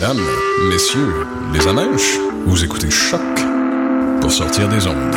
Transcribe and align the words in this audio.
Mesdames, 0.00 0.24
messieurs, 0.68 1.26
les 1.52 1.66
amèches, 1.66 2.20
vous 2.46 2.62
écoutez 2.62 2.88
Choc 2.88 3.20
pour 4.20 4.30
sortir 4.30 4.68
des 4.68 4.86
ondes. 4.86 5.16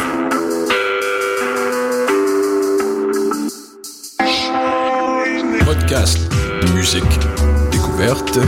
Podcast, 5.64 6.18
musique, 6.74 7.04
découverte 7.72 8.40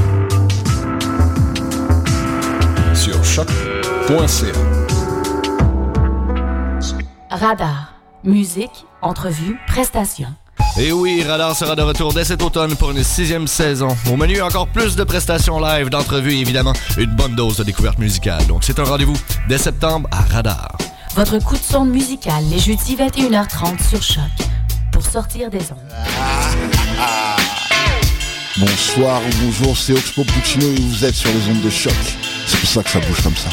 sur 2.96 3.24
choc.ca. 3.24 4.54
Radar. 7.30 7.94
Musique, 8.24 8.88
entrevue, 9.04 9.60
prestations. 9.68 10.34
Et 10.78 10.92
oui, 10.92 11.24
Radar 11.24 11.56
sera 11.56 11.76
de 11.76 11.84
retour 11.84 12.14
dès 12.14 12.26
cet 12.26 12.42
automne 12.42 12.76
pour 12.76 12.90
une 12.90 13.04
sixième 13.04 13.46
saison. 13.48 13.90
Au 14.12 14.16
menu, 14.16 14.42
encore 14.42 14.68
plus 14.68 14.96
de 14.96 15.04
prestations 15.04 15.60
live, 15.60 15.90
d'entrevues 15.90 16.34
et 16.34 16.40
évidemment 16.40 16.74
une 16.98 17.12
bonne 17.12 17.36
dose 17.36 17.58
de 17.58 17.64
découverte 17.64 18.00
musicale. 18.00 18.46
Donc 18.48 18.64
c'est 18.64 18.80
un 18.80 18.84
rendez-vous 18.84 19.18
dès 19.48 19.60
septembre 19.60 20.10
à 20.12 20.22
Radar. 20.34 20.76
Votre 21.16 21.38
coup 21.38 21.56
de 21.56 21.64
sonde 21.64 21.90
musical 21.90 22.44
les 22.50 22.58
jeudis 22.58 22.96
21h30 22.96 23.88
sur 23.88 24.02
Choc 24.02 24.24
pour 24.92 25.06
sortir 25.06 25.52
des 25.52 25.60
ondes. 25.72 25.94
Bonsoir 28.58 29.22
ou 29.22 29.46
bonjour, 29.46 29.78
c'est 29.78 29.94
Oxpo 29.94 30.24
Puccino 30.24 30.66
et 30.66 30.80
vous 30.80 31.06
êtes 31.06 31.16
sur 31.16 31.30
les 31.32 31.50
ondes 31.50 31.62
de 31.62 31.70
choc. 31.70 31.94
C'est 32.48 32.60
pour 32.60 32.70
ça 32.70 32.84
que 32.84 32.90
ça 32.90 33.00
bouge 33.00 33.22
comme 33.22 33.36
ça. 33.36 33.50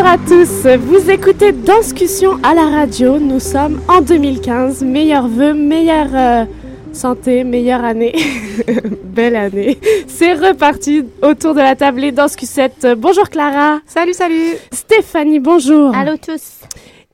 Bonjour 0.00 0.12
à 0.12 0.18
tous, 0.18 0.68
vous 0.78 1.10
écoutez 1.10 1.50
Danscussion 1.50 2.38
à 2.44 2.54
la 2.54 2.68
radio, 2.68 3.18
nous 3.18 3.40
sommes 3.40 3.80
en 3.88 4.00
2015, 4.00 4.84
meilleurs 4.84 5.26
vœux, 5.26 5.54
meilleure 5.54 6.14
euh, 6.14 6.44
santé, 6.92 7.42
meilleure 7.42 7.84
année, 7.84 8.14
belle 9.02 9.34
année. 9.34 9.76
C'est 10.06 10.34
reparti 10.34 11.04
autour 11.20 11.54
de 11.54 11.58
la 11.58 11.74
table 11.74 11.98
les 11.98 12.12
Danscusettes. 12.12 12.86
Bonjour 12.96 13.28
Clara. 13.28 13.80
Salut, 13.86 14.14
salut. 14.14 14.54
Stéphanie, 14.70 15.40
bonjour. 15.40 15.92
Allô 15.92 16.16
tous. 16.16 16.60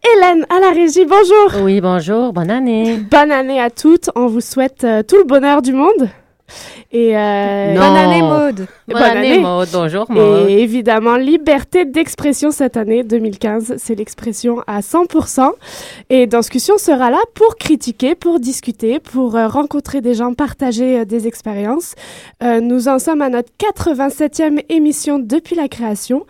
Hélène 0.04 0.44
à 0.50 0.60
la 0.60 0.68
régie, 0.68 1.06
bonjour. 1.06 1.64
Oui, 1.64 1.80
bonjour, 1.80 2.34
bonne 2.34 2.50
année. 2.50 2.98
Bonne 3.10 3.32
année 3.32 3.62
à 3.62 3.70
toutes, 3.70 4.10
on 4.14 4.26
vous 4.26 4.42
souhaite 4.42 4.84
euh, 4.84 5.02
tout 5.02 5.16
le 5.16 5.24
bonheur 5.24 5.62
du 5.62 5.72
monde. 5.72 6.10
Et 6.94 7.16
euh. 7.16 7.74
Bonne 7.74 7.96
année, 7.96 8.22
Maude. 8.22 8.68
Bonne, 8.86 9.02
année, 9.02 9.38
Maud. 9.40 9.68
Bonjour, 9.72 10.08
Maud. 10.08 10.48
Et 10.48 10.62
évidemment, 10.62 11.16
liberté 11.16 11.84
d'expression 11.84 12.52
cette 12.52 12.76
année 12.76 13.02
2015, 13.02 13.74
c'est 13.78 13.96
l'expression 13.96 14.62
à 14.68 14.78
100%. 14.78 15.50
Et 16.10 16.28
Danscussion 16.28 16.78
sera 16.78 17.10
là 17.10 17.18
pour 17.34 17.56
critiquer, 17.56 18.14
pour 18.14 18.38
discuter, 18.38 19.00
pour 19.00 19.34
euh, 19.34 19.48
rencontrer 19.48 20.02
des 20.02 20.14
gens, 20.14 20.34
partager 20.34 21.00
euh, 21.00 21.04
des 21.04 21.26
expériences. 21.26 21.96
Euh, 22.44 22.60
nous 22.60 22.86
en 22.86 23.00
sommes 23.00 23.22
à 23.22 23.28
notre 23.28 23.50
87e 23.58 24.64
émission 24.68 25.18
depuis 25.18 25.56
la 25.56 25.66
création. 25.66 26.24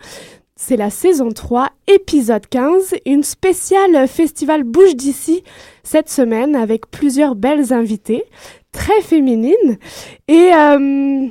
C'est 0.55 0.77
la 0.77 0.89
saison 0.89 1.29
3, 1.29 1.69
épisode 1.87 2.47
15, 2.47 2.95
une 3.05 3.23
spéciale 3.23 4.07
festival 4.07 4.63
Bouge 4.63 4.95
d'ici 4.95 5.43
cette 5.83 6.09
semaine 6.09 6.55
avec 6.55 6.89
plusieurs 6.89 7.35
belles 7.35 7.73
invitées, 7.73 8.23
très 8.75 9.01
féminines. 9.01 9.77
Et 10.27 10.51
euh, 10.53 11.27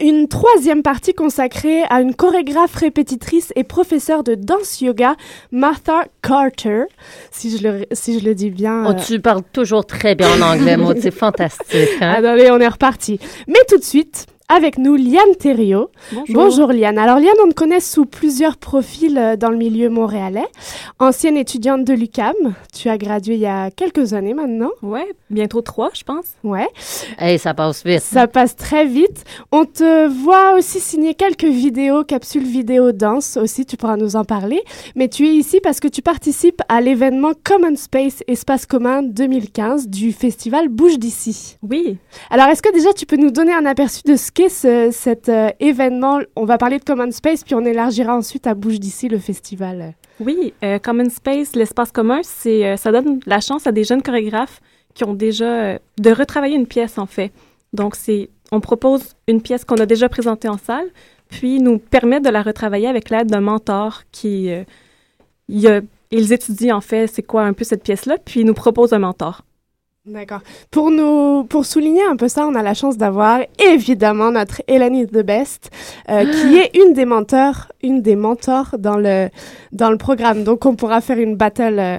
une 0.00 0.28
troisième 0.28 0.82
partie 0.82 1.12
consacrée 1.12 1.82
à 1.90 2.00
une 2.00 2.14
chorégraphe 2.14 2.74
répétitrice 2.76 3.52
et 3.56 3.64
professeure 3.64 4.24
de 4.24 4.34
danse 4.34 4.80
yoga, 4.80 5.16
Martha 5.50 6.04
Carter, 6.22 6.84
si 7.30 7.56
je 7.58 7.68
le, 7.68 7.86
si 7.92 8.18
je 8.18 8.24
le 8.24 8.34
dis 8.34 8.50
bien. 8.50 8.84
Oh, 8.86 8.90
euh, 8.92 9.04
tu 9.04 9.20
parles 9.20 9.42
toujours 9.52 9.84
très 9.84 10.14
bien 10.14 10.28
en 10.30 10.40
anglais, 10.40 10.76
Maud. 10.76 10.98
C'est 11.00 11.10
fantastique. 11.24 11.90
Hein? 12.00 12.14
Attendez, 12.18 12.50
on 12.50 12.58
est 12.58 12.68
reparti. 12.68 13.18
Mais 13.48 13.60
tout 13.68 13.78
de 13.78 13.84
suite, 13.84 14.26
avec 14.52 14.76
nous, 14.76 14.96
Liane 14.96 15.34
Thériault. 15.38 15.90
Bonjour. 16.28 16.72
Liane. 16.72 16.98
Alors 16.98 17.18
Liane, 17.18 17.34
on 17.44 17.48
te 17.48 17.54
connaît 17.54 17.80
sous 17.80 18.04
plusieurs 18.04 18.56
profils 18.56 19.16
euh, 19.16 19.36
dans 19.36 19.50
le 19.50 19.56
milieu 19.56 19.88
montréalais. 19.88 20.46
Ancienne 20.98 21.36
étudiante 21.36 21.84
de 21.84 21.94
l'UCAM, 21.94 22.34
tu 22.72 22.88
as 22.88 22.98
gradué 22.98 23.34
il 23.34 23.40
y 23.40 23.46
a 23.46 23.70
quelques 23.70 24.12
années 24.12 24.34
maintenant. 24.34 24.70
Ouais, 24.82 25.06
bientôt 25.30 25.62
trois, 25.62 25.90
je 25.94 26.02
pense. 26.04 26.26
Ouais. 26.44 26.68
Hey, 27.18 27.38
ça 27.38 27.54
passe 27.54 27.84
vite. 27.84 28.02
Ça 28.02 28.26
passe 28.26 28.54
très 28.54 28.84
vite. 28.84 29.24
On 29.50 29.64
te 29.64 30.06
voit 30.06 30.54
aussi 30.54 30.80
signer 30.80 31.14
quelques 31.14 31.44
vidéos, 31.44 32.04
capsules 32.04 32.44
vidéo 32.44 32.92
danse 32.92 33.36
aussi, 33.36 33.64
tu 33.64 33.76
pourras 33.76 33.96
nous 33.96 34.16
en 34.16 34.24
parler. 34.24 34.62
Mais 34.96 35.08
tu 35.08 35.26
es 35.26 35.34
ici 35.34 35.60
parce 35.62 35.80
que 35.80 35.88
tu 35.88 36.02
participes 36.02 36.60
à 36.68 36.80
l'événement 36.80 37.32
Common 37.42 37.76
Space 37.76 38.22
Espace 38.28 38.66
commun 38.66 39.02
2015 39.02 39.88
du 39.88 40.12
festival 40.12 40.68
Bouge 40.68 40.98
d'ici. 40.98 41.56
Oui. 41.62 41.96
Alors 42.30 42.48
est-ce 42.48 42.62
que 42.62 42.72
déjà 42.72 42.92
tu 42.92 43.06
peux 43.06 43.16
nous 43.16 43.30
donner 43.30 43.52
un 43.52 43.64
aperçu 43.64 44.02
de 44.04 44.16
ce 44.16 44.30
qu'est 44.30 44.41
ce- 44.48 44.90
cet 44.92 45.28
euh, 45.28 45.48
événement 45.60 46.20
On 46.36 46.44
va 46.44 46.58
parler 46.58 46.78
de 46.78 46.84
Common 46.84 47.10
Space 47.10 47.44
puis 47.44 47.54
on 47.54 47.64
élargira 47.64 48.14
ensuite 48.16 48.46
à 48.46 48.54
Bouge 48.54 48.78
d'ici 48.80 49.08
le 49.08 49.18
festival. 49.18 49.94
Oui, 50.20 50.54
euh, 50.62 50.78
Common 50.78 51.08
Space, 51.10 51.54
l'espace 51.56 51.90
commun, 51.92 52.20
c'est, 52.22 52.66
euh, 52.66 52.76
ça 52.76 52.92
donne 52.92 53.20
la 53.26 53.40
chance 53.40 53.66
à 53.66 53.72
des 53.72 53.84
jeunes 53.84 54.02
chorégraphes 54.02 54.60
qui 54.94 55.04
ont 55.04 55.14
déjà 55.14 55.78
de 55.98 56.10
retravailler 56.10 56.56
une 56.56 56.66
pièce 56.66 56.98
en 56.98 57.06
fait. 57.06 57.32
Donc 57.72 57.96
c'est, 57.96 58.28
on 58.50 58.60
propose 58.60 59.14
une 59.28 59.40
pièce 59.40 59.64
qu'on 59.64 59.76
a 59.76 59.86
déjà 59.86 60.08
présentée 60.08 60.48
en 60.48 60.58
salle, 60.58 60.86
puis 61.30 61.60
nous 61.60 61.78
permet 61.78 62.20
de 62.20 62.28
la 62.28 62.42
retravailler 62.42 62.86
avec 62.88 63.08
l'aide 63.08 63.28
d'un 63.28 63.40
mentor 63.40 64.02
qui, 64.12 64.50
ils 65.48 66.32
étudient 66.32 66.76
en 66.76 66.80
fait 66.82 67.06
c'est 67.06 67.22
quoi 67.22 67.42
un 67.44 67.54
peu 67.54 67.64
cette 67.64 67.82
pièce-là, 67.82 68.18
puis 68.22 68.40
ils 68.40 68.46
nous 68.46 68.52
proposent 68.54 68.92
un 68.92 68.98
mentor. 68.98 69.42
D'accord. 70.04 70.40
Pour 70.72 70.90
nous, 70.90 71.44
pour 71.44 71.64
souligner 71.64 72.02
un 72.02 72.16
peu 72.16 72.26
ça, 72.26 72.44
on 72.48 72.56
a 72.56 72.62
la 72.62 72.74
chance 72.74 72.96
d'avoir 72.96 73.38
évidemment 73.64 74.32
notre 74.32 74.60
Elanie 74.66 75.06
the 75.06 75.24
Best, 75.24 75.70
euh, 76.10 76.24
qui 76.42 76.56
est 76.56 76.76
une 76.76 76.92
des 76.92 77.04
mentors, 77.04 77.68
une 77.84 78.02
des 78.02 78.16
mentors 78.16 78.78
dans 78.80 78.96
le 78.96 79.28
dans 79.70 79.92
le 79.92 79.98
programme. 79.98 80.42
Donc 80.42 80.66
on 80.66 80.74
pourra 80.74 81.00
faire 81.00 81.18
une 81.18 81.36
battle 81.36 81.78
euh, 81.78 81.98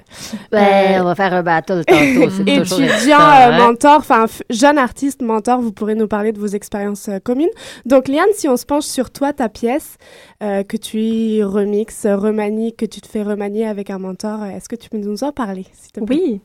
Ben, 0.52 0.98
euh, 0.98 1.00
on 1.00 1.06
va 1.06 1.16
faire 1.16 1.34
un 1.34 1.44
battle 1.44 1.86
tantôt. 1.86 2.44
Étudiant, 2.46 3.20
euh, 3.20 3.52
hein? 3.52 3.58
mentor, 3.58 4.00
enfin 4.00 4.26
jeune 4.50 4.78
artiste, 4.78 5.22
mentor. 5.22 5.62
Vous 5.62 5.72
pourrez 5.72 5.96
nous 5.96 6.10
parler 6.10 6.34
de 6.34 6.40
vos 6.42 6.48
expériences 6.48 7.08
euh, 7.08 7.20
communes. 7.20 7.52
Donc 7.86 8.10
Liane, 8.10 8.26
si 8.34 8.50
on 8.50 8.58
se 8.58 8.66
penche 8.66 8.84
sur 8.84 9.12
toi, 9.12 9.32
ta 9.32 9.48
pièce 9.48 9.96
euh, 10.42 10.64
que 10.64 10.76
tu 10.76 11.42
remixes, 11.46 12.06
remanies, 12.06 12.76
que 12.76 12.86
tu 12.86 13.00
te 13.00 13.08
fais 13.08 13.24
remanier 13.24 13.66
avec 13.66 13.90
un 13.90 13.98
mentor, 13.98 14.44
est-ce 14.44 14.68
que 14.68 14.76
tu 14.76 14.90
peux 14.90 14.98
nous 14.98 15.24
en 15.24 15.32
parler, 15.32 15.66
s'il 15.72 15.94
te 15.94 16.02
plaît? 16.02 16.42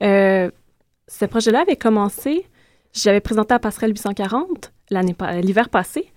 Oui. 0.00 0.52
Euh, 1.08 1.12
ce 1.12 1.24
projet-là 1.24 1.60
avait 1.62 1.76
commencé, 1.76 2.46
j'avais 2.92 3.20
présenté 3.20 3.54
à 3.54 3.58
Passerelle 3.58 3.90
840 3.90 4.72
l'année 4.90 5.14
pa- 5.14 5.40
l'hiver 5.40 5.68
passé. 5.68 6.10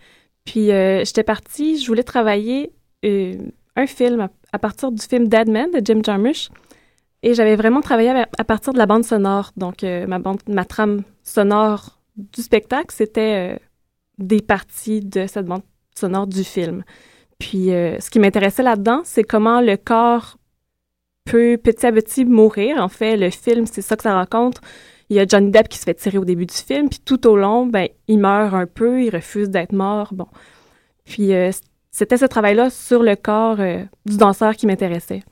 Puis 0.45 0.71
euh, 0.71 1.03
j'étais 1.06 1.24
partie, 1.24 1.80
je 1.81 1.88
voulais 1.88 2.03
travailler 2.03 2.71
euh, 3.06 3.36
un 3.75 3.88
film 3.88 4.30
à, 4.51 4.59
partir 4.59 4.91
du 4.91 5.01
film 5.01 5.27
Dead 5.27 5.50
Man 5.50 5.71
de 5.71 5.81
Jim 5.83 6.01
Jarmusch. 6.03 6.50
Et 7.21 7.33
j'avais 7.33 7.56
vraiment 7.57 7.81
travaillé 7.81 8.09
à 8.38 8.44
partir 8.45 8.71
de 8.74 8.77
la 8.77 8.86
bande 8.86 9.03
sonore. 9.03 9.51
Donc 9.57 9.83
euh, 9.83 10.07
ma, 10.07 10.19
bande, 10.19 10.39
ma 10.47 10.65
trame 10.65 11.03
sonore 11.24 12.00
du 12.15 12.42
spectacle, 12.42 12.94
c'était 12.95 13.56
euh, 13.56 13.59
des 14.18 14.42
parties 14.42 15.01
de 15.01 15.27
cette 15.27 15.45
bande 15.45 15.63
sonore 15.95 16.27
du 16.27 16.44
film. 16.44 16.83
Puis 17.38 17.71
euh, 17.74 18.00
ce 18.00 18.09
qui 18.09 18.19
m'intéressait 18.19 18.63
là-dedans, 18.63 19.01
c'est 19.03 19.24
comment 19.24 19.62
le 19.62 19.75
corps 19.77 20.38
peut 21.29 21.57
petit 21.61 21.85
à 21.85 21.91
petit 21.91 22.25
mourir. 22.25 22.77
En 22.81 22.89
fait, 22.89 23.17
le 23.17 23.29
film, 23.29 23.65
c'est 23.65 23.81
ça 23.81 23.95
que 23.95 24.03
ça 24.03 24.13
raconte. 24.13 24.59
Il 25.09 25.15
y 25.15 25.19
a 25.19 25.25
Johnny 25.25 25.49
Depp 25.49 25.67
qui 25.69 25.77
se 25.79 25.83
fait 25.83 25.95
tirer 25.95 26.17
au 26.17 26.25
début 26.25 26.45
du 26.45 26.53
film, 26.53 26.87
puis 26.87 26.99
tout 27.03 27.25
au 27.27 27.35
long, 27.35 27.65
ben, 27.65 27.87
il 28.07 28.19
meurt 28.19 28.53
un 28.53 28.67
peu, 28.67 29.03
il 29.03 29.09
refuse 29.09 29.49
d'être 29.49 29.73
mort. 29.73 30.13
Bon. 30.13 30.27
Puis 31.05 31.33
euh, 31.33 31.51
c'était 31.89 32.17
ce 32.17 32.25
travail-là 32.25 32.69
sur 32.69 33.01
le 33.01 33.15
corps 33.15 33.59
euh, 33.59 33.83
du 34.05 34.17
danseur 34.17 34.55
qui 34.55 34.67
m'intéressait. 34.67 35.23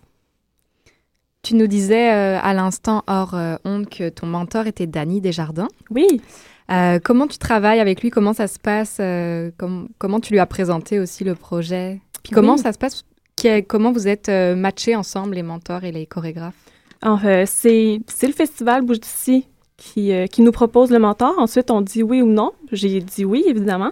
Tu 1.44 1.54
nous 1.56 1.68
disais 1.68 2.12
euh, 2.12 2.40
à 2.42 2.54
l'instant 2.56 3.04
hors 3.08 3.36
onde 3.64 3.88
que 3.88 4.10
ton 4.10 4.26
mentor 4.26 4.66
était 4.66 4.88
Danny 4.88 5.22
Desjardins. 5.22 5.70
Oui, 5.92 6.22
comment 7.04 7.28
tu 7.28 7.38
travailles 7.38 7.80
avec 7.80 8.02
lui? 8.02 8.10
Comment 8.10 8.34
ça 8.34 8.48
se 8.48 8.60
passe 8.60 8.98
com- 9.58 9.88
Comment 10.00 10.20
tu 10.20 10.34
lui 10.34 10.40
as 10.40 10.46
présenté 10.48 11.00
aussi 11.00 11.24
le 11.24 11.36
projet? 11.36 12.02
Puis 12.24 12.34
comment 12.34 12.58
ça 12.58 12.74
se 12.74 12.78
passe 12.78 13.06
Comment 13.68 13.92
vous 13.92 14.08
êtes 14.08 14.30
euh, 14.30 14.56
matchés 14.56 14.96
ensemble, 14.96 15.36
les 15.36 15.44
mentors 15.44 15.84
et 15.84 15.92
les 15.92 16.08
chorégraphes? 16.08 16.56
C'est 17.46 18.00
le 18.24 18.34
festival 18.34 18.84
Bouge 18.84 19.00
d'ici 19.00 19.48
qui, 19.78 20.12
euh, 20.12 20.26
qui 20.26 20.42
nous 20.42 20.52
propose 20.52 20.90
le 20.90 20.98
mentor. 20.98 21.36
Ensuite, 21.38 21.70
on 21.70 21.82
dit 21.82 22.02
oui 22.02 22.22
ou 22.24 22.28
non. 22.28 22.52
J'ai 22.72 23.00
dit 23.00 23.26
oui, 23.26 23.44
évidemment. 23.48 23.92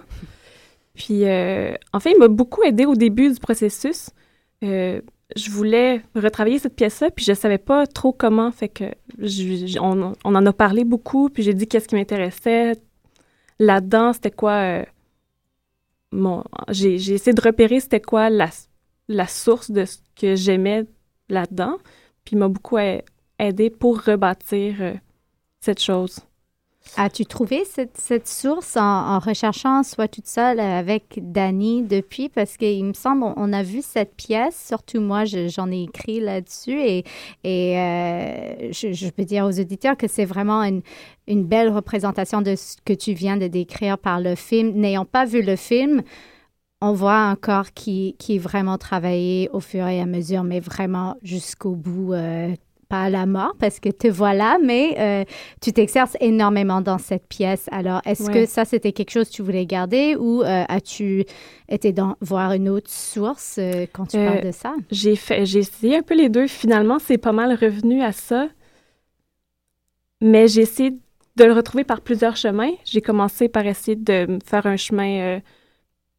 Puis, 0.94 1.24
euh, 1.24 1.74
en 1.92 2.00
fait, 2.00 2.12
il 2.12 2.18
m'a 2.18 2.26
beaucoup 2.26 2.62
aidé 2.64 2.86
au 2.86 2.96
début 2.96 3.32
du 3.32 3.38
processus. 3.38 4.10
Je 4.62 5.50
voulais 5.50 6.02
retravailler 6.16 6.58
cette 6.58 6.74
pièce-là, 6.74 7.10
puis 7.10 7.24
je 7.24 7.32
savais 7.32 7.58
pas 7.58 7.86
trop 7.86 8.12
comment. 8.12 8.50
Fait 8.50 8.68
que 8.68 8.84
on, 9.80 10.14
en 10.24 10.46
a 10.46 10.52
parlé 10.52 10.84
beaucoup, 10.84 11.28
puis 11.28 11.44
j'ai 11.44 11.54
dit 11.54 11.68
qu'est-ce 11.68 11.86
qui 11.86 11.94
m'intéressait 11.94 12.72
là-dedans, 13.60 14.12
c'était 14.12 14.30
quoi. 14.30 14.84
j'ai 16.70 16.94
essayé 16.94 17.32
de 17.32 17.40
repérer 17.40 17.80
c'était 17.80 18.00
quoi 18.00 18.30
la, 18.30 18.48
la 19.08 19.26
source 19.26 19.70
de 19.70 19.84
ce 19.84 19.98
que 20.14 20.34
j'aimais 20.34 20.84
là-dedans. 21.28 21.78
Puis 22.24 22.36
m'a 22.36 22.48
beaucoup 22.48 22.78
aidé 23.38 23.70
pour 23.70 24.02
rebâtir 24.02 24.76
euh, 24.80 24.94
cette 25.60 25.80
chose. 25.80 26.20
As-tu 26.96 27.26
trouvé 27.26 27.64
cette, 27.64 28.28
source 28.28 28.76
en, 28.76 29.18
recherchant, 29.18 29.82
soit 29.82 30.08
toute 30.08 30.26
seule 30.28 30.60
avec 30.60 31.18
Dani 31.18 31.82
depuis? 31.82 32.28
Parce 32.28 32.56
qu'il 32.56 32.84
me 32.84 32.92
semble, 32.92 33.24
on, 33.36 33.52
a 33.52 33.62
vu 33.62 33.82
cette 33.82 34.14
pièce, 34.14 34.66
surtout 34.68 35.00
moi, 35.00 35.24
je- 35.24 35.48
j'en 35.48 35.70
ai 35.70 35.82
écrit 35.82 36.20
là-dessus 36.20 36.80
et, 36.80 37.04
euh, 37.44 38.70
je, 38.70 39.10
peux 39.10 39.24
dire 39.24 39.44
aux 39.46 39.60
auditeurs 39.60 39.96
que 39.96 40.06
c'est 40.06 40.24
vraiment 40.24 40.62
une 41.26 41.44
belle 41.44 41.70
représentation 41.70 42.40
de 42.40 42.54
ce 42.54 42.76
que 42.84 42.92
tu 42.92 43.12
viens 43.12 43.36
de 43.36 43.48
décrire 43.48 43.98
par 43.98 44.20
le 44.20 44.34
film. 44.34 44.70
N'ayant 44.70 45.04
pas 45.04 45.24
vu 45.24 45.42
le 45.42 45.56
film, 45.56 46.02
on 46.88 46.92
voit 46.92 47.18
un 47.18 47.36
corps 47.36 47.72
qui, 47.72 48.14
qui 48.18 48.36
est 48.36 48.38
vraiment 48.38 48.78
travaillé 48.78 49.48
au 49.52 49.60
fur 49.60 49.86
et 49.86 50.00
à 50.00 50.06
mesure, 50.06 50.44
mais 50.44 50.60
vraiment 50.60 51.16
jusqu'au 51.22 51.74
bout, 51.74 52.12
euh, 52.12 52.54
pas 52.88 53.04
à 53.04 53.10
la 53.10 53.26
mort, 53.26 53.54
parce 53.58 53.80
que 53.80 53.88
te 53.88 54.06
voilà, 54.06 54.58
mais 54.62 54.94
euh, 54.98 55.24
tu 55.60 55.72
t'exerces 55.72 56.16
énormément 56.20 56.80
dans 56.80 56.98
cette 56.98 57.26
pièce. 57.26 57.68
Alors, 57.72 58.00
est-ce 58.04 58.24
Ouais. 58.28 58.32
que 58.32 58.46
ça, 58.46 58.64
c'était 58.64 58.92
quelque 58.92 59.10
chose 59.10 59.28
que 59.28 59.34
tu 59.34 59.42
voulais 59.42 59.66
garder 59.66 60.14
ou 60.16 60.42
euh, 60.42 60.64
as-tu 60.68 61.24
été 61.68 61.92
dans, 61.92 62.14
voir 62.20 62.52
une 62.52 62.68
autre 62.68 62.90
source 62.90 63.56
euh, 63.58 63.86
quand 63.92 64.06
tu 64.06 64.16
parles 64.18 64.40
de 64.44 64.52
ça? 64.52 64.74
J'ai 64.92 65.16
fait, 65.16 65.44
j'ai 65.46 65.58
essayé 65.60 65.96
un 65.96 66.02
peu 66.02 66.14
les 66.14 66.28
deux. 66.28 66.46
Finalement, 66.46 66.98
c'est 67.00 67.18
pas 67.18 67.32
mal 67.32 67.52
revenu 67.60 68.02
à 68.02 68.12
ça. 68.12 68.48
Mais 70.20 70.46
j'ai 70.46 70.62
essayé 70.62 70.90
de 70.90 71.44
le 71.44 71.52
retrouver 71.52 71.84
par 71.84 72.00
plusieurs 72.00 72.36
chemins. 72.36 72.70
J'ai 72.84 73.00
commencé 73.00 73.48
par 73.48 73.66
essayer 73.66 73.96
de 73.96 74.38
faire 74.44 74.66
un 74.66 74.76
chemin 74.76 75.40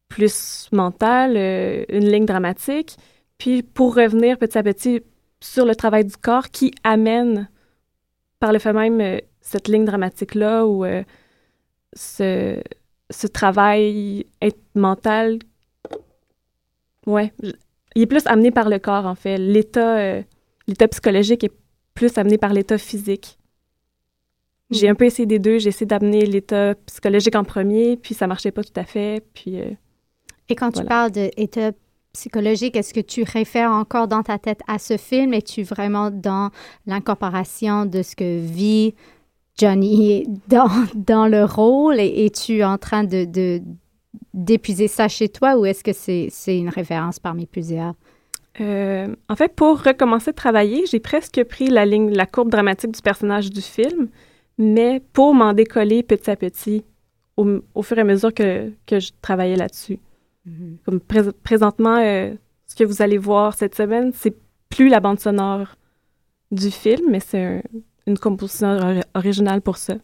plus 0.08 0.68
mental, 0.72 1.34
euh, 1.36 1.84
une 1.88 2.10
ligne 2.10 2.26
dramatique, 2.26 2.96
puis 3.36 3.62
pour 3.62 3.94
revenir 3.94 4.38
petit 4.38 4.58
à 4.58 4.62
petit 4.62 5.02
sur 5.40 5.64
le 5.64 5.76
travail 5.76 6.04
du 6.04 6.16
corps 6.16 6.48
qui 6.50 6.72
amène 6.82 7.48
par 8.40 8.52
le 8.52 8.58
fait 8.58 8.72
même 8.72 9.00
euh, 9.00 9.18
cette 9.40 9.68
ligne 9.68 9.84
dramatique-là 9.84 10.66
ou 10.66 10.84
euh, 10.84 11.04
ce, 11.92 12.60
ce 13.10 13.26
travail 13.26 14.26
mental. 14.74 15.38
Ouais, 17.06 17.32
il 17.94 18.02
est 18.02 18.06
plus 18.06 18.26
amené 18.26 18.50
par 18.50 18.68
le 18.68 18.78
corps, 18.78 19.06
en 19.06 19.14
fait. 19.14 19.38
L'état, 19.38 20.20
l'état 20.66 20.88
psychologique 20.88 21.42
est 21.44 21.52
plus 21.94 22.18
amené 22.18 22.36
par 22.36 22.52
l'état 22.52 22.76
physique. 22.76 23.38
J'ai 24.70 24.90
un 24.90 24.94
peu 24.94 25.06
essayé 25.06 25.24
des 25.24 25.38
deux. 25.38 25.58
J'ai 25.58 25.70
essayé 25.70 25.86
d'amener 25.86 26.26
l'état 26.26 26.74
psychologique 26.84 27.34
en 27.34 27.44
premier, 27.44 27.96
puis 27.96 28.14
ça 28.14 28.26
marchait 28.26 28.50
pas 28.50 28.62
tout 28.62 28.78
à 28.78 28.84
fait. 28.84 29.24
Puis 29.32 29.58
Et 30.48 30.54
quand 30.54 30.70
tu 30.72 30.84
parles 30.84 31.10
d'état 31.10 31.72
psychologique, 32.12 32.76
est-ce 32.76 32.94
que 32.94 33.00
tu 33.00 33.22
réfères 33.22 33.70
encore 33.70 34.08
dans 34.08 34.22
ta 34.22 34.38
tête 34.38 34.60
à 34.66 34.78
ce 34.78 34.96
film? 34.96 35.34
Es-tu 35.34 35.62
vraiment 35.62 36.10
dans 36.10 36.50
l'incorporation 36.86 37.84
de 37.86 38.02
ce 38.02 38.16
que 38.16 38.40
vit 38.40 38.94
Johnny 39.58 40.24
dans, 40.48 40.70
dans 40.94 41.26
le 41.26 41.44
rôle? 41.44 42.00
Et 42.00 42.26
es-tu 42.26 42.64
en 42.64 42.78
train 42.78 43.04
de, 43.04 43.24
de- 43.24 43.60
d'épuiser 44.32 44.88
ça 44.88 45.08
chez 45.08 45.28
toi 45.28 45.56
ou 45.58 45.66
est-ce 45.66 45.84
que 45.84 45.92
c'est, 45.92 46.28
c'est 46.30 46.58
une 46.58 46.70
référence 46.70 47.18
parmi 47.18 47.46
plusieurs? 47.46 47.94
Euh, 48.60 49.14
en 49.28 49.36
fait, 49.36 49.54
pour 49.54 49.82
recommencer 49.82 50.32
de 50.32 50.36
travailler, 50.36 50.84
j'ai 50.86 50.98
presque 50.98 51.44
pris 51.44 51.68
la 51.68 51.84
ligne, 51.86 52.10
la 52.10 52.26
courbe 52.26 52.50
dramatique 52.50 52.90
du 52.90 53.02
personnage 53.02 53.50
du 53.50 53.60
film, 53.60 54.08
mais 54.56 55.00
pour 55.12 55.34
m'en 55.34 55.52
décoller 55.52 56.02
petit 56.02 56.30
à 56.30 56.36
petit 56.36 56.84
au, 57.36 57.60
au 57.74 57.82
fur 57.82 57.98
et 57.98 58.00
à 58.00 58.04
mesure 58.04 58.34
que, 58.34 58.72
que 58.86 58.98
je 58.98 59.12
travaillais 59.22 59.54
là-dessus. 59.54 59.98
Comme 60.84 61.00
prés- 61.00 61.32
présentement, 61.42 61.96
euh, 61.98 62.34
ce 62.66 62.74
que 62.76 62.84
vous 62.84 63.02
allez 63.02 63.18
voir 63.18 63.54
cette 63.54 63.74
semaine, 63.74 64.12
c'est 64.14 64.34
plus 64.68 64.88
la 64.88 65.00
bande 65.00 65.20
sonore 65.20 65.74
du 66.50 66.70
film, 66.70 67.10
mais 67.10 67.20
c'est 67.20 67.42
un- 67.44 67.62
une 68.06 68.18
composition 68.18 68.68
ori- 68.78 69.02
originale 69.14 69.60
pour 69.60 69.76
ça. 69.76 69.94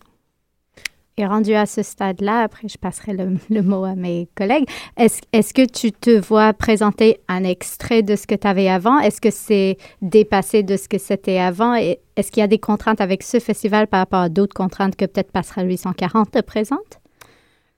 Et 1.17 1.25
rendu 1.27 1.55
à 1.55 1.65
ce 1.65 1.83
stade-là, 1.85 2.41
après 2.41 2.67
je 2.67 2.77
passerai 2.77 3.13
le, 3.13 3.37
le 3.49 3.63
mot 3.63 3.85
à 3.85 3.95
mes 3.95 4.29
collègues, 4.35 4.67
est-ce, 4.97 5.21
est-ce 5.33 5.55
que 5.55 5.65
tu 5.65 5.93
te 5.93 6.11
vois 6.19 6.53
présenter 6.53 7.21
un 7.29 7.45
extrait 7.45 8.03
de 8.03 8.17
ce 8.17 8.27
que 8.27 8.35
tu 8.35 8.47
avais 8.49 8.69
avant? 8.69 8.99
Est-ce 8.99 9.21
que 9.21 9.31
c'est 9.31 9.77
dépassé 10.03 10.65
de 10.65 10.77
ce 10.77 10.89
que 10.89 10.99
c'était 10.99 11.39
avant? 11.39 11.77
Et 11.77 12.01
est-ce 12.17 12.33
qu'il 12.33 12.41
y 12.41 12.45
a 12.45 12.49
des 12.49 12.59
contraintes 12.59 13.01
avec 13.01 13.23
ce 13.23 13.39
festival 13.39 13.87
par 13.87 14.01
rapport 14.01 14.21
à 14.23 14.29
d'autres 14.29 14.55
contraintes 14.55 14.97
que 14.97 15.05
peut-être 15.05 15.31
Passerelle 15.31 15.69
840 15.69 16.33
te 16.33 16.41
présente? 16.41 16.99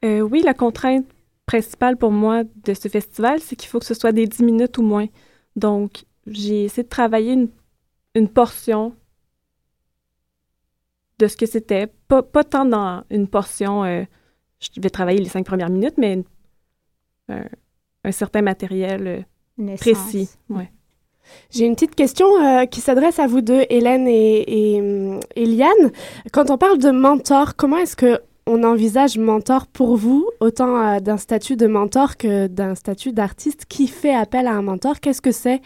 Euh, 0.04 0.20
oui, 0.20 0.40
la 0.42 0.54
contrainte 0.54 1.04
principale 1.46 1.96
pour 1.96 2.10
moi 2.10 2.42
de 2.44 2.74
ce 2.74 2.88
festival, 2.88 3.40
c'est 3.40 3.56
qu'il 3.56 3.68
faut 3.68 3.78
que 3.78 3.84
ce 3.86 3.94
soit 3.94 4.12
des 4.12 4.26
10 4.26 4.42
minutes 4.42 4.78
ou 4.78 4.82
moins. 4.82 5.06
Donc, 5.54 6.04
j'ai 6.26 6.64
essayé 6.64 6.82
de 6.82 6.88
travailler 6.88 7.32
une, 7.32 7.48
une 8.14 8.28
portion 8.28 8.94
de 11.18 11.26
ce 11.28 11.36
que 11.36 11.46
c'était. 11.46 11.86
Pas, 12.08 12.22
pas 12.22 12.44
tant 12.44 12.64
dans 12.64 13.04
une 13.10 13.28
portion, 13.28 13.84
euh, 13.84 14.04
je 14.60 14.68
vais 14.80 14.90
travailler 14.90 15.18
les 15.20 15.28
cinq 15.28 15.46
premières 15.46 15.70
minutes, 15.70 15.94
mais 15.98 16.14
une- 16.14 16.24
un, 17.28 17.44
un 18.04 18.12
certain 18.12 18.42
matériel 18.42 19.06
euh, 19.06 19.20
Une 19.58 19.76
précis. 19.76 20.30
Ouais. 20.48 20.70
J'ai 21.50 21.64
une 21.66 21.74
petite 21.74 21.96
question 21.96 22.26
euh, 22.40 22.66
qui 22.66 22.80
s'adresse 22.80 23.18
à 23.18 23.26
vous 23.26 23.40
deux, 23.40 23.64
Hélène 23.68 24.06
et, 24.06 24.74
et, 24.76 24.80
hum, 24.80 25.20
et 25.34 25.44
Liane. 25.46 25.90
Quand 26.32 26.50
on 26.50 26.58
parle 26.58 26.78
de 26.78 26.90
mentor, 26.90 27.56
comment 27.56 27.78
est-ce 27.78 27.96
que 27.96 28.20
on 28.46 28.62
envisage 28.62 29.18
mentor 29.18 29.66
pour 29.66 29.96
vous, 29.96 30.28
autant 30.40 30.76
euh, 30.80 31.00
d'un 31.00 31.16
statut 31.16 31.56
de 31.56 31.66
mentor 31.66 32.16
que 32.16 32.46
d'un 32.46 32.74
statut 32.74 33.12
d'artiste 33.12 33.66
qui 33.66 33.88
fait 33.88 34.14
appel 34.14 34.46
à 34.46 34.52
un 34.52 34.62
mentor. 34.62 35.00
Qu'est-ce 35.00 35.20
que 35.20 35.32
c'est 35.32 35.60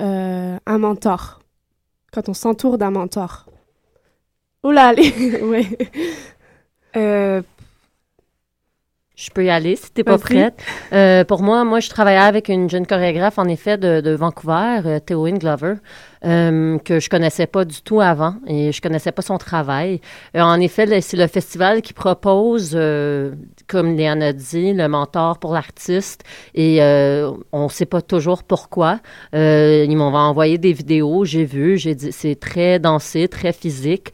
euh, 0.00 0.56
un 0.64 0.78
mentor? 0.78 1.40
Quand 2.12 2.28
on 2.28 2.34
s'entoure 2.34 2.78
d'un 2.78 2.90
mentor. 2.90 3.46
Oula, 4.64 4.88
allez. 4.88 5.12
Euh, 6.94 7.40
Je 9.22 9.30
peux 9.30 9.44
y 9.44 9.50
aller 9.50 9.76
si 9.76 9.92
t'es 9.92 10.02
pas 10.02 10.18
prête. 10.18 10.60
Euh, 10.92 11.22
pour 11.22 11.42
moi, 11.42 11.62
moi, 11.62 11.78
je 11.78 11.88
travaillais 11.88 12.18
avec 12.18 12.48
une 12.48 12.68
jeune 12.68 12.88
chorégraphe, 12.88 13.38
en 13.38 13.46
effet, 13.46 13.78
de, 13.78 14.00
de 14.00 14.10
Vancouver, 14.10 14.80
euh, 14.84 14.98
Théoine 14.98 15.38
Glover, 15.38 15.74
euh, 16.24 16.76
que 16.78 16.98
je 16.98 17.08
connaissais 17.08 17.46
pas 17.46 17.64
du 17.64 17.82
tout 17.82 18.00
avant 18.00 18.34
et 18.48 18.72
je 18.72 18.82
connaissais 18.82 19.12
pas 19.12 19.22
son 19.22 19.38
travail. 19.38 20.00
Euh, 20.36 20.40
en 20.40 20.58
effet, 20.58 21.00
c'est 21.00 21.16
le 21.16 21.28
festival 21.28 21.82
qui 21.82 21.92
propose, 21.92 22.76
comme 23.68 23.96
Léane 23.96 24.24
a 24.24 24.32
dit, 24.32 24.72
le 24.72 24.88
mentor 24.88 25.38
pour 25.38 25.52
l'artiste 25.52 26.24
et 26.56 26.80
on 27.52 27.68
sait 27.68 27.86
pas 27.86 28.02
toujours 28.02 28.42
pourquoi. 28.42 28.98
Ils 29.32 29.96
m'ont 29.96 30.12
envoyé 30.16 30.58
des 30.58 30.72
vidéos, 30.72 31.24
j'ai 31.24 31.44
vu, 31.44 31.76
j'ai 31.76 31.94
dit, 31.94 32.10
c'est 32.10 32.34
très 32.34 32.80
dansé, 32.80 33.28
très 33.28 33.52
physique. 33.52 34.12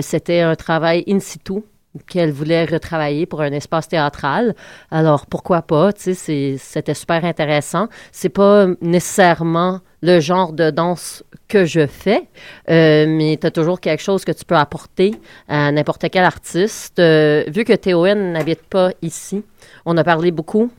C'était 0.00 0.40
un 0.40 0.56
travail 0.56 1.04
in 1.06 1.20
situ 1.20 1.62
qu'elle 2.06 2.32
voulait 2.32 2.64
retravailler 2.64 3.26
pour 3.26 3.40
un 3.40 3.52
espace 3.52 3.88
théâtral. 3.88 4.54
Alors, 4.90 5.26
pourquoi 5.26 5.62
pas, 5.62 5.92
tu 5.92 6.14
sais, 6.14 6.56
c'était 6.58 6.94
super 6.94 7.24
intéressant. 7.24 7.88
C'est 8.12 8.28
pas 8.28 8.66
nécessairement 8.80 9.80
le 10.02 10.20
genre 10.20 10.52
de 10.52 10.70
danse 10.70 11.24
que 11.48 11.64
je 11.64 11.86
fais, 11.86 12.28
euh, 12.70 13.06
mais 13.08 13.38
tu 13.40 13.46
as 13.46 13.50
toujours 13.50 13.80
quelque 13.80 14.02
chose 14.02 14.24
que 14.24 14.32
tu 14.32 14.44
peux 14.44 14.56
apporter 14.56 15.14
à 15.48 15.70
n'importe 15.72 16.06
quel 16.10 16.24
artiste. 16.24 16.98
Euh, 16.98 17.44
vu 17.48 17.64
que 17.64 17.72
Théoine 17.72 18.32
n'habite 18.32 18.62
pas 18.62 18.90
ici, 19.02 19.44
on 19.84 19.96
a 19.96 20.04
parlé 20.04 20.30
beaucoup 20.30 20.70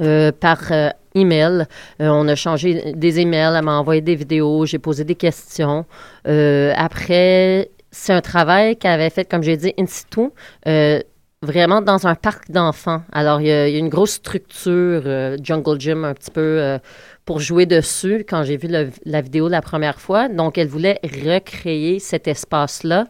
euh, 0.00 0.32
par 0.32 0.72
email. 1.14 1.66
On 1.98 2.28
a 2.28 2.34
changé 2.34 2.92
des 2.94 3.20
emails, 3.20 3.54
elle 3.56 3.64
m'a 3.64 3.78
envoyé 3.78 4.00
des 4.00 4.14
vidéos, 4.14 4.66
j'ai 4.66 4.78
posé 4.78 5.04
des 5.04 5.16
questions. 5.16 5.84
Après, 6.24 7.70
c'est 7.90 8.12
un 8.12 8.20
travail 8.20 8.76
qu'elle 8.76 8.92
avait 8.92 9.10
fait, 9.10 9.24
comme 9.24 9.42
j'ai 9.42 9.56
dit, 9.56 9.74
in 9.78 9.86
situ, 9.86 10.30
euh, 10.66 11.00
vraiment 11.42 11.80
dans 11.80 12.06
un 12.06 12.14
parc 12.14 12.50
d'enfants. 12.50 13.02
Alors, 13.12 13.40
il 13.40 13.46
y, 13.46 13.52
a 13.52 13.68
une 13.68 13.88
grosse 13.88 14.12
structure, 14.12 15.02
euh, 15.06 15.36
Jungle 15.42 15.80
Gym, 15.80 16.04
un 16.04 16.14
petit 16.14 16.30
peu 16.30 16.40
euh, 16.40 16.78
pour 17.24 17.40
jouer 17.40 17.66
dessus 17.66 18.24
quand 18.28 18.42
j'ai 18.44 18.56
vu 18.56 18.68
la 18.68 19.20
vidéo 19.20 19.48
la 19.48 19.62
première 19.62 20.00
fois. 20.00 20.28
Donc, 20.28 20.58
elle 20.58 20.68
voulait 20.68 21.00
recréer 21.02 21.98
cet 21.98 22.28
espace-là 22.28 23.06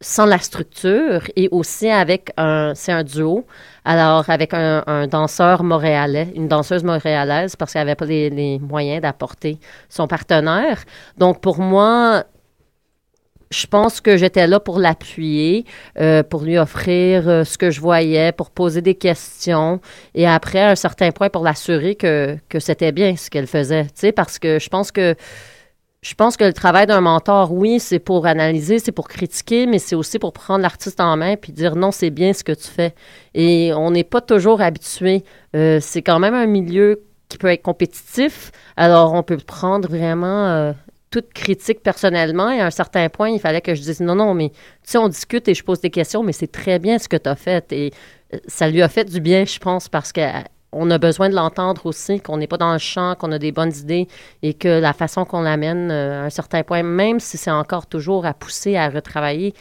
sans 0.00 0.26
la 0.26 0.38
structure 0.38 1.22
et 1.34 1.48
aussi 1.50 1.88
avec 1.88 2.30
un, 2.36 2.72
c'est 2.74 2.92
un 2.92 3.02
duo, 3.02 3.46
alors 3.84 4.30
avec 4.30 4.54
un, 4.54 5.06
danseur 5.08 5.64
montréalais, 5.64 6.28
une 6.36 6.46
danseuse 6.46 6.84
montréalaise 6.84 7.56
parce 7.56 7.72
qu'elle 7.72 7.82
n'avait 7.82 7.96
pas 7.96 8.04
les 8.04 8.58
moyens 8.60 9.02
d'apporter 9.02 9.58
son 9.88 10.06
partenaire. 10.06 10.84
Donc 11.16 11.40
pour 11.40 11.58
moi, 11.58 12.24
je 13.50 13.66
pense 13.66 14.00
que 14.00 14.16
j'étais 14.16 14.46
là 14.46 14.60
pour 14.60 14.78
l'appuyer, 14.78 15.64
euh, 15.98 16.22
pour 16.22 16.42
lui 16.42 16.58
offrir 16.58 17.28
euh, 17.28 17.44
ce 17.44 17.56
que 17.56 17.70
je 17.70 17.80
voyais, 17.80 18.32
pour 18.32 18.50
poser 18.50 18.82
des 18.82 18.94
questions 18.94 19.80
et 20.14 20.26
après, 20.26 20.60
à 20.60 20.70
un 20.70 20.74
certain 20.74 21.10
point, 21.10 21.30
pour 21.30 21.44
l'assurer 21.44 21.94
que, 21.94 22.36
que 22.48 22.60
c'était 22.60 22.92
bien 22.92 23.16
ce 23.16 23.30
qu'elle 23.30 23.46
faisait. 23.46 23.84
Tu 23.84 23.92
sais, 23.94 24.12
parce 24.12 24.38
que 24.38 24.58
je 24.58 24.68
pense 24.68 24.92
que 24.92 25.14
je 26.00 26.14
pense 26.14 26.36
que 26.36 26.44
le 26.44 26.52
travail 26.52 26.86
d'un 26.86 27.00
mentor, 27.00 27.52
oui, 27.52 27.80
c'est 27.80 27.98
pour 27.98 28.26
analyser, 28.26 28.78
c'est 28.78 28.92
pour 28.92 29.08
critiquer, 29.08 29.66
mais 29.66 29.80
c'est 29.80 29.96
aussi 29.96 30.20
pour 30.20 30.32
prendre 30.32 30.62
l'artiste 30.62 31.00
en 31.00 31.16
main 31.16 31.36
puis 31.36 31.52
dire 31.52 31.74
non, 31.74 31.90
c'est 31.90 32.10
bien 32.10 32.32
ce 32.32 32.44
que 32.44 32.52
tu 32.52 32.68
fais. 32.68 32.94
Et 33.34 33.72
on 33.74 33.90
n'est 33.90 34.04
pas 34.04 34.20
toujours 34.20 34.60
habitué. 34.60 35.24
Euh, 35.56 35.80
c'est 35.80 36.02
quand 36.02 36.20
même 36.20 36.34
un 36.34 36.46
milieu 36.46 37.02
qui 37.28 37.36
peut 37.36 37.48
être 37.48 37.62
compétitif. 37.62 38.52
Alors, 38.76 39.12
on 39.12 39.22
peut 39.24 39.38
prendre 39.38 39.88
vraiment 39.88 40.72
toute 41.10 41.32
critique 41.32 41.82
personnellement. 41.82 42.50
Et 42.50 42.60
à 42.60 42.66
un 42.66 42.70
certain 42.70 43.08
point, 43.08 43.30
il 43.30 43.40
fallait 43.40 43.60
que 43.60 43.74
je 43.74 43.82
dise 43.82 44.00
non, 44.00 44.14
non, 44.14 44.34
mais 44.34 44.50
tu 44.50 44.56
sais, 44.84 44.98
on 44.98 45.08
discute 45.08 45.48
et 45.48 45.54
je 45.54 45.64
pose 45.64 45.80
des 45.80 45.90
questions, 45.90 46.22
mais 46.22 46.32
c'est 46.32 46.52
très 46.52 46.78
bien 46.78 46.98
ce 46.98 47.08
que 47.08 47.16
tu 47.16 47.28
as 47.28 47.36
fait. 47.36 47.72
Et 47.72 47.92
euh, 48.34 48.38
ça 48.46 48.68
lui 48.68 48.82
a 48.82 48.88
fait 48.88 49.04
du 49.04 49.20
bien, 49.20 49.44
je 49.44 49.58
pense, 49.58 49.88
parce 49.88 50.12
que 50.12 50.20
on 50.72 50.90
a 50.90 50.98
besoin 50.98 51.30
de 51.30 51.34
l'entendre 51.34 51.86
aussi, 51.86 52.20
qu'on 52.20 52.36
n'est 52.36 52.46
pas 52.46 52.58
dans 52.58 52.72
le 52.72 52.78
champ, 52.78 53.14
qu'on 53.14 53.32
a 53.32 53.38
des 53.38 53.52
bonnes 53.52 53.74
idées 53.74 54.06
et 54.42 54.52
que 54.52 54.68
la 54.68 54.92
façon 54.92 55.24
qu'on 55.24 55.40
l'amène 55.40 55.90
euh, 55.90 56.22
à 56.22 56.26
un 56.26 56.30
certain 56.30 56.62
point, 56.62 56.82
même 56.82 57.20
si 57.20 57.38
c'est 57.38 57.50
encore 57.50 57.86
toujours 57.86 58.26
à 58.26 58.34
pousser, 58.34 58.76
à 58.76 58.88
retravailler, 58.90 59.54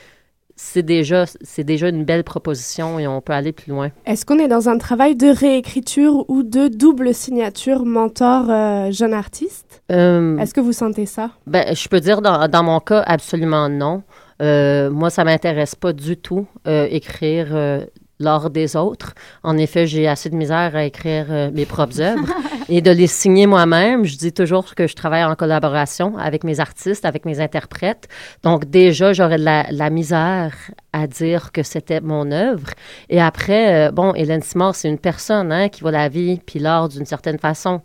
c'est 0.57 0.83
déjà, 0.83 1.25
c'est 1.41 1.63
déjà 1.63 1.87
une 1.87 2.03
belle 2.03 2.23
proposition 2.23 2.99
et 2.99 3.07
on 3.07 3.21
peut 3.21 3.33
aller 3.33 3.53
plus 3.53 3.71
loin. 3.71 3.91
Est-ce 4.05 4.25
qu'on 4.25 4.39
est 4.39 4.47
dans 4.47 4.67
un 4.69 4.77
travail 4.77 5.15
de 5.15 5.27
réécriture 5.27 6.25
ou 6.29 6.43
de 6.43 6.67
double 6.67 7.13
signature 7.13 7.85
mentor-jeune 7.85 9.13
artiste? 9.13 9.81
Euh, 9.91 10.37
Est-ce 10.39 10.53
que 10.53 10.59
vous 10.61 10.73
sentez 10.73 11.05
ça? 11.05 11.29
ben, 11.45 11.73
je 11.75 11.87
peux 11.87 11.99
dire 11.99 12.21
dans, 12.21 12.47
dans 12.49 12.63
mon 12.63 12.79
cas, 12.79 13.03
absolument 13.05 13.69
non. 13.69 14.03
Euh, 14.41 14.89
moi, 14.89 15.09
ça 15.09 15.23
m'intéresse 15.23 15.75
pas 15.75 15.93
du 15.93 16.17
tout 16.17 16.47
euh, 16.67 16.87
écrire 16.89 17.47
euh, 17.51 17.85
l'art 18.19 18.49
des 18.49 18.75
autres. 18.75 19.13
En 19.43 19.57
effet, 19.57 19.87
j'ai 19.87 20.07
assez 20.07 20.29
de 20.29 20.35
misère 20.35 20.75
à 20.75 20.83
écrire 20.83 21.27
euh, 21.29 21.51
mes 21.51 21.65
propres 21.65 22.01
œuvres 22.01 22.33
et 22.69 22.81
de 22.81 22.91
les 22.91 23.07
signer 23.07 23.45
moi-même. 23.47 24.05
Je 24.05 24.17
dis 24.17 24.33
toujours 24.33 24.75
que 24.75 24.87
je 24.87 24.95
travaille 24.95 25.23
en 25.23 25.35
collaboration 25.35 26.17
avec 26.17 26.43
mes 26.43 26.59
artistes, 26.59 27.05
avec 27.05 27.25
mes 27.25 27.39
interprètes. 27.39 28.07
Donc 28.43 28.65
déjà, 28.65 29.13
j'aurais 29.13 29.37
de 29.37 29.43
la, 29.43 29.89
misère 29.89 30.53
à 30.93 31.07
dire 31.07 31.51
que 31.51 31.63
c'était 31.63 32.01
mon 32.01 32.31
œuvre. 32.31 32.69
Et 33.09 33.21
après, 33.21 33.87
euh, 33.87 33.91
bon, 33.91 34.13
Hélène 34.13 34.41
Simard, 34.41 34.75
c'est 34.75 34.89
une 34.89 34.99
personne 34.99 35.51
hein, 35.51 35.69
qui 35.69 35.81
voit 35.81 35.91
la 35.91 36.09
vie 36.09 36.39
puis 36.45 36.59
l'art 36.59 36.89
d'une 36.89 37.05
certaine 37.05 37.39
façon. 37.39 37.81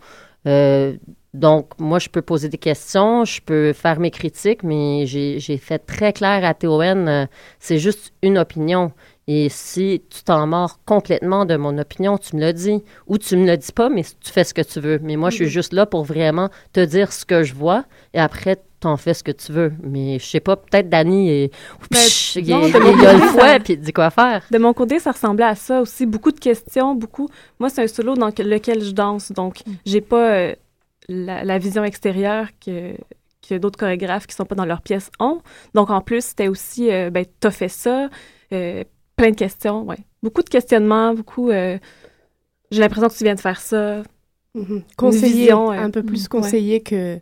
Euh, 0.47 0.97
donc, 1.35 1.71
moi, 1.79 1.99
je 1.99 2.11
peux 2.11 2.21
poser 2.21 2.51
des 2.51 2.59
questions, 2.59 3.25
je 3.25 3.41
peux 3.41 3.73
faire 3.73 3.99
mes 3.99 4.11
critiques, 4.11 4.63
mais 4.63 5.07
j'ai 5.07 5.39
j'ai 5.39 5.57
fait 5.57 5.79
très 5.79 6.13
clair 6.13 6.45
à 6.45 6.53
TON, 6.53 7.07
euh, 7.07 7.27
c'est 7.59 7.79
juste 7.79 8.13
une 8.23 8.37
opinion. 8.37 8.93
Et 9.29 9.49
si 9.49 10.03
tu 10.11 10.23
t'en 10.25 10.47
mords 10.49 10.81
complètement 10.85 11.45
de 11.45 11.57
mon 11.57 11.79
opinion, 11.79 12.19
tu 12.19 12.35
me 12.37 12.41
le 12.41 12.53
dis. 12.53 12.83
Ou 13.07 13.19
tu 13.19 13.37
me 13.37 13.47
le 13.47 13.57
dis 13.57 13.71
pas, 13.73 13.89
mais 13.89 14.03
tu 14.03 14.33
fais 14.33 14.43
ce 14.45 14.53
que 14.53 14.63
tu 14.63 14.81
veux. 14.81 14.99
Mais 15.01 15.15
moi, 15.17 15.31
je 15.31 15.37
suis 15.37 15.49
juste 15.49 15.73
là 15.73 15.87
pour 15.87 16.03
vraiment 16.05 16.49
te 16.73 16.85
dire 16.85 17.13
ce 17.13 17.25
que 17.25 17.43
je 17.45 17.55
vois 17.55 17.85
et 18.15 18.19
après, 18.19 18.57
t'en 18.81 18.97
fais 18.97 19.15
ce 19.15 19.23
que 19.23 19.31
tu 19.31 19.53
veux. 19.53 19.73
Mais 19.81 20.19
je 20.19 20.27
sais 20.27 20.41
pas, 20.41 20.57
peut-être 20.57 20.89
Dani, 20.89 21.31
est- 21.31 21.53
Psh, 21.89 22.37
il, 22.37 22.51
non, 22.51 22.67
il- 22.67 22.75
a 23.07 23.13
le 23.13 23.21
fouet 23.21 23.61
puis 23.61 23.75
il 23.75 23.81
dit 23.81 23.93
quoi 23.93 24.11
faire. 24.11 24.43
De 24.51 24.59
mon 24.59 24.73
côté, 24.73 24.99
ça 24.99 25.13
ressemblait 25.13 25.45
à 25.47 25.55
ça 25.55 25.81
aussi. 25.81 26.05
Beaucoup 26.05 26.33
de 26.33 26.41
questions, 26.41 26.97
beaucoup. 26.97 27.29
Moi, 27.61 27.69
c'est 27.71 27.85
un 27.85 27.87
solo 27.87 28.15
dans 28.17 28.33
que- 28.33 28.43
lequel 28.43 28.83
je 28.83 28.91
danse, 28.91 29.31
donc 29.31 29.63
j'ai 29.87 30.01
pas 30.01 30.31
euh, 30.33 30.55
la, 31.09 31.45
la 31.45 31.59
vision 31.59 31.85
extérieure 31.85 32.49
que, 32.65 32.95
que 33.49 33.55
d'autres 33.57 33.79
chorégraphes 33.79 34.27
qui 34.27 34.35
sont 34.35 34.47
pas 34.47 34.57
dans 34.57 34.65
leur 34.65 34.83
pièce 34.83 35.11
ont. 35.21 35.43
Donc, 35.75 35.91
en 35.91 36.01
plus, 36.01 36.25
c'était 36.25 36.49
aussi, 36.49 36.91
euh, 36.91 37.11
ben, 37.11 37.25
t'as 37.39 37.53
fait 37.53 37.69
ça, 37.69 38.09
euh, 38.53 38.83
plein 39.17 39.31
de 39.31 39.37
questions, 39.37 39.83
ouais. 39.85 39.99
Beaucoup 40.23 40.43
de 40.43 40.49
questionnements, 40.49 41.15
beaucoup. 41.15 41.51
euh, 41.51 41.79
j'ai 42.71 42.81
l'impression 42.81 43.09
que 43.09 43.15
tu 43.15 43.25
viens 43.25 43.35
de 43.35 43.41
faire 43.41 43.61
ça. 43.61 44.03
Mhm. 44.55 44.83
Conseiller, 44.97 45.35
vision, 45.35 45.73
euh, 45.73 45.77
un 45.79 45.91
peu 45.91 46.03
plus 46.03 46.23
ouais. 46.23 46.29
conseiller 46.29 46.81
que, 46.81 47.19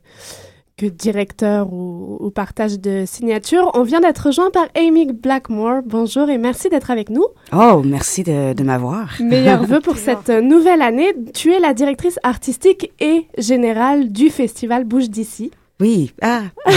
que 0.77 0.87
directeur 0.87 1.73
ou, 1.73 2.17
ou 2.21 2.31
partage 2.31 2.81
de 2.81 3.05
signature. 3.07 3.71
On 3.75 3.83
vient 3.83 4.01
d'être 4.01 4.27
rejoint 4.27 4.51
par 4.51 4.67
Amy 4.77 5.07
Blackmore. 5.13 5.83
Bonjour 5.87 6.29
et 6.29 6.39
merci 6.39 6.69
d'être 6.69 6.91
avec 6.91 7.09
nous. 7.09 7.25
Oh, 7.53 7.83
merci 7.85 8.23
de, 8.25 8.53
de 8.53 8.63
m'avoir. 8.65 9.13
Meilleurs 9.21 9.65
vœux 9.71 9.81
pour 9.81 9.97
cette 9.97 10.29
nouvelle 10.31 10.83
année. 10.83 11.13
Tu 11.35 11.53
es 11.53 11.61
la 11.61 11.73
directrice 11.75 12.19
artistique 12.25 12.93
et 13.01 13.27
générale 13.39 14.11
du 14.11 14.29
festival 14.31 14.85
Bouge 14.85 15.09
d'ici. 15.09 15.51
Oui. 15.81 16.13
Ah. 16.21 16.43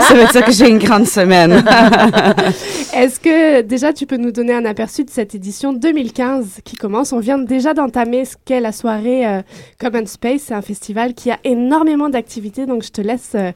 Ça 0.00 0.14
veut 0.14 0.26
dire 0.26 0.44
que 0.44 0.52
j'ai 0.52 0.68
une 0.68 0.78
grande 0.78 1.06
semaine. 1.06 1.52
Est-ce 2.94 3.20
que 3.20 3.62
déjà 3.62 3.92
tu 3.92 4.06
peux 4.06 4.16
nous 4.16 4.32
donner 4.32 4.54
un 4.54 4.64
aperçu 4.64 5.04
de 5.04 5.10
cette 5.10 5.36
édition 5.36 5.72
2015 5.72 6.60
qui 6.64 6.76
commence? 6.76 7.12
On 7.12 7.20
vient 7.20 7.38
déjà 7.38 7.74
d'entamer 7.74 8.24
ce 8.24 8.34
qu'est 8.44 8.60
la 8.60 8.72
soirée 8.72 9.24
euh, 9.26 9.42
Common 9.78 10.04
Space. 10.06 10.42
C'est 10.46 10.54
un 10.54 10.62
festival 10.62 11.14
qui 11.14 11.30
a 11.30 11.38
énormément 11.44 12.08
d'activités, 12.08 12.66
donc 12.66 12.82
je 12.82 12.90
te 12.90 13.00
laisse 13.00 13.32
euh, 13.36 13.52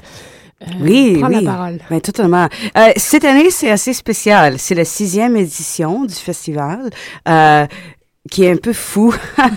euh, 0.63 0.67
Oui, 0.81 1.17
prendre 1.19 1.37
oui. 1.37 1.45
la 1.45 1.53
parole. 1.53 1.79
Ben, 1.91 2.01
totalement. 2.01 2.49
Euh, 2.79 2.93
cette 2.97 3.25
année, 3.25 3.51
c'est 3.51 3.71
assez 3.71 3.93
spécial. 3.93 4.61
C'est 4.61 4.77
la 4.77 4.85
sixième 4.85 5.37
édition 5.37 6.05
du 6.05 6.15
festival. 6.15 6.91
Qui 8.31 8.45
est 8.45 8.53
un 8.53 8.57
peu 8.57 8.73
fou. 8.73 9.13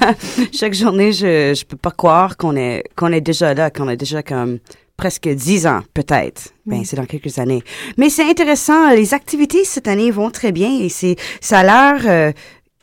Chaque 0.52 0.74
journée, 0.74 1.12
je 1.12 1.54
je 1.56 1.64
peux 1.66 1.78
pas 1.78 1.92
croire 1.92 2.36
qu'on 2.36 2.56
est 2.56 2.84
qu'on 2.96 3.12
est 3.12 3.22
déjà 3.22 3.54
là, 3.54 3.70
qu'on 3.70 3.88
a 3.88 3.96
déjà 3.96 4.24
comme 4.24 4.58
presque 4.98 5.28
dix 5.28 5.68
ans 5.68 5.82
peut-être. 5.94 6.54
Ben 6.66 6.84
c'est 6.84 6.96
dans 6.96 7.06
quelques 7.06 7.40
années. 7.40 7.64
Mais 7.98 8.10
c'est 8.10 8.28
intéressant. 8.30 8.92
Les 8.92 9.14
activités 9.14 9.64
cette 9.66 9.88
année 9.88 10.12
vont 10.12 10.32
très 10.32 10.52
bien 10.52 10.80
et 10.80 10.90
c'est 10.90 11.16
ça 11.42 11.60
a 11.60 11.64
l'air 11.64 12.02
euh, 12.08 12.32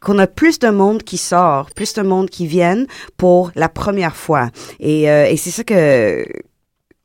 qu'on 0.01 0.19
a 0.19 0.27
plus 0.27 0.59
de 0.59 0.69
monde 0.69 1.03
qui 1.03 1.17
sort, 1.17 1.71
plus 1.75 1.95
de 1.95 2.03
monde 2.03 2.29
qui 2.29 2.47
viennent 2.47 2.87
pour 3.17 3.53
la 3.55 3.69
première 3.69 4.17
fois. 4.17 4.51
Et, 4.81 5.11
euh, 5.11 5.27
et 5.27 5.37
c'est 5.37 5.51
ça 5.51 5.65
que 5.65 6.25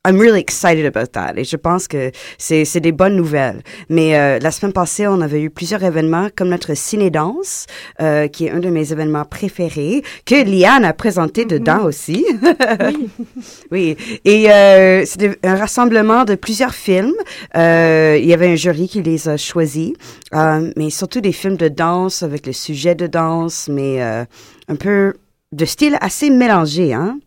I'm 0.08 0.20
really 0.20 0.40
excited 0.40 0.86
about 0.86 1.12
that. 1.14 1.34
Et 1.36 1.44
je 1.44 1.58
pense 1.58 1.88
que 1.88 2.12
c'est, 2.38 2.64
c'est 2.64 2.80
des 2.80 2.94
bonnes 2.94 3.16
nouvelles. 3.16 3.62
Mais 3.90 4.18
euh, 4.18 4.40
la 4.40 4.52
semaine 4.52 4.72
passée, 4.72 5.06
on 5.08 5.20
avait 5.20 5.42
eu 5.42 5.50
plusieurs 5.50 5.84
événements, 5.84 6.30
comme 6.36 6.50
notre 6.50 6.76
ciné-danse, 6.76 7.66
euh, 8.02 8.28
qui 8.28 8.46
est 8.46 8.52
un 8.52 8.60
de 8.60 8.70
mes 8.70 8.94
événements 8.94 9.26
préférés, 9.26 10.04
que 10.26 10.36
Liane 10.36 10.86
a 10.86 10.94
présenté 10.94 11.44
dedans 11.44 11.84
aussi. 11.84 12.26
Oui. 12.80 13.10
oui. 13.72 13.98
Et 14.24 14.50
euh, 14.50 15.04
c'était 15.06 15.38
un 15.44 15.56
rassemblement 15.56 16.24
de 16.24 16.36
plusieurs 16.36 16.74
films. 16.74 17.14
Euh, 17.56 18.18
il 18.20 18.28
y 18.28 18.34
avait 18.34 18.48
un 18.48 18.56
jury 18.56 18.88
qui 18.88 19.02
les 19.02 19.28
a 19.28 19.38
choisis, 19.38 19.94
euh, 20.34 20.72
mais 20.78 20.90
surtout 20.90 21.22
des 21.22 21.32
films 21.34 21.58
de 21.58 21.68
danse 21.68 22.24
avec 22.24 22.46
le 22.46 22.54
sujet 22.54 22.96
de 22.96 23.08
danse, 23.08 23.68
mais 23.70 24.02
euh, 24.02 24.24
un 24.68 24.76
peu 24.76 25.14
de 25.52 25.66
style 25.66 25.98
assez 26.02 26.30
mélangé, 26.30 26.94
hein. 26.94 27.20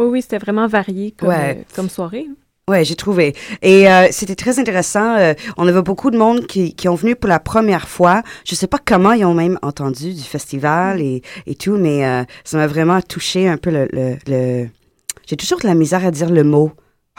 Oui, 0.00 0.06
oui, 0.10 0.22
c'était 0.22 0.38
vraiment 0.38 0.66
varié 0.66 1.12
comme, 1.18 1.28
Ouais. 1.28 1.58
euh, 1.58 1.62
comme 1.76 1.88
soirée. 1.88 2.26
Ouais, 2.68 2.84
j'ai 2.84 2.94
trouvé. 2.94 3.34
Et 3.62 3.90
euh, 3.90 4.06
c'était 4.12 4.36
très 4.36 4.60
intéressant. 4.60 5.16
Euh, 5.16 5.34
on 5.56 5.66
avait 5.66 5.82
beaucoup 5.82 6.10
de 6.12 6.16
monde 6.16 6.46
qui, 6.46 6.74
qui 6.74 6.88
ont 6.88 6.94
venu 6.94 7.16
pour 7.16 7.28
la 7.28 7.40
première 7.40 7.88
fois. 7.88 8.22
Je 8.44 8.54
sais 8.54 8.68
pas 8.68 8.78
comment 8.84 9.12
ils 9.12 9.24
ont 9.24 9.34
même 9.34 9.58
entendu 9.62 10.14
du 10.14 10.22
festival 10.22 11.00
et, 11.00 11.22
et 11.46 11.56
tout, 11.56 11.76
mais 11.76 12.06
euh, 12.06 12.22
ça 12.44 12.58
m'a 12.58 12.68
vraiment 12.68 13.00
touché 13.02 13.48
un 13.48 13.56
peu 13.56 13.70
le... 13.70 13.88
le, 13.92 14.16
le- 14.28 14.68
J'ai 15.26 15.36
toujours 15.36 15.58
de 15.60 15.66
la 15.66 15.74
misère 15.74 16.04
à 16.06 16.12
dire 16.12 16.30
le 16.30 16.44
mot 16.44 16.70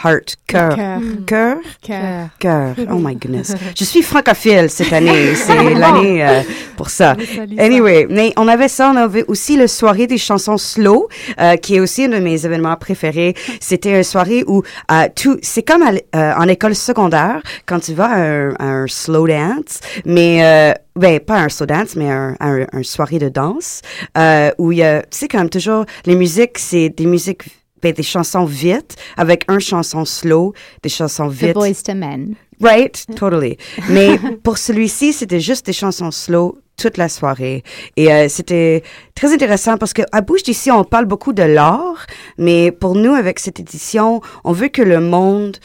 heart, 0.04 0.36
cœur. 0.48 0.76
Cœur. 0.76 1.00
Cœur? 1.28 1.58
Cœur. 1.82 2.30
Cœur. 2.40 2.76
Oh 2.92 2.96
my 2.96 3.16
goodness. 3.22 3.54
Je 3.78 3.84
suis 3.84 4.02
francophile 4.02 4.70
cette 4.70 4.92
année. 4.94 5.36
C'est 5.36 5.74
l'année 5.76 6.26
euh, 6.26 6.42
pour 6.76 6.90
ça. 6.90 7.16
Anyway, 7.58 8.08
mais 8.10 8.34
on 8.38 8.48
avait 8.48 8.68
ça, 8.68 8.92
on 8.92 8.96
avait 8.98 9.26
aussi 9.28 9.58
le 9.58 9.68
soirée 9.68 10.08
des 10.08 10.18
chansons 10.18 10.58
slow, 10.58 11.08
euh, 11.40 11.56
qui 11.58 11.76
est 11.76 11.80
aussi 11.80 12.06
un 12.06 12.10
de 12.10 12.18
mes 12.18 12.46
événements 12.46 12.76
préférés. 12.76 13.36
C'était 13.60 13.96
une 13.96 14.04
soirée 14.04 14.44
où 14.48 14.64
euh, 14.92 15.08
tout, 15.16 15.38
c'est 15.42 15.64
comme 15.64 15.84
à 15.84 15.92
euh, 16.16 16.34
en 16.36 16.48
école 16.48 16.76
secondaire 16.76 17.42
quand 17.66 17.80
tu 17.80 17.94
vas 17.94 18.10
à 18.10 18.18
un, 18.20 18.50
à 18.56 18.66
un 18.66 18.88
slow 18.88 19.28
dance, 19.28 19.82
mais 20.06 20.44
euh, 20.44 20.74
ben 20.96 21.20
pas 21.20 21.38
un 21.38 21.50
slow 21.50 21.68
dance, 21.68 21.96
mais 21.96 22.10
un, 22.10 22.36
un, 22.40 22.66
un 22.74 22.84
soirée 22.84 23.20
de 23.20 23.30
danse 23.30 23.82
euh, 24.18 24.52
où 24.58 24.72
il 24.72 24.80
y 24.80 24.84
a, 24.84 25.02
tu 25.04 25.20
sais 25.20 25.28
comme 25.28 25.50
toujours, 25.50 25.86
les 26.06 26.16
musiques 26.16 26.58
c'est 26.58 26.90
des 26.90 27.06
musiques 27.06 27.44
ben, 27.82 27.94
des 27.94 28.04
chansons 28.04 28.46
vite 28.46 28.96
avec 29.18 29.46
un 29.48 29.60
chanson 29.60 30.06
slow, 30.06 30.54
des 30.84 30.90
chansons 30.90 31.30
The 31.30 31.34
vite. 31.34 31.54
Boys 31.54 31.84
to 31.86 31.94
Men. 31.94 32.36
Right, 32.62 33.06
totally. 33.16 33.58
Mais 33.90 34.20
pour 34.44 34.58
celui-ci, 34.58 35.14
c'était 35.14 35.40
juste 35.40 35.66
des 35.66 35.74
chansons 35.74 36.12
slow 36.12 36.60
toute 36.78 36.98
la 36.98 37.10
soirée. 37.10 37.64
Et 37.96 38.12
euh, 38.12 38.28
c'était 38.28 38.84
très 39.16 39.34
intéressant 39.34 39.78
parce 39.78 39.94
que 39.94 40.02
à 40.12 40.22
Bouche 40.22 40.44
d'ici, 40.44 40.72
on 40.72 40.84
parle 40.84 41.06
beaucoup 41.06 41.34
de 41.34 41.44
l'art, 41.44 42.06
mais 42.38 42.72
pour 42.72 42.96
nous, 42.96 43.14
avec 43.14 43.40
cette 43.40 43.60
édition, 43.60 44.22
on 44.44 44.52
veut 44.52 44.70
que 44.70 44.82
le 44.82 45.00
monde 45.00 45.58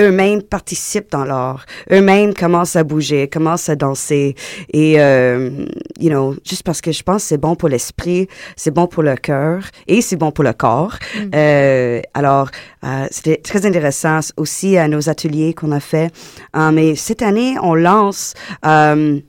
eux-mêmes 0.00 0.42
participent 0.42 1.10
dans 1.10 1.24
l'art, 1.24 1.64
eux-mêmes 1.92 2.34
commencent 2.34 2.76
à 2.76 2.84
bouger, 2.84 3.28
commencent 3.28 3.68
à 3.68 3.76
danser. 3.76 4.34
Et, 4.72 5.00
euh, 5.00 5.50
you 5.98 6.10
know, 6.10 6.34
juste 6.44 6.62
parce 6.62 6.80
que 6.80 6.92
je 6.92 7.02
pense 7.02 7.22
que 7.22 7.28
c'est 7.28 7.38
bon 7.38 7.54
pour 7.54 7.68
l'esprit, 7.68 8.28
c'est 8.56 8.70
bon 8.70 8.86
pour 8.86 9.02
le 9.02 9.16
cœur 9.16 9.62
et 9.86 10.00
c'est 10.00 10.16
bon 10.16 10.30
pour 10.30 10.44
le 10.44 10.52
corps. 10.52 10.98
Mm. 11.14 11.30
Euh, 11.34 12.00
alors, 12.14 12.50
euh, 12.84 13.06
c'était 13.10 13.36
très 13.36 13.66
intéressant 13.66 14.20
aussi 14.36 14.76
à 14.76 14.88
nos 14.88 15.08
ateliers 15.08 15.54
qu'on 15.54 15.72
a 15.72 15.80
fait. 15.80 16.12
Euh, 16.56 16.70
mais 16.72 16.94
cette 16.94 17.22
année, 17.22 17.56
on 17.62 17.74
lance... 17.74 18.34
Euh, 18.64 19.20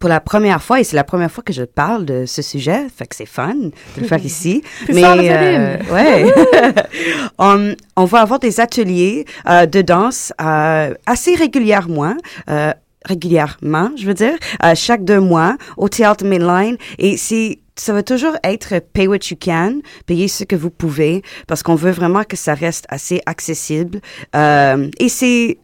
pour 0.00 0.08
la 0.08 0.18
première 0.18 0.62
fois, 0.62 0.80
et 0.80 0.84
c'est 0.84 0.96
la 0.96 1.04
première 1.04 1.30
fois 1.30 1.44
que 1.44 1.52
je 1.52 1.62
parle 1.62 2.06
de 2.06 2.24
ce 2.26 2.42
sujet, 2.42 2.86
fait 2.96 3.06
que 3.06 3.14
c'est 3.14 3.26
fun 3.26 3.54
de 3.54 4.00
le 4.00 4.06
faire 4.06 4.24
ici. 4.24 4.62
Mais 4.88 5.04
euh, 5.04 5.76
ouais, 5.92 6.34
on, 7.38 7.74
on 7.96 8.04
va 8.06 8.20
avoir 8.22 8.40
des 8.40 8.60
ateliers 8.60 9.26
euh, 9.48 9.66
de 9.66 9.82
danse 9.82 10.32
euh, 10.40 10.94
assez 11.06 11.34
régulièrement. 11.36 12.16
Euh, 12.48 12.72
régulièrement, 13.04 13.90
je 13.96 14.06
veux 14.06 14.14
dire, 14.14 14.34
euh, 14.64 14.74
chaque 14.74 15.04
deux 15.04 15.20
mois 15.20 15.56
au 15.76 15.88
théâtre 15.88 16.24
Mainline. 16.24 16.76
Et 16.98 17.16
c'est 17.16 17.60
ça 17.76 17.94
va 17.94 18.02
toujours 18.02 18.36
être 18.44 18.78
pay 18.92 19.06
what 19.06 19.30
you 19.30 19.38
can, 19.42 19.80
payer 20.04 20.28
ce 20.28 20.44
que 20.44 20.54
vous 20.54 20.68
pouvez, 20.70 21.22
parce 21.46 21.62
qu'on 21.62 21.76
veut 21.76 21.92
vraiment 21.92 22.24
que 22.24 22.36
ça 22.36 22.52
reste 22.52 22.84
assez 22.90 23.22
accessible. 23.24 24.00
Euh, 24.36 24.90
et 24.98 25.08
c'est 25.08 25.58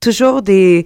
toujours 0.00 0.42
des 0.42 0.84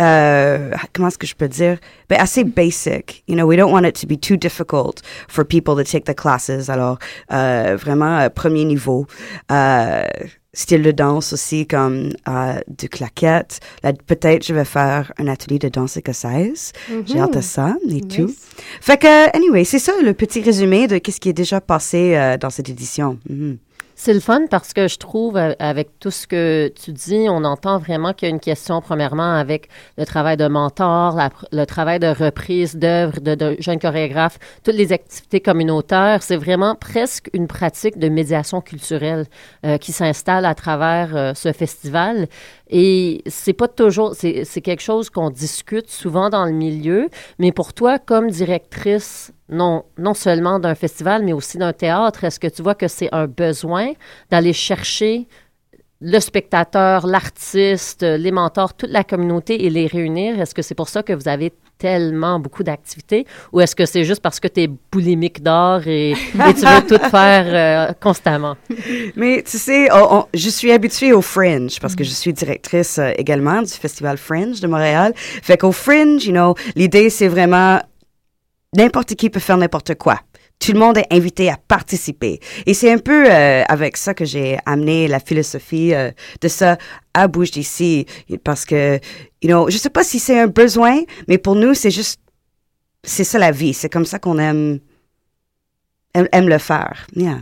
euh, 0.00 0.70
comment 0.92 1.08
est-ce 1.08 1.18
que 1.18 1.26
je 1.26 1.34
peux 1.34 1.48
dire? 1.48 1.78
Ben, 2.08 2.18
assez 2.20 2.44
basic. 2.44 3.22
You 3.28 3.36
know, 3.36 3.46
we 3.46 3.56
don't 3.56 3.72
want 3.72 3.84
it 3.84 4.00
to 4.00 4.06
be 4.06 4.18
too 4.18 4.36
difficult 4.36 5.02
for 5.28 5.44
people 5.44 5.76
to 5.76 5.84
take 5.84 6.04
the 6.04 6.14
classes. 6.14 6.68
Alors, 6.68 6.98
euh, 7.32 7.76
vraiment, 7.78 8.18
euh, 8.18 8.28
premier 8.28 8.64
niveau. 8.64 9.06
Euh, 9.50 10.04
style 10.52 10.82
de 10.82 10.90
danse 10.90 11.32
aussi, 11.32 11.66
comme 11.66 12.10
euh, 12.28 12.60
du 12.68 12.88
claquette. 12.88 13.60
Là, 13.82 13.92
peut-être 13.92 14.44
je 14.44 14.54
vais 14.54 14.64
faire 14.64 15.12
un 15.18 15.28
atelier 15.28 15.58
de 15.58 15.68
danse 15.68 15.96
écossaise. 15.96 16.72
J'ai 17.06 17.20
hâte 17.20 17.36
à 17.36 17.42
ça 17.42 17.76
et 17.88 18.00
tout. 18.00 18.32
Fait 18.80 18.98
que, 18.98 19.36
anyway, 19.36 19.64
c'est 19.64 19.78
ça 19.78 19.92
le 20.02 20.12
petit 20.12 20.40
résumé 20.40 20.86
de 20.86 20.98
qu'est-ce 20.98 21.20
qui 21.20 21.28
est 21.28 21.34
déjà 21.34 21.60
passé 21.60 22.16
euh, 22.16 22.36
dans 22.36 22.50
cette 22.50 22.68
édition. 22.68 23.18
Mhm. 23.28 23.58
C'est 24.02 24.14
le 24.14 24.20
fun 24.20 24.46
parce 24.48 24.72
que 24.72 24.88
je 24.88 24.96
trouve, 24.96 25.36
euh, 25.36 25.52
avec 25.58 25.98
tout 25.98 26.10
ce 26.10 26.26
que 26.26 26.72
tu 26.74 26.90
dis, 26.92 27.26
on 27.28 27.44
entend 27.44 27.76
vraiment 27.76 28.14
qu'il 28.14 28.28
y 28.28 28.30
a 28.30 28.34
une 28.34 28.40
question, 28.40 28.80
premièrement, 28.80 29.34
avec 29.34 29.68
le 29.98 30.06
travail 30.06 30.38
de 30.38 30.48
mentor, 30.48 31.14
la- 31.14 31.28
le 31.52 31.66
travail 31.66 31.98
de 31.98 32.06
reprise 32.06 32.76
d'œuvres 32.76 33.20
de, 33.20 33.56
jeunes 33.58 33.78
chorégraphes, 33.78 34.38
toutes 34.64 34.76
les 34.76 34.94
activités 34.94 35.40
communautaires. 35.40 36.22
C'est 36.22 36.38
vraiment 36.38 36.74
presque 36.76 37.28
une 37.34 37.46
pratique 37.46 37.98
de 37.98 38.08
médiation 38.08 38.62
culturelle 38.62 39.26
euh, 39.66 39.76
qui 39.76 39.92
s'installe 39.92 40.46
à 40.46 40.54
travers 40.54 41.14
euh, 41.14 41.34
ce 41.34 41.52
festival. 41.52 42.26
Et 42.70 43.22
c'est 43.26 43.52
pas 43.52 43.68
toujours, 43.68 44.14
c'est 44.14 44.62
quelque 44.62 44.80
chose 44.80 45.10
qu'on 45.10 45.28
discute 45.28 45.90
souvent 45.90 46.30
dans 46.30 46.46
le 46.46 46.52
milieu, 46.52 47.10
mais 47.38 47.52
pour 47.52 47.74
toi, 47.74 47.98
comme 47.98 48.30
directrice, 48.30 49.32
non, 49.50 49.84
non 49.98 50.14
seulement 50.14 50.58
d'un 50.58 50.74
festival, 50.74 51.24
mais 51.24 51.32
aussi 51.32 51.58
d'un 51.58 51.72
théâtre, 51.72 52.24
est-ce 52.24 52.38
que 52.40 52.46
tu 52.48 52.62
vois 52.62 52.74
que 52.74 52.88
c'est 52.88 53.08
un 53.12 53.26
besoin 53.26 53.92
d'aller 54.30 54.52
chercher 54.52 55.26
le 56.02 56.18
spectateur, 56.18 57.06
l'artiste, 57.06 58.02
les 58.02 58.30
mentors, 58.32 58.72
toute 58.74 58.90
la 58.90 59.04
communauté 59.04 59.64
et 59.66 59.70
les 59.70 59.86
réunir? 59.86 60.40
Est-ce 60.40 60.54
que 60.54 60.62
c'est 60.62 60.74
pour 60.74 60.88
ça 60.88 61.02
que 61.02 61.12
vous 61.12 61.28
avez 61.28 61.52
tellement 61.76 62.38
beaucoup 62.40 62.62
d'activités? 62.62 63.26
Ou 63.52 63.60
est-ce 63.60 63.76
que 63.76 63.84
c'est 63.84 64.04
juste 64.04 64.22
parce 64.22 64.40
que 64.40 64.48
tu 64.48 64.62
es 64.62 64.68
boulimique 64.92 65.42
d'art 65.42 65.86
et, 65.86 66.10
et 66.48 66.54
tu 66.54 66.64
veux 66.66 66.86
tout 66.86 67.02
faire 67.10 67.44
euh, 67.90 67.92
constamment? 68.00 68.56
Mais 69.16 69.42
tu 69.46 69.58
sais, 69.58 69.92
on- 69.92 70.20
on- 70.20 70.26
je 70.32 70.48
suis 70.48 70.72
habituée 70.72 71.12
au 71.12 71.20
Fringe 71.22 71.78
parce 71.80 71.94
que 71.94 72.04
je 72.04 72.10
suis 72.10 72.32
directrice 72.32 72.98
euh, 72.98 73.10
également 73.18 73.60
du 73.60 73.68
Festival 73.72 74.16
Fringe 74.16 74.60
de 74.60 74.66
Montréal. 74.68 75.12
Fait 75.16 75.58
qu'au 75.58 75.72
Fringe, 75.72 76.24
you 76.24 76.32
know, 76.32 76.54
l'idée 76.76 77.10
c'est 77.10 77.28
vraiment 77.28 77.80
n'importe 78.76 79.14
qui 79.14 79.30
peut 79.30 79.40
faire 79.40 79.56
n'importe 79.56 79.94
quoi. 79.94 80.20
Tout 80.58 80.72
le 80.72 80.78
monde 80.78 80.98
est 80.98 81.06
invité 81.10 81.48
à 81.48 81.56
participer. 81.56 82.38
Et 82.66 82.74
c'est 82.74 82.92
un 82.92 82.98
peu 82.98 83.30
euh, 83.30 83.62
avec 83.66 83.96
ça 83.96 84.12
que 84.12 84.26
j'ai 84.26 84.58
amené 84.66 85.08
la 85.08 85.18
philosophie 85.18 85.94
euh, 85.94 86.10
de 86.42 86.48
ça 86.48 86.76
à 87.14 87.28
Bouge 87.28 87.50
d'ici. 87.50 88.04
Parce 88.44 88.66
que, 88.66 89.00
you 89.42 89.48
know, 89.48 89.70
je 89.70 89.78
sais 89.78 89.88
pas 89.88 90.04
si 90.04 90.18
c'est 90.18 90.38
un 90.38 90.48
besoin, 90.48 91.00
mais 91.28 91.38
pour 91.38 91.54
nous, 91.54 91.72
c'est 91.72 91.90
juste, 91.90 92.20
c'est 93.02 93.24
ça 93.24 93.38
la 93.38 93.52
vie. 93.52 93.72
C'est 93.72 93.88
comme 93.88 94.04
ça 94.04 94.18
qu'on 94.18 94.38
aime, 94.38 94.80
aime, 96.12 96.48
le 96.48 96.58
faire. 96.58 97.06
Yeah. 97.16 97.38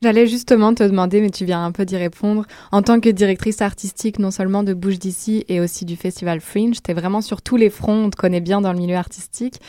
J'allais 0.00 0.26
justement 0.26 0.74
te 0.74 0.82
demander, 0.82 1.20
mais 1.20 1.30
tu 1.30 1.44
viens 1.44 1.64
un 1.64 1.72
peu 1.72 1.84
d'y 1.84 1.98
répondre. 1.98 2.46
En 2.72 2.80
tant 2.80 2.98
que 2.98 3.10
directrice 3.10 3.60
artistique, 3.60 4.18
non 4.18 4.30
seulement 4.30 4.62
de 4.62 4.72
Bouge 4.72 4.98
d'ici 4.98 5.44
et 5.48 5.60
aussi 5.60 5.84
du 5.84 5.96
Festival 5.96 6.40
Fringe, 6.40 6.76
tu 6.82 6.90
es 6.90 6.94
vraiment 6.94 7.20
sur 7.20 7.42
tous 7.42 7.56
les 7.56 7.68
fronts, 7.68 8.04
on 8.04 8.10
te 8.10 8.16
connaît 8.16 8.40
bien 8.40 8.62
dans 8.62 8.72
le 8.72 8.78
milieu 8.78 8.96
artistique. 8.96 9.60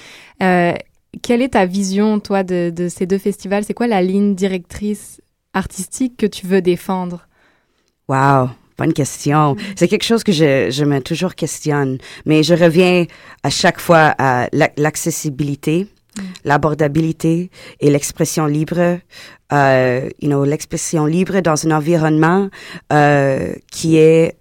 Euh, 0.42 0.74
quelle 1.22 1.42
est 1.42 1.50
ta 1.50 1.66
vision, 1.66 2.20
toi, 2.20 2.44
de, 2.44 2.72
de 2.76 2.90
ces 2.90 3.06
deux 3.06 3.18
festivals? 3.18 3.64
C'est 3.64 3.74
quoi 3.74 3.88
la 3.88 4.02
ligne 4.02 4.36
directrice 4.36 5.22
artistique 5.54 6.18
que 6.18 6.26
tu 6.26 6.46
veux 6.48 6.62
défendre? 6.62 7.28
Wow, 8.08 8.50
bonne 8.78 8.94
question. 8.94 9.56
C'est 9.76 9.88
quelque 9.88 10.04
chose 10.04 10.24
que 10.24 10.32
je, 10.32 10.70
je 10.70 10.86
me 10.86 11.00
toujours 11.02 11.36
questionne, 11.36 11.98
mais 12.26 12.44
je 12.44 12.54
reviens 12.54 13.06
à 13.44 13.50
chaque 13.50 13.80
fois 13.80 14.14
à 14.18 14.48
la- 14.52 14.72
l'accessibilité, 14.78 15.88
l'abordabilité 16.44 17.50
et 17.80 17.90
l'expression 17.90 18.46
libre. 18.46 19.00
Euh, 19.52 20.10
you 20.22 20.28
know, 20.30 20.44
l'expression 20.44 21.06
libre 21.06 21.40
dans 21.42 21.66
un 21.68 21.72
environnement 21.72 22.50
euh, 22.94 23.54
qui 23.72 23.98
est 23.98 24.38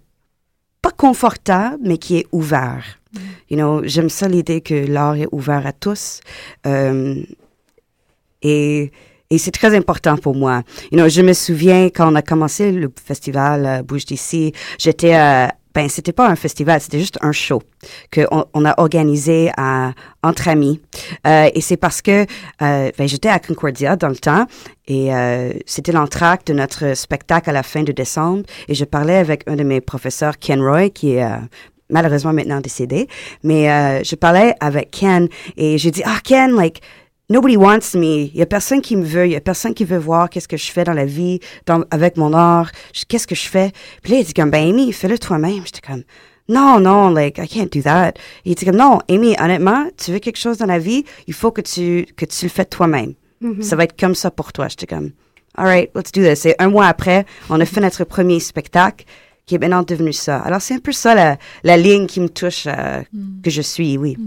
pas 0.81 0.91
confortable, 0.91 1.79
mais 1.81 1.97
qui 1.97 2.17
est 2.17 2.27
ouvert. 2.31 2.99
You 3.49 3.57
know, 3.57 3.81
j'aime 3.83 4.09
ça 4.09 4.27
l'idée 4.27 4.61
que 4.61 4.73
l'art 4.73 5.15
est 5.15 5.27
ouvert 5.31 5.65
à 5.65 5.71
tous. 5.71 6.21
Euh, 6.65 7.15
et, 8.41 8.91
et 9.29 9.37
c'est 9.37 9.51
très 9.51 9.75
important 9.75 10.17
pour 10.17 10.35
moi. 10.35 10.63
You 10.91 10.97
know, 10.97 11.09
je 11.09 11.21
me 11.21 11.33
souviens 11.33 11.85
quand 11.85 12.11
on 12.11 12.15
a 12.15 12.21
commencé 12.21 12.71
le 12.71 12.91
festival 13.03 13.83
Bouge 13.83 14.05
d'ici, 14.05 14.53
j'étais 14.77 15.15
ben 15.73 15.89
c'était 15.89 16.13
pas 16.13 16.29
un 16.29 16.37
festival, 16.37 16.79
c'était 16.79 16.99
juste 16.99 17.17
un 17.21 17.33
show 17.33 17.61
que 18.09 18.21
on, 18.31 18.65
a 18.65 18.79
organisé 18.79 19.51
entre 20.23 20.47
amis. 20.47 20.79
Euh, 21.27 21.49
et 21.53 21.59
c'est 21.59 21.75
parce 21.75 22.01
que 22.01 22.25
euh, 22.61 22.91
ben, 22.97 23.07
j'étais 23.09 23.27
à 23.27 23.39
Concordia 23.39 23.97
dans 23.97 24.07
le 24.07 24.15
temps 24.15 24.47
et 24.87 25.09
c'était 25.65 25.91
l'entracte 25.91 26.47
de 26.47 26.53
notre 26.53 26.95
spectacle 26.95 27.49
à 27.49 27.53
la 27.53 27.63
fin 27.63 27.83
de 27.83 27.91
décembre 27.91 28.43
et 28.69 28.73
je 28.73 28.85
parlais 28.85 29.17
avec 29.17 29.43
un 29.47 29.57
de 29.57 29.63
mes 29.63 29.81
professeurs 29.81 30.39
Ken 30.39 30.61
Roy 30.61 30.89
qui 30.89 31.15
est 31.15 31.27
malheureusement 31.89 32.33
maintenant 32.33 32.61
décédé, 32.61 33.07
mais 33.43 33.69
euh, 33.71 34.03
je 34.03 34.15
parlais 34.15 34.55
avec 34.59 34.91
Ken 34.91 35.27
et 35.57 35.77
j'ai 35.77 35.91
dit 35.91 36.01
ah 36.05 36.19
Ken 36.23 36.51
like 36.55 36.81
Nobody 37.27 37.57
wants 37.57 37.95
me. 37.95 38.25
Il 38.27 38.35
y 38.35 38.41
a 38.43 38.45
personne 38.45 38.81
qui 38.81 38.95
me 38.95 39.03
veut. 39.03 39.25
Il 39.25 39.31
y 39.31 39.35
a 39.35 39.41
personne 39.41 39.73
qui 39.73 39.83
veut 39.83 39.97
voir 39.97 40.29
qu'est-ce 40.29 40.47
que 40.47 40.57
je 40.57 40.71
fais 40.71 40.83
dans 40.83 40.93
la 40.93 41.05
vie, 41.05 41.39
dans, 41.65 41.83
avec 41.89 42.17
mon 42.17 42.33
art. 42.33 42.69
Qu'est-ce 43.07 43.25
que 43.25 43.33
je 43.33 43.47
fais? 43.47 43.71
Puis 44.03 44.13
là, 44.13 44.19
il 44.19 44.25
dit 44.25 44.33
comme, 44.35 44.51
ben, 44.51 44.69
Amy, 44.69 44.93
fais-le 44.93 45.17
toi-même. 45.17 45.63
J'étais 45.65 45.81
comme, 45.81 46.03
non, 46.47 46.79
non, 46.79 47.09
like, 47.09 47.39
I 47.39 47.47
can't 47.47 47.73
do 47.73 47.81
that. 47.81 48.13
Il 48.45 48.53
dit 48.53 48.65
comme, 48.65 48.75
non, 48.75 48.99
Amy, 49.09 49.35
honnêtement, 49.39 49.87
tu 49.97 50.11
veux 50.11 50.19
quelque 50.19 50.37
chose 50.37 50.59
dans 50.59 50.67
la 50.67 50.77
vie, 50.77 51.03
il 51.25 51.33
faut 51.33 51.51
que 51.51 51.61
tu, 51.61 52.05
que 52.15 52.25
tu 52.25 52.45
le 52.45 52.49
fais 52.49 52.65
toi-même. 52.65 53.15
Mhm. 53.41 53.63
Ça 53.63 53.75
va 53.75 53.85
être 53.85 53.99
comme 53.99 54.13
ça 54.13 54.29
pour 54.29 54.53
toi. 54.53 54.67
J'étais 54.67 54.85
comme, 54.85 55.11
all 55.57 55.65
right, 55.65 55.89
let's 55.95 56.11
do 56.11 56.21
this. 56.21 56.45
Et 56.45 56.53
un 56.59 56.69
mois 56.69 56.85
après, 56.85 57.25
on 57.49 57.59
a 57.59 57.65
fait 57.65 57.81
notre 57.81 58.03
premier 58.03 58.39
spectacle 58.39 59.03
qui 59.45 59.55
est 59.55 59.57
maintenant 59.59 59.83
devenu 59.83 60.11
ça. 60.11 60.39
Alors, 60.39 60.59
c'est 60.61 60.73
un 60.73 60.79
peu 60.79 60.91
ça 60.91 61.13
la, 61.13 61.37
la 61.63 61.77
ligne 61.77 62.07
qui 62.07 62.19
me 62.19 62.29
touche, 62.29 62.65
euh, 62.67 63.01
que 63.43 63.49
je 63.51 63.61
suis, 63.61 63.97
oui. 63.97 64.17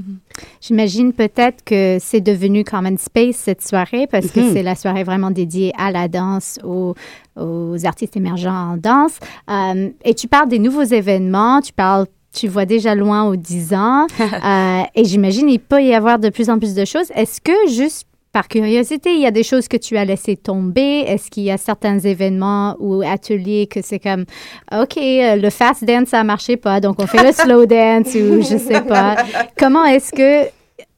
J'imagine 0.61 1.13
peut-être 1.13 1.65
que 1.65 1.99
c'est 2.01 2.21
devenu 2.21 2.63
Common 2.65 2.97
Space 2.99 3.37
cette 3.37 3.67
soirée 3.67 4.07
parce 4.07 4.29
que 4.29 4.41
Mhm. 4.41 4.53
c'est 4.53 4.63
la 4.63 4.75
soirée 4.77 5.05
vraiment 5.05 5.31
dédiée 5.31 5.73
à 5.77 5.91
la 5.91 6.07
danse, 6.09 6.59
aux, 6.65 6.95
aux 7.37 7.87
artistes 7.87 8.17
émergents 8.17 8.73
en 8.73 8.77
danse. 8.77 9.19
Euh, 9.51 9.91
et 10.05 10.15
tu 10.15 10.29
parles 10.29 10.49
des 10.49 10.59
nouveaux 10.61 10.83
événements, 10.85 11.61
tu 11.61 11.73
parles, 11.73 12.07
tu 12.33 12.47
vois 12.47 12.67
déjà 12.67 12.95
loin 12.95 13.25
aux 13.25 13.37
10 13.37 13.75
ans. 13.75 14.07
Euh, 14.21 14.83
et 14.95 15.05
j'imagine 15.05 15.49
il 15.49 15.59
peut 15.59 15.83
y 15.83 15.95
avoir 15.95 16.19
de 16.21 16.29
plus 16.29 16.49
en 16.49 16.59
plus 16.59 16.75
de 16.75 16.85
choses. 16.85 17.11
Est-ce 17.15 17.41
que 17.41 17.53
juste 17.71 18.07
par 18.33 18.49
curiosité, 18.49 19.15
il 19.15 19.21
y 19.21 19.27
a 19.27 19.31
des 19.31 19.43
choses 19.43 19.69
que 19.69 19.77
tu 19.77 19.97
as 19.97 20.05
laissé 20.05 20.37
tomber? 20.37 21.05
Est-ce 21.07 21.31
qu'il 21.31 21.45
y 21.45 21.51
a 21.51 21.57
certains 21.57 21.99
événements 21.99 22.77
ou 22.79 23.03
ateliers 23.03 23.67
que 23.67 23.81
c'est 23.83 23.99
comme, 23.99 24.25
OK, 24.73 24.97
euh, 24.97 25.37
le 25.37 25.51
fast 25.51 25.85
dance, 25.85 26.09
ça 26.09 26.23
marché 26.25 26.57
pas, 26.57 26.81
donc 26.81 26.97
on 26.99 27.07
fait 27.07 27.23
le 27.23 27.33
slow 27.33 27.67
dance 27.67 28.15
ou 28.15 28.43
je 28.43 28.59
sais 28.59 28.83
pas. 28.83 29.17
Comment 29.59 29.85
est-ce 29.85 30.13
que 30.13 30.49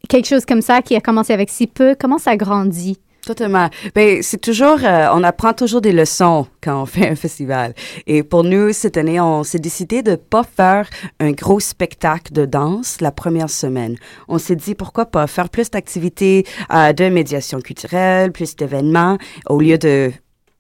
quelque 0.09 0.27
chose 0.27 0.45
comme 0.45 0.63
ça 0.63 0.83
qui 0.83 0.97
a 0.97 1.01
commencé 1.01 1.33
avec 1.33 1.51
si 1.51 1.67
peu, 1.67 1.95
comment 1.99 2.19
ça 2.19 2.37
grandit? 2.37 2.99
Totalement. 3.25 3.69
Ben, 3.95 4.23
c'est 4.23 4.41
toujours, 4.41 4.79
euh, 4.83 5.09
on 5.13 5.23
apprend 5.23 5.53
toujours 5.53 5.81
des 5.81 5.93
leçons 5.93 6.47
quand 6.63 6.83
on 6.83 6.87
fait 6.87 7.09
un 7.09 7.17
festival. 7.17 7.75
Et 8.07 8.23
pour 8.23 8.45
nous, 8.45 8.73
cette 8.73 8.97
année, 8.97 9.21
on 9.21 9.45
s'est 9.45 9.59
décidé 9.59 10.03
de 10.03 10.17
pas 10.17 10.43
faire 10.43 10.89
un 11.19 11.33
gros 11.33 11.61
spectacle 11.61 12.33
de 12.33 12.47
danse 12.47 13.01
la 13.01 13.13
première 13.13 13.51
semaine. 13.51 13.97
On 14.29 14.39
s'est 14.39 14.57
dit 14.57 14.75
pourquoi 14.75 15.07
pas 15.07 15.27
faire 15.27 15.51
plus 15.51 15.71
d'activités 15.71 16.47
euh, 16.73 16.93
de 16.93 17.09
médiation 17.09 17.61
culturelle, 17.61 18.33
plus 18.33 18.57
d'événements, 18.57 19.19
au 19.49 19.61
lieu 19.61 19.77
de 19.77 20.13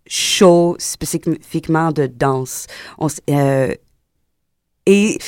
show 0.06 0.76
spécifiquement 0.78 1.92
de 1.92 2.06
danse. 2.06 2.66
On, 2.98 3.08
euh, 3.30 3.74
et 4.86 5.18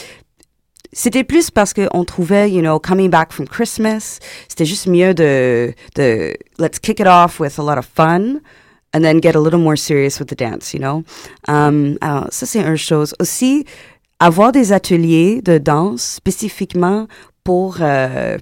c'était 0.93 1.25
plus 1.25 1.51
parce 1.51 1.73
qu'on 1.73 2.05
trouvait, 2.05 2.51
you 2.51 2.61
know, 2.61 2.79
coming 2.79 3.11
back 3.11 3.33
from 3.33 3.47
Christmas, 3.47 4.19
c'était 4.49 4.65
juste 4.65 4.87
mieux 4.87 5.15
de, 5.15 5.75
de, 5.97 6.35
let's 6.59 6.79
kick 6.79 7.01
it 7.01 7.07
off 7.07 7.41
with 7.41 7.59
a 7.59 7.63
lot 7.63 7.79
of 7.79 7.87
fun 7.87 8.41
and 8.95 9.01
then 9.03 9.21
get 9.21 9.35
a 9.35 9.41
little 9.41 9.61
more 9.61 9.77
serious 9.77 10.19
with 10.21 10.29
the 10.29 10.37
dance, 10.37 10.75
you 10.75 10.81
know? 10.81 11.03
Um, 11.49 11.97
ça, 12.31 12.47
c'est 12.47 12.61
une 12.61 12.77
chose. 12.77 13.15
Aussi, 13.19 13.65
avoir 14.21 14.53
des 14.53 14.73
ateliers 14.73 15.41
de 15.43 15.59
danse 15.59 16.03
spécifiquement 16.03 17.07
pour, 17.43 17.79
euh, 17.81 18.39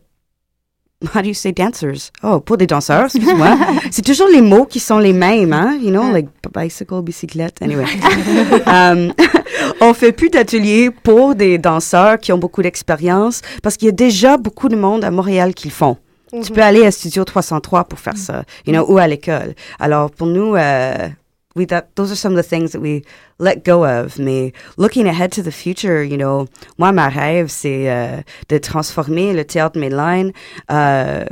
how 1.15 1.23
do 1.23 1.29
you 1.29 1.35
say 1.35 1.53
dancers? 1.53 2.13
Oh, 2.23 2.41
pour 2.41 2.57
des 2.57 2.67
danseurs, 2.67 3.07
excuse-moi. 3.07 3.57
c'est 3.91 4.05
toujours 4.05 4.29
les 4.29 4.43
mots 4.43 4.67
qui 4.67 4.81
sont 4.81 4.99
les 4.99 5.13
mêmes, 5.13 5.53
hein, 5.53 5.79
you 5.81 5.91
know, 5.91 6.11
like 6.13 6.29
bicycle, 6.55 7.03
bicyclette, 7.03 7.63
anyway. 7.63 7.85
um, 8.67 9.13
on 9.81 9.95
fait 9.95 10.13
plus 10.13 10.29
d'ateliers 10.29 10.91
pour 10.91 11.35
des 11.35 11.59
danseurs 11.59 12.19
qui 12.19 12.33
ont 12.33 12.39
beaucoup 12.39 12.63
d'expérience 12.63 13.41
parce 13.63 13.77
qu'il 13.77 13.87
y 13.87 13.91
a 13.91 13.93
déjà 13.93 14.37
beaucoup 14.37 14.69
de 14.69 14.77
monde 14.77 15.05
à 15.05 15.11
Montréal 15.11 15.55
qui 15.55 15.69
le 15.69 15.73
font. 15.73 15.97
Tu 16.45 16.53
peux 16.53 16.63
aller 16.63 16.87
à 16.87 16.93
Studio 16.93 17.25
303 17.25 17.85
pour 17.85 17.99
faire 17.99 18.17
ça, 18.17 18.45
you 18.65 18.73
know, 18.73 18.85
ou 18.89 18.99
à 18.99 19.09
l'école. 19.09 19.55
Alors, 19.81 20.13
pour 20.13 20.29
nous, 20.29 20.55
euh, 20.55 21.09
we 21.55 21.67
that 21.67 21.95
those 21.97 22.13
are 22.13 22.17
some 22.17 22.33
of 22.33 22.37
the 22.37 22.49
things 22.49 22.73
that 22.73 22.81
we 22.81 23.03
let 23.39 23.65
go 23.65 23.85
of. 23.85 24.19
Mais 24.19 24.53
looking 24.77 25.07
ahead 25.07 25.33
to 25.33 25.43
the 25.43 25.53
future, 25.53 26.03
you 26.03 26.17
know, 26.17 26.47
moi, 26.79 26.93
ma 26.93 27.09
rêve, 27.09 27.49
c'est 27.49 27.91
euh, 27.91 28.23
de 28.49 28.59
transformer 28.59 29.33
le 29.33 29.45
théâtre 29.45 29.79
mainline 29.79 30.33
euh, 30.71 31.25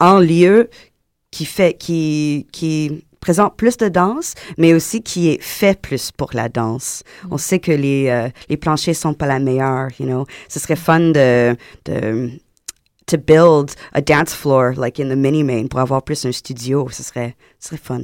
en 0.00 0.18
lieu 0.18 0.68
qui 1.30 1.44
fait, 1.44 1.74
qui, 1.74 2.46
qui 2.52 3.04
présente 3.20 3.56
plus 3.56 3.78
de 3.78 3.88
danse, 3.88 4.34
mais 4.58 4.74
aussi 4.74 5.02
qui 5.02 5.30
est 5.30 5.42
fait 5.42 5.80
plus 5.80 6.10
pour 6.10 6.30
la 6.34 6.48
danse. 6.48 7.02
On 7.30 7.38
sait 7.38 7.58
que 7.58 7.72
les, 7.72 8.08
euh, 8.10 8.28
les 8.50 8.58
planchers 8.58 8.94
sont 8.94 9.14
pas 9.14 9.26
la 9.26 9.38
meilleure, 9.38 9.88
you 9.98 10.06
know. 10.06 10.26
Ce 10.48 10.60
serait 10.60 10.76
fun 10.76 11.00
de, 11.00 11.56
de 11.86 12.30
to 13.06 13.18
build 13.18 13.72
a 13.92 14.00
dance 14.00 14.34
floor 14.34 14.74
like 14.76 14.98
in 14.98 15.08
the 15.08 15.16
mini 15.16 15.42
main 15.42 15.66
pour 15.68 15.80
avoir 15.80 16.02
plus 16.02 16.24
un 16.24 16.32
studio, 16.32 16.88
ce 16.90 17.02
serait, 17.02 17.36
ce 17.60 17.68
serait 17.68 17.80
fun. 17.82 18.00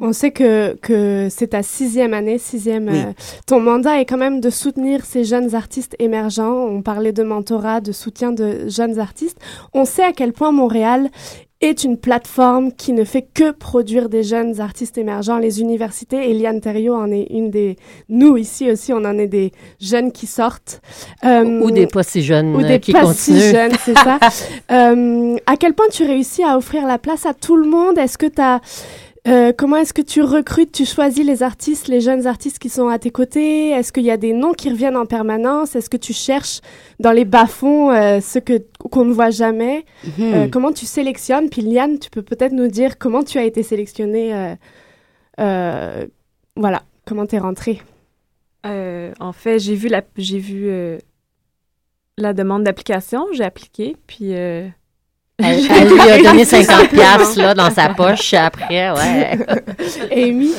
On 0.00 0.12
sait 0.12 0.30
que, 0.30 0.74
que 0.76 1.28
c'est 1.30 1.48
ta 1.48 1.62
sixième 1.62 2.12
année, 2.12 2.38
sixième. 2.38 2.88
Oui. 2.88 2.98
euh, 2.98 3.12
ton 3.46 3.60
mandat 3.60 4.00
est 4.00 4.04
quand 4.04 4.18
même 4.18 4.40
de 4.40 4.50
soutenir 4.50 5.04
ces 5.04 5.24
jeunes 5.24 5.54
artistes 5.54 5.96
émergents. 5.98 6.52
On 6.52 6.82
parlait 6.82 7.12
de 7.12 7.22
mentorat, 7.22 7.80
de 7.80 7.92
soutien 7.92 8.32
de 8.32 8.68
jeunes 8.68 8.98
artistes. 8.98 9.38
On 9.72 9.84
sait 9.84 10.04
à 10.04 10.12
quel 10.12 10.32
point 10.32 10.52
Montréal 10.52 11.08
est 11.62 11.84
une 11.84 11.96
plateforme 11.96 12.72
qui 12.72 12.92
ne 12.92 13.04
fait 13.04 13.26
que 13.32 13.50
produire 13.50 14.08
des 14.08 14.22
jeunes 14.22 14.60
artistes 14.60 14.98
émergents. 14.98 15.38
Les 15.38 15.60
universités, 15.60 16.30
Eliane 16.30 16.60
Thériault 16.60 16.96
en 16.96 17.10
est 17.10 17.26
une 17.30 17.50
des... 17.50 17.76
Nous, 18.10 18.36
ici 18.36 18.70
aussi, 18.70 18.92
on 18.92 19.04
en 19.04 19.16
est 19.18 19.26
des 19.26 19.52
jeunes 19.80 20.12
qui 20.12 20.26
sortent. 20.26 20.82
Euh, 21.24 21.60
Ou 21.60 21.70
des 21.70 21.86
pas 21.86 22.02
si 22.02 22.22
jeunes 22.22 22.54
ou 22.54 22.60
euh, 22.60 22.68
des 22.68 22.80
qui 22.80 22.92
pas 22.92 23.02
continuent. 23.02 23.16
si 23.16 23.50
jeunes, 23.50 23.72
c'est 23.84 23.94
ça. 23.94 24.18
Euh, 24.70 25.36
à 25.46 25.56
quel 25.56 25.74
point 25.74 25.86
tu 25.90 26.04
réussis 26.04 26.42
à 26.42 26.56
offrir 26.56 26.86
la 26.86 26.98
place 26.98 27.24
à 27.24 27.34
tout 27.34 27.56
le 27.56 27.68
monde? 27.68 27.98
Est-ce 27.98 28.18
que 28.18 28.26
tu 28.26 28.40
as 28.40 28.60
euh, 29.26 29.52
comment 29.56 29.76
est-ce 29.76 29.92
que 29.92 30.02
tu 30.02 30.22
recrutes, 30.22 30.72
tu 30.72 30.84
choisis 30.84 31.24
les 31.24 31.42
artistes, 31.42 31.88
les 31.88 32.00
jeunes 32.00 32.26
artistes 32.26 32.58
qui 32.58 32.68
sont 32.68 32.88
à 32.88 32.98
tes 32.98 33.10
côtés? 33.10 33.70
Est-ce 33.70 33.92
qu'il 33.92 34.04
y 34.04 34.10
a 34.10 34.16
des 34.16 34.32
noms 34.32 34.52
qui 34.52 34.70
reviennent 34.70 34.96
en 34.96 35.06
permanence? 35.06 35.74
Est-ce 35.74 35.90
que 35.90 35.96
tu 35.96 36.12
cherches 36.12 36.60
dans 37.00 37.12
les 37.12 37.24
bas-fonds 37.24 37.90
euh, 37.90 38.20
ceux 38.20 38.40
que 38.40 38.62
qu'on 38.78 39.04
ne 39.04 39.12
voit 39.12 39.30
jamais? 39.30 39.84
Mhm. 40.04 40.12
Euh, 40.20 40.48
Comment 40.50 40.72
tu 40.72 40.86
sélectionnes? 40.86 41.48
Puis 41.50 41.62
Liane, 41.62 41.98
tu 41.98 42.08
peux 42.10 42.22
peut-être 42.22 42.52
nous 42.52 42.68
dire 42.68 42.98
comment 42.98 43.24
tu 43.24 43.38
as 43.38 43.44
été 43.44 43.62
sélectionnée 43.62 44.34
euh, 44.34 44.54
euh, 45.40 46.06
Voilà, 46.54 46.82
comment 47.04 47.26
t'es 47.26 47.38
rentrée? 47.38 47.82
Euh, 48.64 49.12
en 49.20 49.32
fait, 49.32 49.58
j'ai 49.58 49.74
vu 49.74 49.88
la, 49.88 50.02
j'ai 50.16 50.38
vu 50.38 50.68
euh, 50.68 50.98
la 52.16 52.32
demande 52.32 52.64
d'application, 52.64 53.26
j'ai 53.32 53.44
appliqué, 53.44 53.96
puis. 54.06 54.32
Elle, 55.38 55.66
elle 55.70 55.92
lui 55.92 56.00
a 56.00 56.22
donné 56.22 56.46
50 56.46 56.88
piastres, 56.88 57.38
là, 57.38 57.52
dans 57.52 57.70
sa 57.70 57.90
poche 57.90 58.32
après, 58.32 58.90
ouais. 58.90 59.38
Amy? 60.10 60.54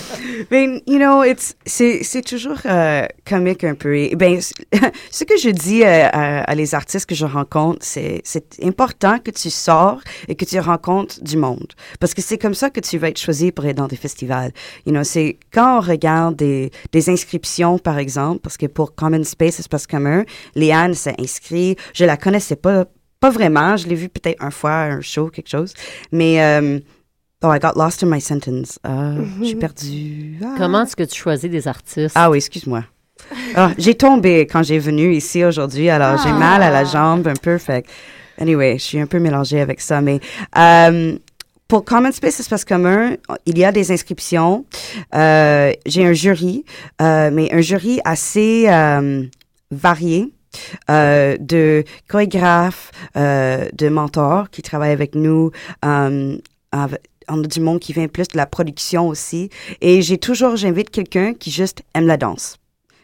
Ben, 0.51 0.79
you 0.85 0.97
know, 0.97 1.23
it's, 1.23 1.55
c'est, 1.65 2.03
c'est 2.03 2.21
toujours 2.21 2.59
euh, 2.67 3.07
comique 3.27 3.63
un 3.63 3.73
peu. 3.73 3.97
Et, 3.97 4.15
ben, 4.15 4.39
ce 5.11 5.23
que 5.23 5.35
je 5.35 5.49
dis 5.49 5.83
euh, 5.83 6.07
à, 6.13 6.41
à 6.43 6.53
les 6.53 6.75
artistes 6.75 7.07
que 7.07 7.15
je 7.15 7.25
rencontre, 7.25 7.79
c'est, 7.81 8.21
c'est 8.23 8.63
important 8.63 9.17
que 9.17 9.31
tu 9.31 9.49
sors 9.49 9.99
et 10.27 10.35
que 10.35 10.45
tu 10.45 10.59
rencontres 10.59 11.23
du 11.23 11.37
monde. 11.37 11.73
Parce 11.99 12.13
que 12.13 12.21
c'est 12.21 12.37
comme 12.37 12.53
ça 12.53 12.69
que 12.69 12.79
tu 12.79 12.99
vas 12.99 13.09
être 13.09 13.19
choisi 13.19 13.51
pour 13.51 13.65
être 13.65 13.77
dans 13.77 13.87
des 13.87 13.95
festivals. 13.95 14.51
You 14.85 14.93
know, 14.93 15.03
c'est 15.03 15.39
quand 15.51 15.79
on 15.79 15.81
regarde 15.81 16.35
des, 16.35 16.69
des 16.91 17.09
inscriptions, 17.09 17.79
par 17.79 17.97
exemple, 17.97 18.41
parce 18.43 18.57
que 18.57 18.67
pour 18.67 18.93
Common 18.93 19.23
Space, 19.23 19.59
Espace 19.59 19.87
commun, 19.87 20.23
Léane 20.53 20.93
s'est 20.93 21.15
inscrite. 21.19 21.79
Je 21.95 22.05
la 22.05 22.15
connaissais 22.15 22.55
pas, 22.55 22.85
pas 23.19 23.29
vraiment. 23.29 23.77
Je 23.77 23.87
l'ai 23.87 23.95
vue 23.95 24.09
peut-être 24.09 24.41
un 24.43 24.51
fois, 24.51 24.73
un 24.73 25.01
show, 25.01 25.29
quelque 25.29 25.49
chose. 25.49 25.73
Mais, 26.11 26.41
euh, 26.41 26.79
Oh, 27.43 27.51
I 27.51 27.59
got 27.59 27.73
lost 27.75 28.01
in 28.01 28.07
my 28.07 28.19
sentence. 28.19 28.79
Ah, 28.83 29.13
Je 29.39 29.45
suis 29.45 29.55
perdue. 29.57 30.39
Ah. 30.43 30.55
Comment 30.57 30.81
est-ce 30.81 30.95
que 30.95 31.03
tu 31.03 31.19
choisis 31.19 31.47
des 31.49 31.67
artistes? 31.67 32.15
Ah 32.15 32.31
oui, 32.31 32.37
excuse-moi. 32.37 32.83
Ah, 33.55 33.71
j'ai 33.77 33.93
tombé 33.93 34.47
quand 34.47 34.63
j'ai 34.63 34.79
venu 34.79 35.13
ici 35.13 35.45
aujourd'hui, 35.45 35.89
alors 35.89 36.19
j'ai 36.23 36.31
mal 36.31 36.63
à 36.63 36.71
la 36.71 36.83
jambe 36.83 37.27
un 37.27 37.35
peu. 37.35 37.59
Fait 37.59 37.85
anyway, 38.39 38.79
je 38.79 38.83
suis 38.83 38.99
un 38.99 39.05
peu 39.05 39.19
mélangée 39.19 39.61
avec 39.61 39.81
ça. 39.81 40.01
Mais 40.01 40.19
euh, 40.57 41.15
pour 41.67 41.85
Common 41.85 42.11
Space 42.11 42.39
Espace 42.39 42.65
commun, 42.65 43.15
il 43.45 43.57
y 43.57 43.65
a 43.65 43.71
des 43.71 43.91
inscriptions. 43.91 44.65
Euh, 45.13 45.71
j'ai 45.85 46.05
un 46.05 46.13
jury, 46.13 46.65
euh, 47.01 47.29
mais 47.31 47.53
un 47.53 47.61
jury 47.61 47.99
assez 48.03 48.65
euh, 48.67 49.23
varié. 49.69 50.31
Euh, 50.89 51.37
de 51.39 51.83
chorégraphes, 52.07 52.91
euh, 53.15 53.67
de 53.73 53.89
mentors 53.89 54.49
qui 54.49 54.61
travaillent 54.61 54.91
avec 54.91 55.15
nous, 55.15 55.51
euh, 55.85 56.37
on 57.29 57.43
a 57.43 57.47
du 57.47 57.59
monde 57.59 57.79
qui 57.79 57.93
vient 57.93 58.07
plus 58.07 58.27
de 58.27 58.37
la 58.37 58.45
production 58.45 59.07
aussi. 59.07 59.49
Et 59.81 60.01
j'ai 60.01 60.17
toujours, 60.17 60.55
j'invite 60.55 60.89
quelqu'un 60.89 61.33
qui 61.33 61.51
juste 61.51 61.83
aime 61.93 62.07
la 62.07 62.17
danse, 62.17 62.57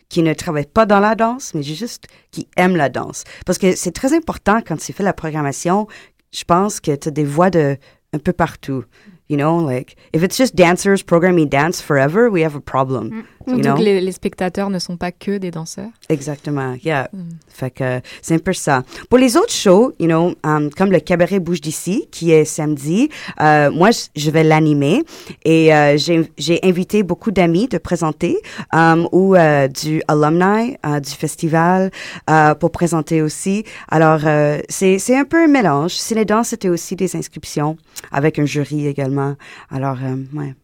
qui 0.09 0.21
ne 0.23 0.33
travaille 0.33 0.65
pas 0.65 0.85
dans 0.85 0.99
la 0.99 1.15
danse, 1.15 1.53
mais 1.53 1.63
juste 1.63 2.07
qui 2.31 2.47
aime 2.57 2.75
la 2.75 2.89
danse. 2.89 3.23
Parce 3.45 3.57
que 3.57 3.75
c'est 3.75 3.91
très 3.91 4.15
important 4.15 4.61
quand 4.65 4.77
tu 4.77 4.93
fais 4.93 5.03
la 5.03 5.13
programmation, 5.13 5.87
je 6.31 6.43
pense 6.43 6.79
que 6.79 6.95
tu 6.95 7.09
as 7.09 7.11
des 7.11 7.25
voix 7.25 7.49
de 7.49 7.77
un 8.13 8.19
peu 8.19 8.33
partout. 8.33 8.85
You 9.29 9.37
know, 9.37 9.59
like, 9.59 9.95
if 10.11 10.21
it's 10.21 10.37
just 10.37 10.55
dancers 10.55 11.01
programming 11.01 11.47
dance 11.47 11.81
forever, 11.81 12.29
we 12.29 12.43
have 12.43 12.55
a 12.55 12.61
problem. 12.61 13.23
You 13.47 13.55
Surtout 13.55 13.61
know? 13.69 13.75
que 13.77 13.81
les, 13.83 14.01
les 14.01 14.11
spectateurs 14.11 14.69
ne 14.69 14.79
sont 14.79 14.97
pas 14.97 15.11
que 15.11 15.37
des 15.37 15.51
danseurs. 15.51 15.89
Exactement, 16.09 16.75
yeah. 16.83 17.09
Fait 17.49 17.71
que 17.71 18.01
c'est 18.21 18.35
un 18.35 18.39
peu 18.39 18.53
ça. 18.53 18.83
Pour 19.09 19.17
les 19.19 19.35
autres 19.37 19.51
shows, 19.53 19.93
you 19.99 20.07
know, 20.07 20.33
um, 20.43 20.69
comme 20.71 20.91
le 20.91 20.99
cabaret 20.99 21.39
bouge 21.39 21.61
d'ici, 21.61 22.07
qui 22.11 22.31
est 22.31 22.45
samedi, 22.45 23.09
euh, 23.41 23.69
moi, 23.71 23.89
je- 24.15 24.31
vais 24.31 24.43
l'animer 24.43 25.03
et 25.45 25.73
euh, 25.75 25.97
j'ai 26.37 26.59
invité 26.63 27.03
beaucoup 27.03 27.31
d'amis 27.31 27.67
de 27.67 27.77
présenter 27.77 28.37
um, 28.73 29.07
ou 29.11 29.35
euh, 29.35 29.67
du 29.67 30.01
alumni 30.07 30.77
euh, 30.85 30.99
du 30.99 31.11
festival 31.11 31.91
euh, 32.29 32.55
pour 32.55 32.71
présenter 32.71 33.21
aussi. 33.21 33.63
Alors, 33.89 34.21
euh, 34.25 34.59
c'est 34.69 35.15
un 35.15 35.25
peu 35.25 35.43
un 35.43 35.47
mélange. 35.47 35.91
Cinédance, 35.93 36.47
c'était 36.49 36.69
aussi 36.69 36.95
des 36.95 37.15
inscriptions 37.15 37.77
avec 38.11 38.39
un 38.39 38.45
jury 38.45 38.87
également. 38.87 39.35
Alors, 39.69 39.97
euh, 40.03 40.15
ouais. 40.33 40.55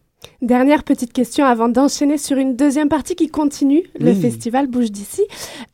Dernière 0.42 0.84
petite 0.84 1.12
question 1.12 1.44
avant 1.44 1.68
d'enchaîner 1.68 2.16
sur 2.16 2.38
une 2.38 2.56
deuxième 2.56 2.88
partie 2.88 3.14
qui 3.14 3.28
continue. 3.28 3.84
Le 3.98 4.14
festival 4.14 4.66
bouge 4.66 4.90
d'ici. 4.90 5.22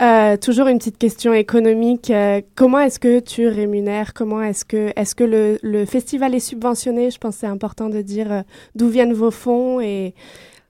Euh, 0.03 0.37
toujours 0.37 0.67
une 0.67 0.79
petite 0.79 0.99
question 0.99 1.33
économique. 1.33 2.11
Euh, 2.11 2.41
comment 2.57 2.81
est-ce 2.81 2.99
que 2.99 3.21
tu 3.21 3.47
rémunères? 3.49 4.13
Comment 4.13 4.43
est-ce 4.43 4.65
que, 4.65 4.93
est-ce 4.97 5.15
que 5.15 5.25
le, 5.25 5.59
le 5.63 5.85
festival 5.85 6.35
est 6.35 6.41
subventionné? 6.41 7.11
Je 7.11 7.19
pense 7.19 7.37
que 7.37 7.41
c'est 7.41 7.47
important 7.47 7.89
de 7.89 8.03
dire 8.03 8.33
euh, 8.33 8.43
d'où 8.75 8.89
viennent 8.89 9.13
vos 9.13 9.31
fonds 9.31 9.81
et, 9.81 10.15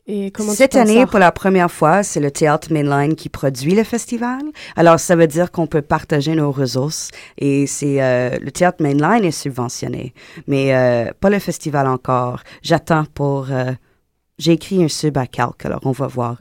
et 0.06 0.30
comment 0.30 0.52
Cette 0.52 0.76
année, 0.76 1.00
sors? 1.00 1.08
pour 1.10 1.18
la 1.18 1.32
première 1.32 1.70
fois, 1.70 2.02
c'est 2.02 2.20
le 2.20 2.30
Théâtre 2.30 2.72
Mainline 2.72 3.14
qui 3.16 3.28
produit 3.28 3.74
le 3.74 3.84
festival. 3.84 4.40
Alors, 4.76 5.00
ça 5.00 5.16
veut 5.16 5.26
dire 5.26 5.50
qu'on 5.50 5.66
peut 5.66 5.82
partager 5.82 6.34
nos 6.34 6.52
ressources. 6.52 7.10
Et 7.38 7.66
c'est 7.66 8.00
euh, 8.02 8.30
le 8.40 8.50
Théâtre 8.52 8.82
Mainline 8.82 9.24
est 9.24 9.30
subventionné, 9.32 10.14
mais 10.46 10.74
euh, 10.74 11.10
pas 11.20 11.30
le 11.30 11.38
festival 11.38 11.86
encore. 11.86 12.42
J'attends 12.62 13.04
pour. 13.14 13.50
euh, 13.50 13.72
J'ai 14.38 14.52
écrit 14.52 14.84
un 14.84 14.88
sub 14.88 15.16
à 15.18 15.26
Calc, 15.26 15.64
alors 15.64 15.80
on 15.84 15.92
va 15.92 16.06
voir. 16.06 16.36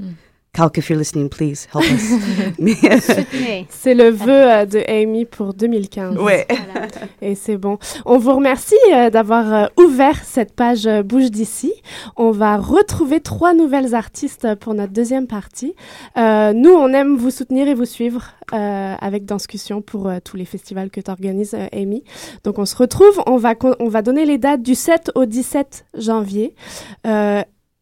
Calc, 0.55 0.77
if 0.77 0.89
you're 0.89 0.97
listening, 0.97 1.27
please 1.27 1.67
help 1.73 1.83
us. 1.83 2.13
C'est 3.69 3.93
le 3.93 4.09
vœu 4.09 4.29
euh, 4.29 4.65
de 4.65 4.81
Amy 4.87 5.25
pour 5.25 5.53
2015. 5.53 6.17
Ouais. 6.17 6.47
Et 7.21 7.35
c'est 7.35 7.57
bon. 7.57 7.77
On 8.05 8.17
vous 8.17 8.33
remercie 8.33 8.73
euh, 8.93 9.09
d'avoir 9.09 9.53
euh, 9.53 9.65
ouvert 9.77 10.23
cette 10.23 10.53
page 10.53 10.87
euh, 10.87 11.03
Bouge 11.03 11.29
d'ici. 11.29 11.73
On 12.15 12.31
va 12.31 12.55
retrouver 12.55 13.19
trois 13.19 13.53
nouvelles 13.53 13.93
artistes 13.95 14.55
pour 14.55 14.73
notre 14.75 14.93
deuxième 14.93 15.27
partie. 15.27 15.75
Euh, 16.15 16.53
nous, 16.53 16.71
on 16.71 16.87
aime 16.93 17.17
vous 17.17 17.31
soutenir 17.31 17.67
et 17.67 17.73
vous 17.73 17.83
suivre 17.83 18.31
euh, 18.53 18.95
avec 18.97 19.25
Danscussion 19.25 19.81
pour 19.81 20.07
euh, 20.07 20.19
tous 20.23 20.37
les 20.37 20.45
festivals 20.45 20.89
que 20.89 21.01
tu 21.01 21.11
organises, 21.11 21.57
Amy. 21.73 22.05
Donc, 22.45 22.59
on 22.59 22.65
se 22.65 22.77
retrouve. 22.77 23.21
On 23.27 23.35
va, 23.35 23.55
on 23.79 23.89
va 23.89 24.01
donner 24.01 24.25
les 24.25 24.37
dates 24.37 24.61
du 24.61 24.75
7 24.75 25.11
au 25.15 25.25
17 25.25 25.85
janvier. 25.97 26.55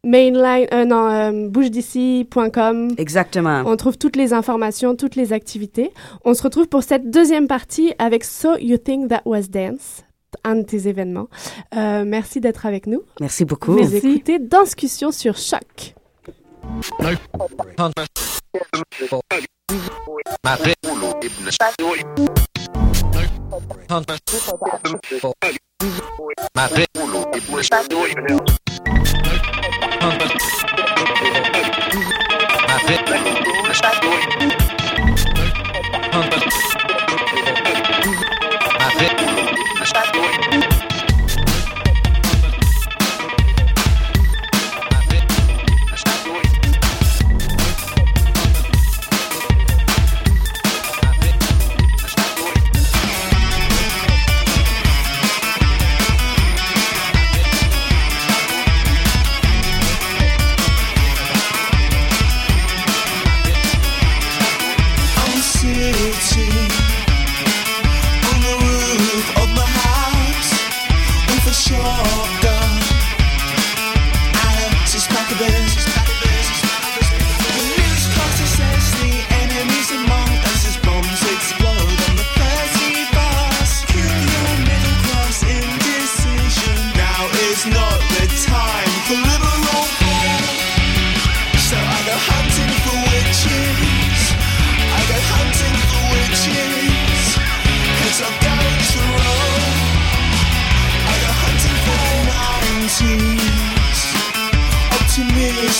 Mainline, 0.05 0.67
euh, 0.73 0.83
non, 0.83 1.09
euh, 1.09 1.47
bouged'ici.com. 1.47 2.95
Exactement. 2.97 3.63
On 3.65 3.77
trouve 3.77 3.97
toutes 3.97 4.17
les 4.17 4.33
informations, 4.33 4.97
toutes 4.97 5.15
les 5.15 5.31
activités. 5.31 5.91
On 6.25 6.33
se 6.33 6.43
retrouve 6.43 6.67
pour 6.67 6.83
cette 6.83 7.09
deuxième 7.09 7.47
partie 7.47 7.93
avec 7.99 8.25
So 8.25 8.57
You 8.57 8.77
Think 8.77 9.09
That 9.09 9.21
Was 9.25 9.43
Dance, 9.43 10.03
un 10.43 10.55
de 10.55 10.63
tes 10.63 10.89
événements. 10.89 11.29
Euh, 11.77 12.03
merci 12.05 12.41
d'être 12.41 12.65
avec 12.65 12.85
nous. 12.85 13.01
Merci 13.21 13.45
beaucoup. 13.45 13.73
Vous 13.73 13.95
écoutez 13.95 14.39
Danscussion 14.39 15.11
sur 15.11 15.37
Choc. 15.37 15.95
I'm 30.03 30.33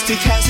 Optimistic 0.04 0.34
as 0.34 0.43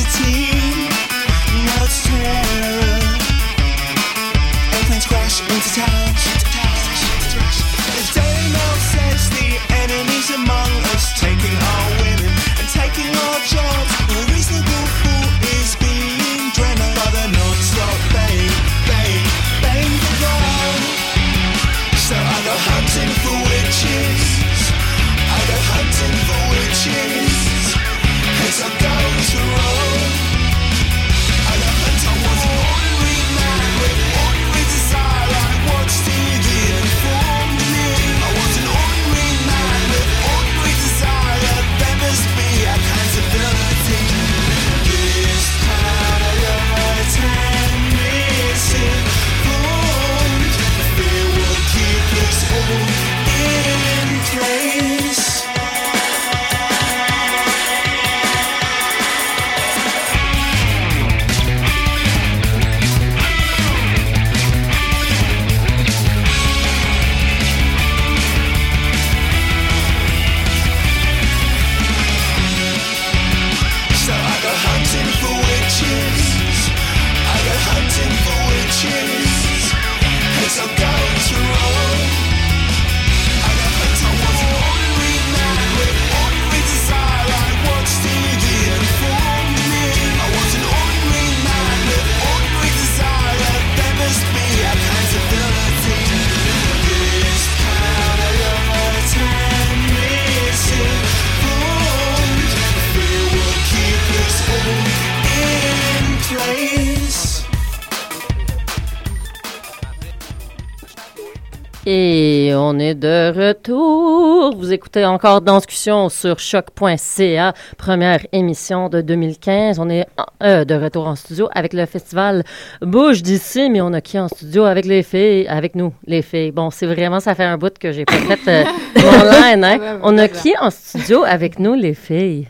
Et 111.85 112.53
on 112.55 112.79
est 112.79 112.95
de 112.95 113.33
retour. 113.37 114.55
Vous 114.57 114.71
écoutez 114.71 115.05
encore 115.05 115.41
Danscussion 115.41 116.07
sur 116.07 116.39
choc.ca, 116.39 117.53
première 117.77 118.25
émission 118.31 118.87
de 118.87 119.01
2015. 119.01 119.79
On 119.79 119.89
est 119.89 120.05
euh, 120.41 120.63
de 120.63 120.75
retour 120.75 121.07
en 121.07 121.15
studio 121.15 121.49
avec 121.53 121.73
le 121.73 121.85
festival 121.85 122.45
Bouge 122.81 123.21
d'ici, 123.21 123.69
mais 123.69 123.81
on 123.81 123.91
a 123.91 123.99
qui 123.99 124.17
en 124.17 124.29
studio 124.29 124.63
avec 124.63 124.85
les 124.85 125.03
filles, 125.03 125.45
avec 125.49 125.75
nous, 125.75 125.93
les 126.07 126.21
filles. 126.21 126.51
Bon, 126.51 126.69
c'est 126.69 126.85
vraiment, 126.85 127.19
ça 127.19 127.35
fait 127.35 127.43
un 127.43 127.57
bout 127.57 127.77
que 127.77 127.91
j'ai 127.91 128.05
pas 128.05 128.13
fait 128.37 128.65
euh, 128.65 128.71
mon 129.01 129.41
line. 129.41 129.63
hein. 129.65 129.99
On 130.03 130.17
a 130.17 130.29
qui 130.29 130.53
en 130.61 130.69
studio 130.69 131.23
avec 131.25 131.59
nous, 131.59 131.73
les 131.73 131.93
filles? 131.93 132.47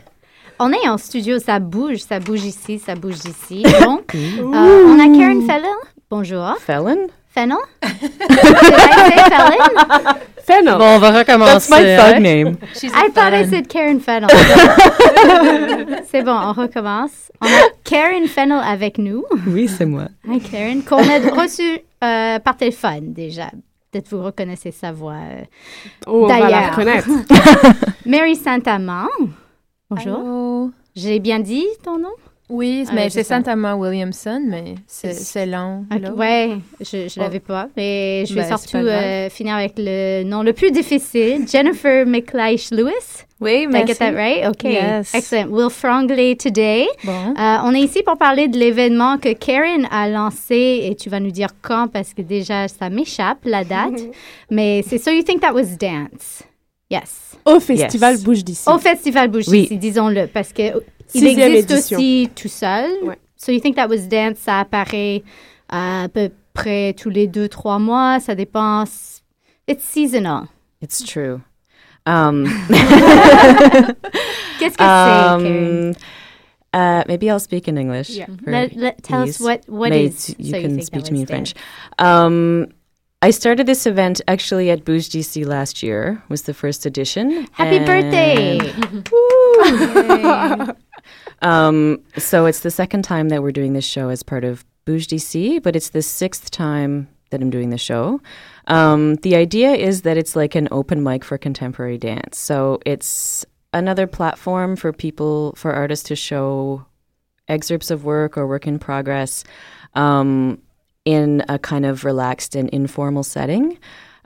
On 0.60 0.70
est 0.72 0.88
en 0.88 0.96
studio, 0.96 1.40
ça 1.40 1.58
bouge, 1.58 1.98
ça 1.98 2.20
bouge 2.20 2.44
ici, 2.44 2.78
ça 2.78 2.94
bouge 2.94 3.16
ici. 3.28 3.64
Donc, 3.82 4.14
euh, 4.14 4.42
on 4.44 4.94
a 5.00 5.18
Karen 5.18 5.42
Fallon. 5.44 5.74
Bonjour. 6.08 6.54
Fallon? 6.60 7.08
Fennel? 7.34 7.58
Did 7.82 8.12
I 8.20 9.10
say 9.10 9.18
Fallon? 9.28 10.18
Fennel. 10.46 10.78
Bon, 10.78 10.84
on 10.94 10.98
va 11.00 11.10
recommencer. 11.10 11.52
That's 11.52 11.70
my 11.70 11.82
thug 11.96 12.14
hein. 12.16 12.22
name. 12.22 12.58
I 12.94 13.08
thought 13.10 13.34
I 13.34 13.44
said 13.48 13.68
Karen 13.68 13.98
Fennel. 14.00 14.28
C'est 16.06 16.22
bon, 16.22 16.32
on 16.32 16.52
recommence. 16.52 17.32
On 17.40 17.46
a 17.46 17.70
Karen 17.82 18.28
Fennel 18.28 18.60
avec 18.64 18.98
nous. 18.98 19.24
Oui, 19.48 19.66
c'est 19.68 19.84
moi. 19.86 20.04
Hi 20.28 20.38
Karen, 20.40 20.82
qu'on 20.84 20.98
a 20.98 21.18
reçu 21.42 21.80
euh, 22.04 22.38
par 22.38 22.56
téléphone 22.56 23.12
déjà. 23.12 23.50
Peut-être 23.90 24.08
vous 24.10 24.22
reconnaissez 24.22 24.70
sa 24.70 24.92
voix. 24.92 25.14
euh, 25.14 25.42
Oh, 26.06 26.24
on 26.24 26.28
va 26.28 26.48
la 26.48 26.70
reconnaître. 26.70 27.08
Mary 28.06 28.36
Saint-Amand. 28.36 29.08
Bonjour. 29.90 30.70
J'ai 30.94 31.18
bien 31.18 31.40
dit 31.40 31.66
ton 31.82 31.98
nom? 31.98 32.14
Oui, 32.50 32.84
Ah, 32.88 32.92
mais 32.94 33.08
c'est. 33.08 33.22
Santama 33.24 33.74
Williamson, 33.74 34.42
mais 34.46 34.74
c'est 34.86 35.46
long. 35.46 35.86
Ok, 35.90 36.00
là. 36.02 36.12
ouais, 36.12 36.50
je 36.80 36.96
ne 36.98 37.06
Oh. 37.16 37.20
l'avais 37.20 37.40
pas. 37.40 37.68
Mais 37.74 38.24
je 38.26 38.34
vais 38.34 38.42
Ben, 38.42 38.56
surtout 38.58 38.76
euh, 38.76 39.30
finir 39.30 39.54
avec 39.54 39.72
le 39.78 40.24
nom 40.24 40.42
le 40.42 40.52
plus 40.52 40.70
difficile, 40.70 41.46
Jennifer 41.50 42.04
McLeish-Lewis. 42.06 43.24
Oui, 43.40 43.60
Did 43.60 43.62
I 43.62 43.66
merci. 43.72 43.86
get 43.86 43.94
that 43.96 44.12
right? 44.12 44.46
OK. 44.48 44.64
Yes. 44.64 45.14
Excellent. 45.14 45.48
We'll 45.50 45.70
franglais 45.70 46.36
today. 46.36 46.86
Bon. 47.02 47.34
Euh, 47.38 47.56
on 47.64 47.74
est 47.74 47.80
ici 47.80 48.02
pour 48.02 48.18
parler 48.18 48.48
de 48.48 48.58
l'événement 48.58 49.16
que 49.18 49.32
Karen 49.32 49.88
a 49.90 50.08
lancé 50.08 50.80
et 50.84 50.94
tu 50.96 51.08
vas 51.08 51.20
nous 51.20 51.30
dire 51.30 51.48
quand 51.62 51.88
parce 51.88 52.12
que 52.12 52.20
déjà 52.22 52.68
ça 52.68 52.90
m'échappe 52.90 53.38
la 53.44 53.64
date. 53.64 54.00
Mais 54.50 54.82
c'est 54.86 54.98
So 54.98 55.10
You 55.10 55.22
Think 55.22 55.40
That 55.40 55.54
Was 55.54 55.76
Dance. 55.80 56.42
Yes. 56.90 57.36
Au 57.46 57.58
festival 57.58 58.18
Bouge 58.18 58.44
d'ici. 58.44 58.68
Au 58.68 58.78
festival 58.78 59.28
Bouge 59.30 59.48
Oui. 59.48 59.62
d'ici, 59.62 59.78
disons-le, 59.78 60.26
parce 60.26 60.52
que 60.52 60.62
il 61.14 61.20
Sixième 61.20 61.52
existe 61.52 61.70
édition. 61.70 61.98
aussi 61.98 62.28
tout 62.34 62.48
seul. 62.48 62.90
Ouais. 63.04 63.18
So 63.36 63.52
you 63.52 63.60
think 63.60 63.76
that 63.76 63.88
was 63.88 64.08
dance, 64.08 64.38
ça 64.38 64.60
apparaît 64.60 65.22
à 65.68 66.08
peu 66.12 66.30
près 66.52 66.94
tous 66.94 67.10
les 67.10 67.26
deux, 67.26 67.48
trois 67.48 67.78
mois, 67.78 68.20
ça 68.20 68.34
dépend. 68.34 68.84
It's 69.68 69.82
seasonal. 69.84 70.44
It's 70.82 71.02
true. 71.04 71.40
Um, 72.06 72.44
Qu'est-ce 74.58 74.76
que 74.76 74.82
c'est, 74.82 74.84
Karen? 74.84 75.88
um, 75.88 75.92
uh, 76.74 77.02
maybe 77.08 77.24
I'll 77.30 77.40
speak 77.40 77.66
in 77.68 77.76
English. 77.78 78.10
Yeah. 78.10 78.26
for 78.26 78.50
Let- 78.50 78.76
let- 78.76 79.02
tell 79.02 79.22
us 79.22 79.40
what- 79.40 79.62
what 79.68 79.90
May 79.90 80.04
is- 80.06 80.26
t- 80.26 80.34
You 80.38 80.52
so 80.52 80.60
can 80.60 80.70
think 80.76 80.86
speak 80.86 81.04
to 81.04 81.12
me 81.12 81.20
in 81.20 81.24
was 81.24 81.30
French. 81.30 81.54
Um, 81.98 82.66
I 83.22 83.30
started 83.30 83.66
this 83.66 83.86
event 83.86 84.20
actually 84.28 84.70
at 84.70 84.84
Bouge 84.84 85.08
DC 85.08 85.44
last 85.46 85.82
year. 85.82 86.22
Was 86.28 86.42
the 86.42 86.52
first 86.52 86.84
edition. 86.84 87.46
Happy 87.52 87.78
and- 87.78 87.86
birthday! 87.86 88.58
Um, 91.44 92.02
so 92.16 92.46
it's 92.46 92.60
the 92.60 92.70
second 92.70 93.02
time 93.02 93.28
that 93.28 93.42
we're 93.42 93.52
doing 93.52 93.74
this 93.74 93.84
show 93.84 94.08
as 94.08 94.22
part 94.22 94.44
of 94.44 94.64
Bouge 94.86 95.06
DC, 95.06 95.62
but 95.62 95.76
it's 95.76 95.90
the 95.90 96.02
sixth 96.02 96.50
time 96.50 97.08
that 97.30 97.42
I'm 97.42 97.50
doing 97.50 97.70
the 97.70 97.78
show. 97.78 98.20
Um, 98.66 99.16
the 99.16 99.36
idea 99.36 99.72
is 99.72 100.02
that 100.02 100.16
it's 100.16 100.34
like 100.34 100.54
an 100.54 100.68
open 100.70 101.02
mic 101.02 101.22
for 101.22 101.36
contemporary 101.36 101.98
dance. 101.98 102.38
So 102.38 102.80
it's 102.86 103.44
another 103.74 104.06
platform 104.06 104.74
for 104.74 104.92
people, 104.92 105.52
for 105.56 105.72
artists 105.72 106.08
to 106.08 106.16
show 106.16 106.86
excerpts 107.46 107.90
of 107.90 108.04
work 108.04 108.38
or 108.38 108.46
work 108.46 108.66
in 108.66 108.78
progress 108.78 109.44
um, 109.94 110.62
in 111.04 111.44
a 111.48 111.58
kind 111.58 111.84
of 111.84 112.06
relaxed 112.06 112.54
and 112.54 112.70
informal 112.70 113.22
setting. 113.22 113.78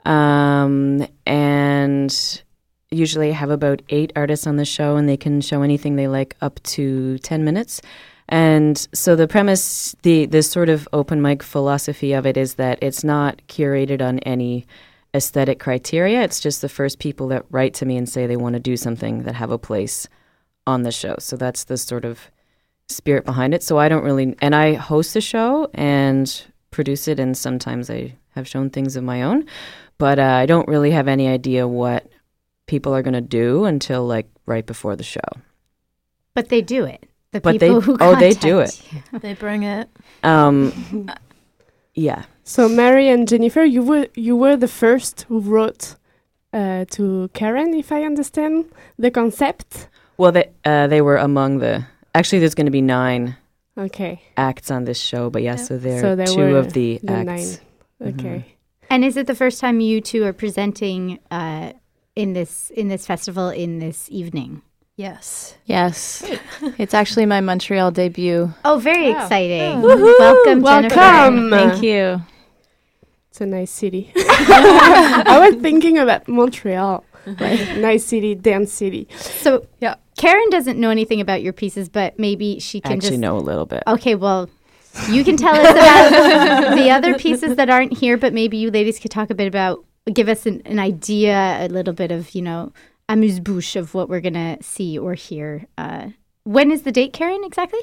Um, 0.05 1.05
and 1.25 2.43
usually 2.91 3.31
have 3.31 3.49
about 3.49 3.81
eight 3.89 4.11
artists 4.15 4.47
on 4.47 4.57
the 4.57 4.65
show, 4.65 4.95
and 4.95 5.07
they 5.07 5.17
can 5.17 5.41
show 5.41 5.61
anything 5.61 5.95
they 5.95 6.07
like 6.07 6.35
up 6.41 6.61
to 6.63 7.17
10 7.19 7.43
minutes. 7.43 7.81
And 8.27 8.77
so 8.93 9.15
the 9.15 9.27
premise, 9.27 9.95
the, 10.03 10.25
the 10.25 10.43
sort 10.43 10.69
of 10.69 10.87
open 10.93 11.21
mic 11.21 11.41
philosophy 11.43 12.13
of 12.13 12.25
it 12.25 12.37
is 12.37 12.55
that 12.55 12.79
it's 12.81 13.03
not 13.03 13.41
curated 13.47 14.01
on 14.01 14.19
any 14.19 14.65
aesthetic 15.15 15.59
criteria. 15.59 16.21
It's 16.21 16.39
just 16.39 16.61
the 16.61 16.69
first 16.69 16.99
people 16.99 17.27
that 17.29 17.45
write 17.49 17.73
to 17.75 17.85
me 17.85 17.97
and 17.97 18.07
say 18.07 18.27
they 18.27 18.37
want 18.37 18.53
to 18.53 18.59
do 18.59 18.77
something 18.77 19.23
that 19.23 19.35
have 19.35 19.49
a 19.49 19.57
place 19.57 20.07
on 20.67 20.83
the 20.83 20.91
show. 20.91 21.15
So 21.19 21.35
that's 21.35 21.63
the 21.63 21.77
sort 21.77 22.05
of 22.05 22.29
spirit 22.87 23.25
behind 23.25 23.53
it. 23.53 23.63
So 23.63 23.79
I 23.79 23.89
don't 23.89 24.03
really, 24.03 24.35
and 24.41 24.55
I 24.55 24.73
host 24.73 25.15
the 25.15 25.21
show 25.21 25.69
and 25.73 26.43
produce 26.69 27.07
it, 27.07 27.19
and 27.19 27.35
sometimes 27.35 27.89
I 27.89 28.15
have 28.35 28.47
shown 28.47 28.69
things 28.69 28.95
of 28.95 29.03
my 29.03 29.23
own, 29.23 29.45
but 29.97 30.19
uh, 30.19 30.23
I 30.23 30.45
don't 30.45 30.67
really 30.67 30.91
have 30.91 31.07
any 31.07 31.27
idea 31.27 31.67
what 31.67 32.07
people 32.69 32.93
are 32.95 33.01
going 33.01 33.13
to 33.25 33.27
do 33.41 33.65
until 33.65 34.05
like 34.05 34.27
right 34.45 34.65
before 34.65 34.95
the 34.95 35.03
show. 35.03 35.29
But 36.35 36.49
they 36.49 36.61
do 36.61 36.85
it. 36.85 37.01
The 37.31 37.41
But 37.41 37.53
people 37.53 37.79
they- 37.81 37.85
who 37.85 37.97
oh, 37.99 38.15
they 38.19 38.33
do 38.33 38.59
it. 38.59 38.81
you. 38.91 39.19
They 39.19 39.33
bring 39.33 39.63
it. 39.63 39.87
Um, 40.23 41.09
yeah. 41.93 42.23
So 42.43 42.69
Mary 42.69 43.07
and 43.09 43.27
Jennifer, 43.27 43.63
you 43.63 43.83
were 43.83 44.07
you 44.15 44.35
were 44.35 44.55
the 44.57 44.67
first 44.67 45.25
who 45.27 45.39
wrote 45.39 45.95
uh, 46.53 46.85
to 46.95 47.29
Karen, 47.33 47.73
if 47.73 47.91
I 47.91 48.03
understand 48.03 48.65
the 48.97 49.11
concept. 49.11 49.87
Well, 50.17 50.31
they 50.31 50.45
uh, 50.65 50.87
they 50.87 51.01
were 51.01 51.17
among 51.17 51.59
the. 51.59 51.85
Actually, 52.15 52.39
there's 52.39 52.55
going 52.55 52.65
to 52.65 52.71
be 52.71 52.81
nine 52.81 53.35
Okay. 53.77 54.21
acts 54.35 54.71
on 54.71 54.85
this 54.85 54.99
show, 54.99 55.29
but 55.29 55.41
yeah, 55.43 55.55
so 55.57 55.77
they're 55.77 56.01
So 56.01 56.15
there 56.15 56.25
two 56.27 56.51
were 56.53 56.57
of 56.59 56.73
the, 56.73 56.99
the 57.03 57.13
acts. 57.13 57.61
nine. 58.01 58.09
Okay. 58.13 58.45
And 58.89 59.05
is 59.05 59.15
it 59.15 59.27
the 59.27 59.35
first 59.35 59.61
time 59.61 59.79
you 59.79 60.01
two 60.01 60.25
are 60.25 60.33
presenting 60.33 61.19
uh, 61.31 61.73
in 62.15 62.33
this 62.33 62.69
in 62.71 62.87
this 62.87 63.05
festival 63.05 63.49
in 63.49 63.79
this 63.79 64.07
evening? 64.11 64.61
Yes. 64.95 65.55
Yes. 65.65 66.23
it's 66.77 66.93
actually 66.93 67.25
my 67.25 67.39
Montreal 67.39 67.91
debut. 67.91 68.53
Oh, 68.65 68.79
very 68.79 69.11
Wow. 69.13 69.23
exciting! 69.23 69.81
Woohoo! 69.81 70.19
Welcome, 70.19 70.63
Jennifer. 70.63 70.95
Welcome. 70.97 71.49
Thank 71.49 71.81
you. 71.83 72.21
It's 73.29 73.39
a 73.41 73.45
nice 73.45 73.71
city. 73.71 74.11
I 74.15 75.47
was 75.49 75.61
thinking 75.61 75.97
about 75.97 76.27
Montreal. 76.27 77.05
Like, 77.25 77.77
nice 77.77 78.05
city, 78.05 78.33
dance 78.35 78.71
city. 78.73 79.07
So, 79.17 79.67
yeah, 79.79 79.95
Karen 80.17 80.49
doesn't 80.49 80.79
know 80.79 80.89
anything 80.89 81.21
about 81.21 81.43
your 81.43 81.53
pieces, 81.53 81.87
but 81.89 82.17
maybe 82.17 82.59
she 82.59 82.79
I 82.79 82.81
can 82.81 82.91
actually 82.93 83.09
just 83.11 83.19
know 83.19 83.37
a 83.37 83.39
little 83.39 83.65
bit. 83.67 83.83
Okay, 83.87 84.15
well, 84.15 84.49
you 85.09 85.23
can 85.23 85.37
tell 85.37 85.53
us 85.55 85.69
about 85.69 86.75
the 86.75 86.89
other 86.89 87.13
pieces 87.19 87.55
that 87.57 87.69
aren't 87.69 87.93
here, 87.97 88.17
but 88.17 88.33
maybe 88.33 88.57
you 88.57 88.71
ladies 88.71 88.99
could 88.99 89.11
talk 89.11 89.29
a 89.29 89.35
bit 89.35 89.47
about, 89.47 89.85
give 90.09 90.29
us 90.29 90.45
an, 90.45 90.61
an 90.65 90.79
idea, 90.79 91.57
a 91.59 91.67
little 91.67 91.93
bit 91.93 92.11
of, 92.11 92.33
you 92.35 92.41
know, 92.41 92.71
amuse-bouche 93.07 93.75
of 93.75 93.93
what 93.93 94.09
we're 94.09 94.21
going 94.21 94.33
to 94.35 94.57
see 94.61 94.97
or 94.97 95.13
hear. 95.13 95.65
Uh, 95.77 96.09
when 96.43 96.71
is 96.71 96.83
the 96.83 96.91
date, 96.91 97.13
Karen, 97.13 97.41
exactly? 97.43 97.79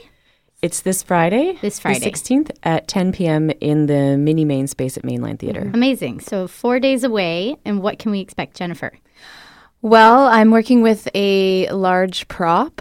It's 0.63 0.81
this 0.81 1.03
Friday, 1.03 1.59
This 1.61 1.79
Friday. 1.79 1.99
the 2.01 2.11
16th 2.11 2.51
at 2.63 2.89
10 2.89 3.13
p.m. 3.13 3.51
in 3.61 3.87
the 3.87 4.17
mini 4.17 4.45
main 4.45 4.67
space 4.67 4.97
at 4.97 5.03
Mainline 5.03 5.39
Theater. 5.39 5.71
Amazing. 5.75 6.21
So, 6.21 6.49
four 6.49 6.81
days 6.81 7.05
away, 7.05 7.57
and 7.65 7.83
what 7.83 7.99
can 7.99 8.11
we 8.11 8.21
expect, 8.21 8.57
Jennifer? 8.57 8.93
Well, 9.83 10.27
I'm 10.27 10.51
working 10.51 10.81
with 10.83 11.09
a 11.15 11.69
large 11.71 12.27
prop. 12.29 12.81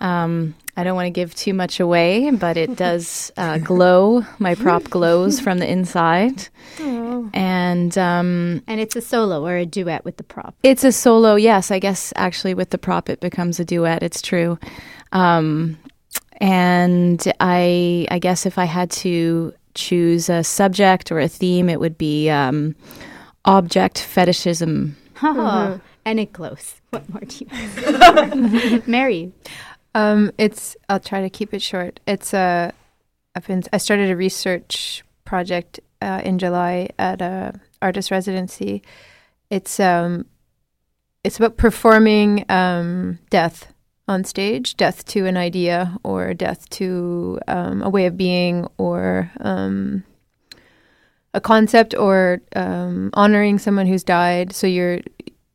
Um, 0.00 0.54
I 0.76 0.84
don't 0.84 0.94
want 0.94 1.06
to 1.06 1.10
give 1.10 1.34
too 1.34 1.54
much 1.54 1.80
away, 1.80 2.30
but 2.30 2.56
it 2.56 2.76
does 2.76 3.32
uh, 3.36 3.58
glow. 3.58 4.24
My 4.38 4.54
prop 4.54 4.84
glows 4.84 5.40
from 5.40 5.58
the 5.58 5.68
inside. 5.68 6.48
And 7.34 7.98
um, 7.98 8.62
And 8.68 8.80
it's 8.80 8.94
a 8.94 9.00
solo 9.00 9.44
or 9.44 9.56
a 9.56 9.66
duet 9.66 10.04
with 10.04 10.18
the 10.18 10.22
prop. 10.22 10.54
It's 10.62 10.84
a 10.84 10.92
solo, 10.92 11.34
yes. 11.34 11.70
I 11.72 11.78
guess 11.80 12.12
actually 12.16 12.54
with 12.54 12.70
the 12.70 12.78
prop 12.78 13.08
it 13.08 13.18
becomes 13.20 13.58
a 13.58 13.64
duet. 13.64 14.02
It's 14.04 14.22
true. 14.22 14.56
Um, 15.12 15.78
and 16.40 17.32
I, 17.40 18.06
I 18.10 18.20
guess 18.20 18.46
if 18.46 18.56
I 18.58 18.64
had 18.66 18.90
to 18.92 19.52
choose 19.74 20.28
a 20.28 20.44
subject 20.44 21.10
or 21.10 21.18
a 21.18 21.28
theme, 21.28 21.68
it 21.68 21.80
would 21.80 21.98
be 21.98 22.30
um, 22.30 22.76
object 23.44 23.98
fetishism. 24.00 24.96
Oh, 25.22 25.80
and 26.04 26.20
it 26.20 26.32
glows. 26.32 26.76
What 26.90 27.08
more 27.12 27.20
do 27.22 27.44
you 27.44 27.46
have? 27.56 28.86
Mary. 28.88 29.32
Um, 29.94 30.32
it's. 30.38 30.76
I'll 30.88 31.00
try 31.00 31.22
to 31.22 31.30
keep 31.30 31.54
it 31.54 31.62
short. 31.62 32.00
It's 32.06 32.34
a. 32.34 32.72
I've 33.34 33.46
been. 33.46 33.62
I 33.72 33.78
started 33.78 34.10
a 34.10 34.16
research 34.16 35.04
project 35.24 35.80
uh, 36.02 36.20
in 36.24 36.38
July 36.38 36.90
at 36.98 37.20
a 37.20 37.60
artist 37.80 38.10
residency. 38.10 38.82
It's 39.50 39.80
um. 39.80 40.26
It's 41.24 41.36
about 41.36 41.56
performing 41.56 42.44
um, 42.48 43.18
death 43.28 43.72
on 44.06 44.24
stage, 44.24 44.76
death 44.76 45.04
to 45.06 45.26
an 45.26 45.36
idea, 45.36 45.98
or 46.02 46.32
death 46.32 46.68
to 46.70 47.40
um, 47.48 47.82
a 47.82 47.90
way 47.90 48.06
of 48.06 48.16
being, 48.16 48.66
or 48.78 49.30
um, 49.40 50.04
a 51.34 51.40
concept, 51.40 51.94
or 51.94 52.40
um, 52.54 53.10
honoring 53.14 53.58
someone 53.58 53.86
who's 53.86 54.04
died. 54.04 54.52
So 54.52 54.66
you're 54.66 55.00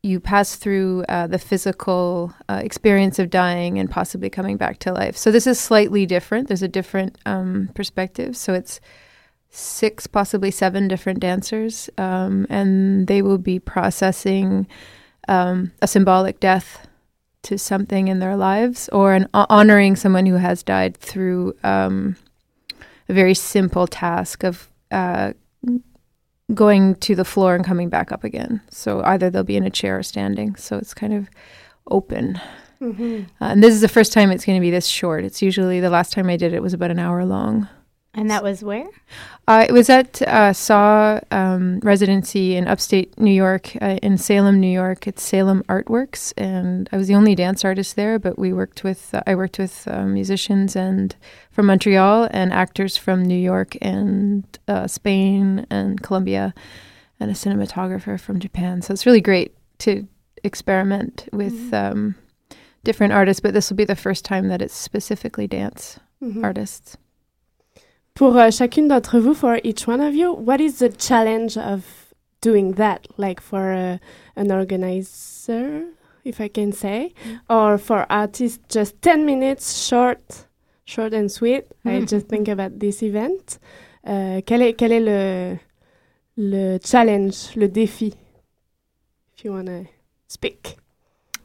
you 0.03 0.19
pass 0.19 0.57
through 0.57 1.05
uh, 1.07 1.27
the 1.27 1.39
physical 1.39 2.33
uh, 2.49 2.59
experience 2.61 3.19
of 3.19 3.29
dying 3.29 3.79
and 3.79 3.89
possibly 3.89 4.29
coming 4.29 4.57
back 4.57 4.77
to 4.79 4.91
life. 4.91 5.15
So 5.15 5.31
this 5.31 5.47
is 5.47 5.57
slightly 5.57 6.05
different. 6.05 6.49
There's 6.49 6.61
a 6.61 6.67
different 6.67 7.17
um, 7.25 7.69
perspective. 7.73 8.35
So 8.35 8.53
it's 8.53 8.81
six, 9.49 10.05
possibly 10.05 10.51
seven 10.51 10.89
different 10.89 11.19
dancers, 11.19 11.89
um, 11.97 12.45
and 12.49 13.07
they 13.07 13.21
will 13.21 13.37
be 13.37 13.59
processing 13.59 14.67
um, 15.29 15.71
a 15.81 15.87
symbolic 15.87 16.41
death 16.41 16.85
to 17.43 17.57
something 17.57 18.09
in 18.09 18.19
their 18.19 18.35
lives 18.35 18.89
or 18.89 19.13
an 19.13 19.29
honoring 19.33 19.95
someone 19.95 20.25
who 20.25 20.35
has 20.35 20.63
died 20.63 20.97
through 20.97 21.55
um, 21.63 22.17
a 23.07 23.13
very 23.13 23.33
simple 23.33 23.87
task 23.87 24.43
of 24.43 24.69
uh, 24.91 25.31
going 26.53 26.95
to 26.95 27.15
the 27.15 27.25
floor 27.25 27.55
and 27.55 27.63
coming 27.65 27.89
back 27.89 28.11
up 28.11 28.23
again. 28.23 28.61
So 28.69 29.01
either 29.03 29.29
they'll 29.29 29.43
be 29.43 29.55
in 29.57 29.65
a 29.65 29.69
chair 29.69 29.97
or 29.99 30.03
standing. 30.03 30.55
So 30.55 30.77
it's 30.77 30.93
kind 30.93 31.13
of 31.13 31.29
open. 31.89 32.39
Mhm. 32.81 33.25
Uh, 33.41 33.45
and 33.45 33.63
this 33.63 33.73
is 33.73 33.81
the 33.81 33.87
first 33.87 34.11
time 34.11 34.29
it's 34.31 34.45
going 34.45 34.57
to 34.57 34.61
be 34.61 34.71
this 34.71 34.87
short. 34.87 35.23
It's 35.23 35.41
usually 35.41 35.79
the 35.79 35.89
last 35.89 36.11
time 36.11 36.29
I 36.29 36.35
did 36.37 36.53
it 36.53 36.61
was 36.61 36.73
about 36.73 36.91
an 36.91 36.99
hour 36.99 37.23
long. 37.25 37.67
And 38.15 38.29
that 38.29 38.43
was 38.43 38.63
where? 38.63 38.87
Uh, 39.47 39.65
it 39.67 39.71
was 39.71 39.89
at 39.89 40.21
uh, 40.21 40.53
Saw 40.53 41.19
um, 41.31 41.79
residency 41.79 42.55
in 42.55 42.67
upstate 42.67 43.19
New 43.19 43.33
York, 43.33 43.75
uh, 43.81 43.97
in 44.03 44.19
Salem, 44.19 44.59
New 44.59 44.71
York. 44.71 45.07
It's 45.07 45.23
Salem 45.23 45.63
Artworks, 45.67 46.31
and 46.37 46.87
I 46.91 46.97
was 46.97 47.07
the 47.07 47.15
only 47.15 47.33
dance 47.33 47.65
artist 47.65 47.95
there. 47.95 48.19
But 48.19 48.37
we 48.37 48.53
worked 48.53 48.83
with 48.83 49.15
uh, 49.15 49.23
I 49.25 49.33
worked 49.33 49.57
with 49.57 49.87
uh, 49.87 50.05
musicians 50.05 50.75
and 50.75 51.15
from 51.49 51.65
Montreal 51.65 52.27
and 52.29 52.53
actors 52.53 52.97
from 52.97 53.23
New 53.23 53.37
York 53.37 53.75
and 53.81 54.45
uh, 54.67 54.85
Spain 54.85 55.65
and 55.71 56.01
Colombia, 56.03 56.53
and 57.19 57.31
a 57.31 57.33
cinematographer 57.33 58.19
from 58.19 58.39
Japan. 58.39 58.83
So 58.83 58.93
it's 58.93 59.07
really 59.07 59.21
great 59.21 59.55
to 59.79 60.07
experiment 60.43 61.27
with 61.33 61.73
um, 61.73 62.13
different 62.83 63.11
artists. 63.13 63.39
But 63.39 63.55
this 63.55 63.71
will 63.71 63.77
be 63.77 63.85
the 63.85 63.95
first 63.95 64.23
time 64.23 64.49
that 64.49 64.61
it's 64.61 64.75
specifically 64.75 65.47
dance 65.47 65.99
Mhm. 66.21 66.43
artists. 66.43 66.95
Pour 68.15 68.37
euh, 68.37 68.51
chacune 68.51 68.87
d'entre 68.87 69.19
vous, 69.19 69.33
for 69.33 69.57
each 69.63 69.87
one 69.87 69.99
of 69.99 70.13
you, 70.13 70.31
what 70.33 70.59
is 70.61 70.77
the 70.79 70.89
challenge 70.97 71.57
of 71.57 71.83
doing 72.41 72.73
that? 72.73 73.07
Like 73.17 73.41
for 73.41 73.73
uh, 73.73 73.97
an 74.35 74.51
organizer, 74.51 75.83
if 76.23 76.39
I 76.39 76.47
can 76.47 76.71
say, 76.71 77.13
or 77.49 77.77
for 77.79 78.05
artists, 78.11 78.59
just 78.69 79.01
10 79.01 79.25
minutes 79.25 79.83
short, 79.87 80.45
short 80.85 81.13
and 81.13 81.31
sweet. 81.31 81.65
I 81.85 82.01
Mhm. 82.01 82.07
just 82.07 82.27
think 82.27 82.47
about 82.47 82.79
this 82.79 83.01
event. 83.01 83.57
Euh, 84.07 84.41
quel 84.45 84.61
est, 84.61 84.73
quel 84.77 84.91
est 84.91 84.99
le, 85.03 85.59
le 86.37 86.77
challenge, 86.83 87.55
le 87.55 87.67
défi? 87.67 88.13
If 89.35 89.43
you 89.43 89.51
want 89.53 89.65
to 89.67 89.85
speak. 90.27 90.77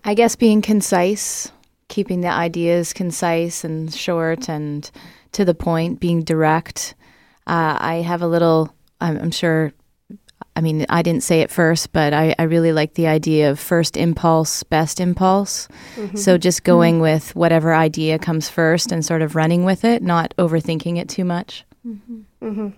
I 0.04 0.14
guess 0.14 0.36
being 0.36 0.60
concise, 0.60 1.50
keeping 1.88 2.20
the 2.20 2.28
ideas 2.30 2.92
concise 2.92 3.64
and 3.64 3.90
short 3.92 4.48
and 4.50 4.90
to 5.32 5.44
the 5.44 5.54
point, 5.54 6.00
being 6.00 6.22
direct. 6.22 6.94
Uh, 7.46 7.76
I 7.78 7.94
have 7.96 8.22
a 8.22 8.26
little, 8.26 8.74
I'm, 9.00 9.16
I'm 9.18 9.30
sure, 9.30 9.72
I 10.54 10.60
mean, 10.60 10.84
I 10.88 11.02
didn't 11.02 11.22
say 11.22 11.40
it 11.40 11.50
first, 11.50 11.92
but 11.92 12.12
I, 12.12 12.34
I 12.38 12.42
really 12.44 12.72
like 12.72 12.94
the 12.94 13.06
idea 13.06 13.50
of 13.50 13.60
first 13.60 13.96
impulse, 13.96 14.62
best 14.64 15.00
impulse. 15.00 15.68
Mhm. 15.96 16.18
So 16.18 16.36
just 16.36 16.64
going 16.64 17.00
with 17.00 17.34
whatever 17.36 17.74
idea 17.74 18.18
comes 18.18 18.48
first 18.48 18.92
and 18.92 19.04
sort 19.04 19.22
of 19.22 19.36
running 19.36 19.64
with 19.64 19.84
it, 19.84 20.02
not 20.02 20.34
overthinking 20.36 20.98
it 20.98 21.08
too 21.08 21.24
much. 21.24 21.64
Mm-hmm. 21.86 22.68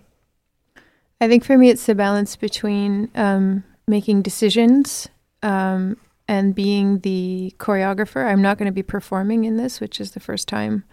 I 1.21 1.29
think 1.29 1.45
for 1.45 1.59
me, 1.59 1.69
it's 1.69 1.87
the 1.87 1.95
balance 1.95 2.37
between 2.37 3.11
um, 3.15 3.65
making 3.87 4.23
decisions 4.23 5.09
um, 5.43 5.97
and 6.29 6.55
being 6.55 7.01
the 7.01 7.55
choreographer. 7.59 8.25
I'm 8.25 8.41
not 8.41 8.57
going 8.57 8.67
to 8.67 8.73
be 8.73 8.83
performing 8.83 9.45
in 9.45 9.57
this, 9.57 9.81
which 9.81 10.01
is 10.01 10.13
the 10.13 10.21
first 10.21 10.49
time 10.49 10.85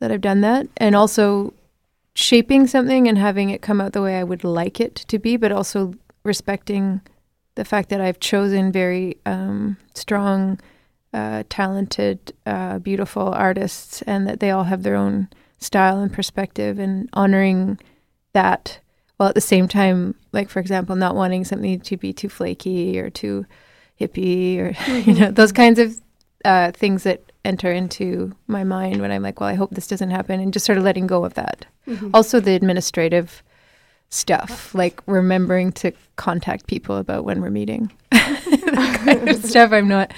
that 0.00 0.10
I've 0.10 0.20
done 0.20 0.40
that, 0.40 0.66
and 0.76 0.96
also 0.96 1.54
shaping 2.14 2.66
something 2.66 3.06
and 3.06 3.16
having 3.16 3.50
it 3.50 3.62
come 3.62 3.80
out 3.80 3.92
the 3.92 4.02
way 4.02 4.18
I 4.18 4.24
would 4.24 4.44
like 4.44 4.80
it 4.80 4.94
to 4.96 5.18
be, 5.18 5.36
but 5.36 5.52
also 5.52 5.94
respecting 6.24 7.00
the 7.54 7.64
fact 7.64 7.88
that 7.90 8.00
I've 8.00 8.20
chosen 8.20 8.72
very 8.72 9.16
um, 9.26 9.76
strong, 9.94 10.58
uh, 11.12 11.44
talented, 11.48 12.32
uh, 12.46 12.78
beautiful 12.78 13.28
artists, 13.28 14.02
and 14.02 14.26
that 14.26 14.40
they 14.40 14.50
all 14.50 14.64
have 14.64 14.82
their 14.82 14.96
own 14.96 15.28
style 15.58 16.00
and 16.00 16.12
perspective, 16.12 16.78
and 16.78 17.08
honoring 17.12 17.78
that 18.32 18.80
while 19.16 19.28
at 19.28 19.34
the 19.34 19.40
same 19.40 19.68
time, 19.68 20.14
like 20.32 20.48
for 20.48 20.60
example, 20.60 20.96
not 20.96 21.14
wanting 21.14 21.44
something 21.44 21.80
to 21.80 21.96
be 21.96 22.12
too 22.12 22.30
flaky 22.30 22.98
or 22.98 23.10
too 23.10 23.44
hippie 24.00 24.58
or 24.58 24.92
you 25.10 25.12
know 25.12 25.30
those 25.30 25.52
kinds 25.52 25.78
of 25.78 25.94
uh, 26.44 26.72
things 26.72 27.02
that 27.02 27.29
enter 27.44 27.72
into 27.72 28.32
my 28.46 28.64
mind 28.64 29.00
when 29.00 29.10
I'm 29.10 29.22
like, 29.22 29.40
well, 29.40 29.48
I 29.48 29.54
hope 29.54 29.70
this 29.70 29.86
doesn't 29.86 30.10
happen, 30.10 30.40
and 30.40 30.52
just 30.52 30.66
sort 30.66 30.78
of 30.78 30.84
letting 30.84 31.06
go 31.06 31.24
of 31.24 31.34
that. 31.34 31.66
Mhm. 31.86 32.10
Also, 32.12 32.40
the 32.40 32.54
administrative 32.54 33.42
stuff, 34.10 34.74
like 34.74 35.00
remembering 35.06 35.72
to 35.72 35.92
contact 36.16 36.66
people 36.66 36.96
about 36.96 37.24
when 37.24 37.40
we're 37.40 37.50
meeting. 37.50 37.90
that 38.10 39.00
kind 39.04 39.28
of 39.28 39.44
stuff 39.44 39.72
I'm 39.72 39.88
not 39.88 40.12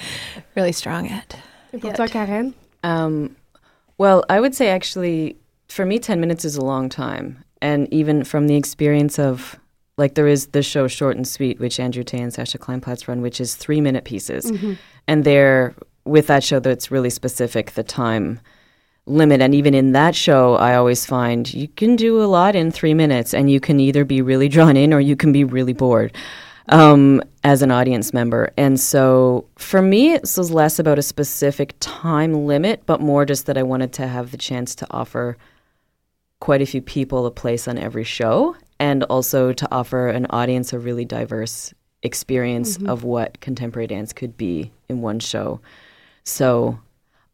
really 0.56 0.72
strong 0.72 1.08
at. 1.08 1.36
Et 1.72 1.80
pour 1.80 1.92
toi, 1.92 2.06
Karen? 2.06 2.54
Um, 2.82 3.36
well, 3.98 4.24
I 4.28 4.40
would 4.40 4.54
say 4.54 4.70
actually, 4.70 5.36
for 5.68 5.84
me, 5.86 5.98
10 5.98 6.20
minutes 6.20 6.44
is 6.44 6.56
a 6.56 6.64
long 6.64 6.88
time. 6.88 7.44
And 7.60 7.86
even 7.92 8.24
from 8.24 8.48
the 8.48 8.56
experience 8.56 9.18
of, 9.18 9.56
like, 9.96 10.14
there 10.14 10.26
is 10.26 10.48
the 10.48 10.62
show 10.62 10.88
Short 10.88 11.16
and 11.16 11.28
Sweet, 11.28 11.60
which 11.60 11.78
Andrew 11.78 12.02
Tay 12.02 12.18
and 12.20 12.32
Sasha 12.32 12.58
Kleinplatz 12.58 13.06
run, 13.06 13.20
which 13.22 13.40
is 13.40 13.54
three 13.54 13.80
minute 13.80 14.04
pieces. 14.04 14.50
Mhm. 14.50 14.78
And 15.06 15.24
they're, 15.24 15.74
with 16.04 16.26
that 16.26 16.42
show, 16.44 16.60
that's 16.60 16.90
really 16.90 17.10
specific, 17.10 17.72
the 17.72 17.82
time 17.82 18.40
limit. 19.06 19.40
And 19.40 19.54
even 19.54 19.74
in 19.74 19.92
that 19.92 20.14
show, 20.14 20.54
I 20.56 20.74
always 20.74 21.04
find 21.06 21.52
you 21.52 21.68
can 21.68 21.96
do 21.96 22.22
a 22.22 22.26
lot 22.26 22.54
in 22.54 22.70
three 22.70 22.94
minutes, 22.94 23.34
and 23.34 23.50
you 23.50 23.60
can 23.60 23.80
either 23.80 24.04
be 24.04 24.22
really 24.22 24.48
drawn 24.48 24.76
in 24.76 24.92
or 24.92 25.00
you 25.00 25.16
can 25.16 25.32
be 25.32 25.44
really 25.44 25.72
bored 25.72 26.14
um, 26.68 27.20
as 27.42 27.62
an 27.62 27.70
audience 27.70 28.14
member. 28.14 28.52
And 28.56 28.78
so 28.78 29.44
for 29.56 29.82
me, 29.82 30.12
it 30.12 30.22
was 30.22 30.50
less 30.50 30.78
about 30.78 30.98
a 30.98 31.02
specific 31.02 31.74
time 31.80 32.46
limit, 32.46 32.82
but 32.86 33.00
more 33.00 33.24
just 33.24 33.46
that 33.46 33.58
I 33.58 33.62
wanted 33.62 33.92
to 33.94 34.06
have 34.06 34.30
the 34.30 34.36
chance 34.36 34.74
to 34.76 34.86
offer 34.90 35.36
quite 36.40 36.62
a 36.62 36.66
few 36.66 36.82
people 36.82 37.26
a 37.26 37.30
place 37.30 37.68
on 37.68 37.78
every 37.78 38.04
show 38.04 38.56
and 38.80 39.04
also 39.04 39.52
to 39.52 39.68
offer 39.72 40.08
an 40.08 40.26
audience 40.30 40.72
a 40.72 40.78
really 40.78 41.04
diverse 41.04 41.72
experience 42.02 42.78
Mhm. 42.78 42.88
of 42.88 43.04
what 43.04 43.40
contemporary 43.40 43.86
dance 43.86 44.12
could 44.12 44.36
be 44.36 44.72
in 44.88 45.02
one 45.02 45.20
show. 45.20 45.60
So 46.24 46.78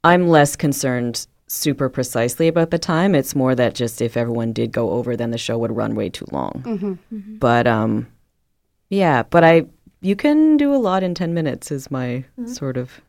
I'm 0.05 0.29
less 0.29 0.57
concerned 0.57 1.27
super 1.47 1.89
precisely 1.89 2.49
about 2.49 2.71
the 2.71 2.79
time. 2.79 3.15
It's 3.15 3.35
more 3.35 3.55
that 3.55 3.75
just 3.75 4.01
if 4.01 4.17
everyone 4.17 4.53
did 4.53 4.73
go 4.73 4.91
over, 4.91 5.17
then 5.17 5.31
the 5.31 5.39
show 5.39 5.59
would 5.59 5.75
run 5.75 5.95
way 5.95 6.11
too 6.11 6.27
long. 6.31 6.63
Mhm. 6.65 7.39
But 7.41 7.67
um, 7.67 8.07
yeah, 8.91 9.23
but 9.23 9.45
I 9.45 9.65
you 10.01 10.15
can 10.15 10.57
do 10.57 10.75
a 10.75 10.77
lot 10.77 11.03
in 11.03 11.15
ten 11.15 11.35
minutes 11.35 11.71
is 11.71 11.91
my 11.91 12.25
sort 12.47 12.77
of 12.77 13.01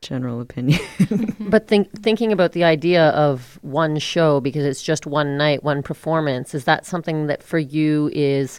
general 0.00 0.40
opinion. 0.40 0.80
but 1.40 1.68
think, 1.68 1.90
thinking 2.02 2.32
about 2.32 2.52
the 2.52 2.64
idea 2.64 3.10
of 3.10 3.58
one 3.62 3.98
show 3.98 4.40
because 4.40 4.64
it's 4.64 4.82
just 4.82 5.06
one 5.06 5.36
night, 5.36 5.62
one 5.62 5.82
performance, 5.82 6.54
is 6.54 6.64
that 6.64 6.84
something 6.84 7.28
that 7.28 7.42
for 7.42 7.58
you 7.58 8.10
is 8.12 8.58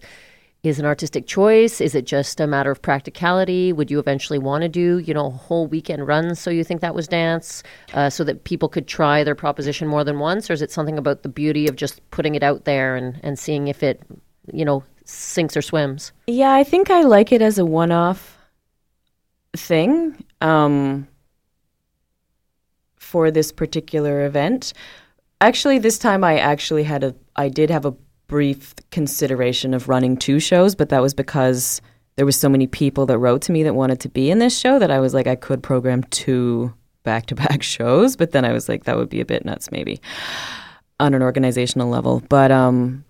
is 0.63 0.79
an 0.79 0.85
artistic 0.85 1.27
choice? 1.27 1.81
Is 1.81 1.93
it 1.93 2.05
just 2.05 2.39
a 2.39 2.47
matter 2.47 2.71
of 2.71 2.81
practicality? 2.81 3.73
Would 3.73 3.91
you 3.91 3.99
eventually 3.99 4.39
want 4.39 4.61
to 4.61 4.69
do, 4.69 4.99
you 4.99 5.13
know, 5.13 5.29
whole 5.29 5.67
weekend 5.67 6.07
runs? 6.07 6.39
So 6.39 6.49
you 6.49 6.63
think 6.63 6.79
that 6.79 6.95
was 6.95 7.07
dance, 7.07 7.63
uh, 7.93 8.09
so 8.09 8.23
that 8.23 8.45
people 8.45 8.69
could 8.69 8.87
try 8.87 9.25
their 9.25 9.35
proposition 9.35 9.89
more 9.89 10.05
than 10.05 10.19
once, 10.19 10.49
or 10.49 10.53
is 10.53 10.61
it 10.61 10.71
something 10.71 10.97
about 10.97 11.23
the 11.23 11.29
beauty 11.29 11.67
of 11.67 11.75
just 11.75 11.99
putting 12.11 12.35
it 12.35 12.43
out 12.43 12.63
there 12.63 12.95
and 12.95 13.19
and 13.23 13.37
seeing 13.37 13.67
if 13.67 13.83
it, 13.83 14.01
you 14.53 14.63
know, 14.63 14.83
sinks 15.03 15.57
or 15.57 15.61
swims? 15.61 16.13
Yeah, 16.27 16.53
I 16.53 16.63
think 16.63 16.89
I 16.89 17.01
like 17.01 17.33
it 17.33 17.41
as 17.41 17.59
a 17.59 17.65
one-off 17.65 18.37
thing 19.55 20.23
um, 20.39 21.07
for 22.95 23.29
this 23.31 23.51
particular 23.51 24.25
event. 24.25 24.71
Actually, 25.41 25.77
this 25.77 25.99
time 25.99 26.23
I 26.23 26.39
actually 26.39 26.83
had 26.83 27.03
a 27.03 27.13
I 27.35 27.49
did 27.49 27.69
have 27.69 27.85
a 27.85 27.93
brief 28.27 28.73
consideration 28.91 29.73
of 29.73 29.89
running 29.89 30.17
two 30.17 30.39
shows, 30.39 30.75
but 30.75 30.89
that 30.89 31.01
was 31.01 31.13
because 31.13 31.81
there 32.15 32.25
was 32.25 32.35
so 32.35 32.49
many 32.49 32.67
people 32.67 33.05
that 33.07 33.17
wrote 33.17 33.41
to 33.43 33.51
me 33.51 33.63
that 33.63 33.75
wanted 33.75 33.99
to 34.01 34.09
be 34.09 34.29
in 34.29 34.39
this 34.39 34.57
show 34.57 34.79
that 34.79 34.91
I 34.91 34.99
was 34.99 35.13
like 35.13 35.27
I 35.27 35.35
could 35.35 35.63
program 35.63 36.03
two 36.03 36.73
back-to-back 37.03 37.63
shows, 37.75 38.15
but 38.15 38.31
then 38.31 38.45
I 38.45 38.53
was 38.53 38.69
like 38.69 38.85
that 38.85 38.97
would 38.97 39.09
be 39.09 39.21
a 39.21 39.25
bit 39.25 39.45
nuts 39.45 39.71
maybe 39.71 40.01
on 40.99 41.13
an 41.13 41.21
organizational 41.21 41.89
level. 41.89 42.21
But 42.29 42.51
um 42.51 43.03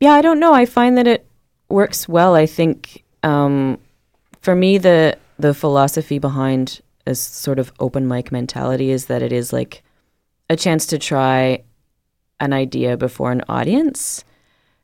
yeah, 0.00 0.12
I 0.12 0.20
don't 0.20 0.40
know. 0.40 0.52
I 0.52 0.66
find 0.66 0.98
that 0.98 1.06
it 1.06 1.26
works 1.68 2.08
well. 2.08 2.34
I 2.34 2.44
think 2.46 3.04
um, 3.22 3.78
for 4.42 4.54
me, 4.54 4.78
the 4.78 5.16
the 5.38 5.54
philosophy 5.54 6.18
behind 6.18 6.80
a 7.06 7.14
sort 7.14 7.58
of 7.58 7.72
open 7.80 8.06
mic 8.06 8.30
mentality 8.30 8.90
is 8.90 9.06
that 9.06 9.22
it 9.22 9.32
is 9.32 9.52
like 9.52 9.82
a 10.48 10.56
chance 10.56 10.86
to 10.86 10.98
try 10.98 11.62
an 12.40 12.52
idea 12.52 12.96
before 12.96 13.32
an 13.32 13.42
audience, 13.48 14.24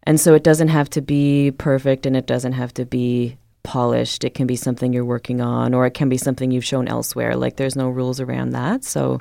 and 0.04 0.20
so 0.20 0.34
it 0.34 0.44
doesn't 0.44 0.68
have 0.68 0.88
to 0.90 1.00
be 1.00 1.52
perfect 1.58 2.06
and 2.06 2.16
it 2.16 2.26
doesn't 2.26 2.52
have 2.52 2.72
to 2.74 2.84
be 2.86 3.36
polished. 3.62 4.24
It 4.24 4.34
can 4.34 4.46
be 4.46 4.56
something 4.56 4.92
you're 4.92 5.04
working 5.04 5.40
on, 5.40 5.74
or 5.74 5.86
it 5.86 5.94
can 5.94 6.08
be 6.08 6.16
something 6.16 6.50
you've 6.50 6.64
shown 6.64 6.88
elsewhere. 6.88 7.36
Like 7.36 7.56
there's 7.56 7.76
no 7.76 7.88
rules 7.88 8.20
around 8.20 8.50
that, 8.50 8.84
so 8.84 9.20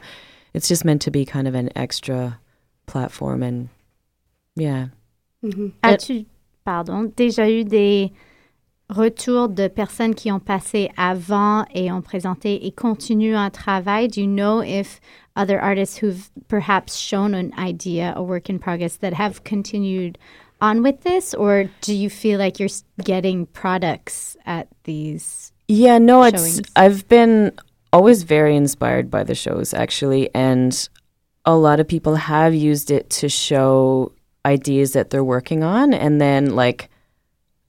it's 0.54 0.68
just 0.68 0.86
meant 0.86 1.02
to 1.04 1.12
be 1.12 1.26
kind 1.26 1.48
of 1.48 1.56
an 1.56 1.70
extra 1.76 2.40
platform 2.86 3.44
and 3.44 3.70
yeah. 4.56 4.88
Mm-hmm. 5.44 5.68
As-tu, 5.84 6.26
pardon, 6.66 7.10
déjà 7.10 7.50
eu 7.50 7.64
des 7.64 8.12
retours 8.90 9.50
de 9.50 9.68
personnes 9.68 10.16
qui 10.16 10.32
ont 10.32 10.40
passé 10.40 10.90
avant 10.98 11.66
et 11.74 11.92
ont 11.92 12.02
présenté 12.02 12.66
et 12.66 12.72
continuent 12.72 13.38
un 13.38 13.50
travail? 13.50 14.08
Do 14.08 14.22
you 14.22 14.28
know 14.28 14.62
if 14.62 15.00
other 15.36 15.60
artists 15.60 15.98
who've 15.98 16.30
perhaps 16.48 16.98
shown 16.98 17.34
an 17.34 17.52
idea, 17.58 18.14
a 18.16 18.24
work 18.24 18.50
in 18.50 18.60
progress, 18.60 18.98
that 18.98 19.14
have 19.14 19.44
continued 19.44 20.18
on 20.62 20.82
with 20.82 21.02
this? 21.04 21.34
Or 21.34 21.70
do 21.82 21.94
you 21.94 22.10
feel 22.10 22.40
like 22.40 22.60
you're 22.60 22.70
getting 23.04 23.46
products 23.48 24.36
at 24.46 24.68
these? 24.84 25.52
Yeah, 25.68 26.00
no, 26.00 26.24
it's? 26.24 26.62
I've 26.76 27.08
been 27.08 27.52
always 27.92 28.24
very 28.24 28.56
inspired 28.56 29.10
by 29.10 29.24
the 29.24 29.36
shows 29.36 29.74
actually 29.74 30.30
and 30.36 30.90
a 31.46 31.56
lot 31.56 31.80
of 31.80 31.88
people 31.88 32.16
have 32.16 32.54
used 32.54 32.92
it 32.92 33.10
to 33.10 33.28
show 33.28 34.12
ideas 34.46 34.94
that 34.94 35.10
they're 35.10 35.24
working 35.24 35.64
on 35.64 35.94
and 35.94 36.22
then 36.22 36.56
like 36.56 36.90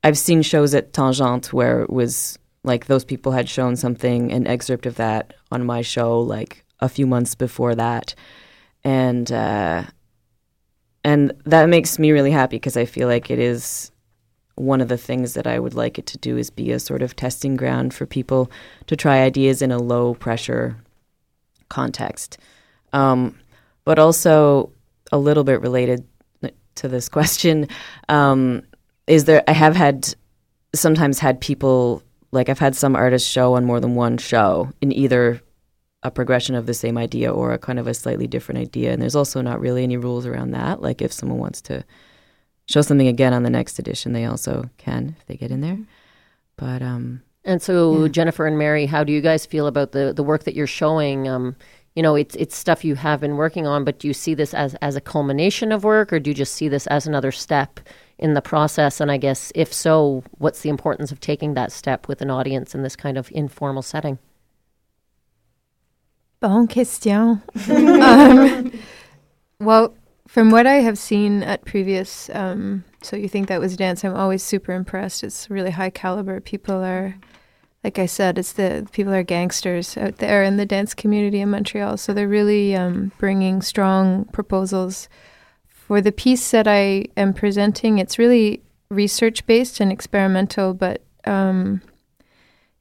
I've 0.02 0.18
seen 0.18 0.42
shows 0.42 0.74
at 0.74 0.92
Tangente 0.92 1.52
where 1.52 1.82
it 1.82 1.90
was 1.90 2.38
like 2.62 2.86
those 2.86 3.04
people 3.04 3.32
had 3.32 3.48
shown 3.48 3.76
something 3.76 4.32
an 4.32 4.46
excerpt 4.46 4.86
of 4.86 4.96
that 4.96 5.34
on 5.50 5.64
my 5.64 5.82
show 5.82 6.20
like 6.20 6.64
a 6.80 6.88
few 6.88 7.06
months 7.06 7.34
before 7.34 7.74
that 7.74 8.14
and 8.84 9.30
uh 9.32 9.82
and 11.04 11.32
that 11.46 11.68
makes 11.68 11.98
me 11.98 12.12
really 12.12 12.30
happy 12.30 12.56
because 12.56 12.76
I 12.76 12.84
feel 12.84 13.08
like 13.08 13.30
it 13.30 13.38
is 13.38 13.90
one 14.56 14.80
of 14.82 14.88
the 14.88 14.98
things 14.98 15.34
that 15.34 15.46
I 15.46 15.58
would 15.58 15.74
like 15.74 15.98
it 15.98 16.06
to 16.06 16.18
do 16.18 16.36
is 16.36 16.50
be 16.50 16.70
a 16.72 16.78
sort 16.78 17.00
of 17.00 17.16
testing 17.16 17.56
ground 17.56 17.94
for 17.94 18.04
people 18.04 18.50
to 18.86 18.96
try 18.96 19.20
ideas 19.20 19.62
in 19.62 19.72
a 19.72 19.78
low 19.78 20.14
pressure 20.14 20.76
context. 21.70 22.36
Um, 22.92 23.38
but 23.84 23.98
also 23.98 24.70
a 25.10 25.18
little 25.18 25.44
bit 25.44 25.62
related 25.62 26.06
to 26.74 26.88
this 26.88 27.08
question 27.16 27.68
um, 28.10 28.62
is 29.06 29.24
there 29.24 29.42
I 29.48 29.52
have 29.52 29.76
had 29.76 30.14
sometimes 30.74 31.18
had 31.18 31.40
people 31.40 32.02
like 32.32 32.48
I've 32.48 32.58
had 32.58 32.76
some 32.76 32.94
artists 32.94 33.28
show 33.28 33.54
on 33.54 33.64
more 33.64 33.80
than 33.80 33.94
one 33.94 34.18
show 34.18 34.70
in 34.80 34.92
either 34.92 35.40
a 36.02 36.10
progression 36.10 36.54
of 36.54 36.66
the 36.66 36.74
same 36.74 36.96
idea 36.96 37.30
or 37.32 37.52
a 37.52 37.58
kind 37.58 37.78
of 37.78 37.86
a 37.86 37.94
slightly 37.94 38.26
different 38.26 38.60
idea. 38.60 38.92
And 38.92 39.02
there's 39.02 39.16
also 39.16 39.42
not 39.42 39.60
really 39.60 39.82
any 39.82 39.96
rules 39.96 40.26
around 40.26 40.52
that. 40.52 40.80
Like 40.80 41.02
if 41.02 41.12
someone 41.12 41.38
wants 41.38 41.60
to 41.62 41.84
show 42.66 42.82
something 42.82 43.08
again 43.08 43.34
on 43.34 43.42
the 43.42 43.50
next 43.50 43.78
edition, 43.78 44.12
they 44.12 44.24
also 44.24 44.70
can 44.78 45.16
if 45.18 45.26
they 45.26 45.36
get 45.36 45.50
in 45.50 45.60
there. 45.60 45.78
But 46.56 46.82
um, 46.82 47.22
And 47.44 47.60
so, 47.60 48.08
Jennifer 48.08 48.46
and 48.46 48.58
Mary, 48.58 48.86
how 48.86 49.02
do 49.02 49.12
you 49.12 49.20
guys 49.20 49.44
feel 49.46 49.66
about 49.66 49.92
the, 49.92 50.12
the 50.12 50.22
work 50.22 50.44
that 50.44 50.54
you're 50.54 50.66
showing? 50.66 51.26
Um, 51.26 51.56
you 51.96 52.02
know, 52.02 52.14
it's 52.14 52.36
it's 52.36 52.56
stuff 52.56 52.84
you 52.84 52.94
have 52.94 53.20
been 53.20 53.36
working 53.36 53.66
on, 53.66 53.84
but 53.84 53.98
do 53.98 54.06
you 54.06 54.14
see 54.14 54.34
this 54.34 54.54
as 54.54 54.74
as 54.76 54.94
a 54.94 55.00
culmination 55.00 55.72
of 55.72 55.84
work, 55.84 56.12
or 56.12 56.20
do 56.20 56.30
you 56.30 56.34
just 56.34 56.54
see 56.54 56.68
this 56.68 56.86
as 56.86 57.06
another 57.06 57.32
step 57.32 57.80
in 58.20 58.34
the 58.34 58.42
process? 58.42 59.00
And 59.00 59.10
I 59.10 59.16
guess, 59.16 59.50
if 59.54 59.72
so, 59.72 60.22
what's 60.38 60.60
the 60.60 60.68
importance 60.68 61.10
of 61.10 61.18
taking 61.18 61.54
that 61.54 61.72
step 61.72 62.06
with 62.06 62.20
an 62.20 62.30
audience 62.30 62.74
in 62.74 62.82
this 62.82 62.94
kind 62.94 63.18
of 63.18 63.30
informal 63.32 63.82
setting? 63.82 64.18
Bonne 66.38 66.68
question. 66.68 67.42
um, 67.70 68.72
well, 69.58 69.94
from 70.28 70.50
what 70.50 70.66
I 70.66 70.76
have 70.76 70.96
seen 70.96 71.42
at 71.42 71.64
previous, 71.64 72.30
um, 72.32 72.84
so 73.02 73.16
you 73.16 73.28
think 73.28 73.48
that 73.48 73.60
was 73.60 73.76
dance? 73.76 74.04
I'm 74.04 74.14
always 74.14 74.42
super 74.42 74.72
impressed. 74.72 75.24
It's 75.24 75.50
really 75.50 75.72
high 75.72 75.90
caliber. 75.90 76.40
People 76.40 76.84
are, 76.84 77.16
like 77.82 77.98
I 77.98 78.06
said, 78.06 78.38
it's 78.38 78.52
the 78.52 78.88
people 78.92 79.12
are 79.12 79.22
gangsters 79.22 79.96
out 79.96 80.18
there 80.18 80.44
in 80.44 80.56
the 80.56 80.64
dance 80.64 80.94
community 80.94 81.40
in 81.40 81.50
Montreal. 81.50 81.96
So 81.96 82.12
they're 82.12 82.28
really 82.28 82.76
um, 82.76 83.12
bringing 83.18 83.60
strong 83.60 84.26
proposals. 84.26 85.08
For 85.90 86.00
the 86.00 86.12
piece 86.12 86.52
that 86.52 86.68
I 86.68 87.06
am 87.16 87.34
presenting, 87.34 87.98
it's 87.98 88.16
really 88.16 88.62
research 88.90 89.44
based 89.44 89.80
and 89.80 89.90
experimental, 89.90 90.72
but 90.72 91.02
um, 91.24 91.82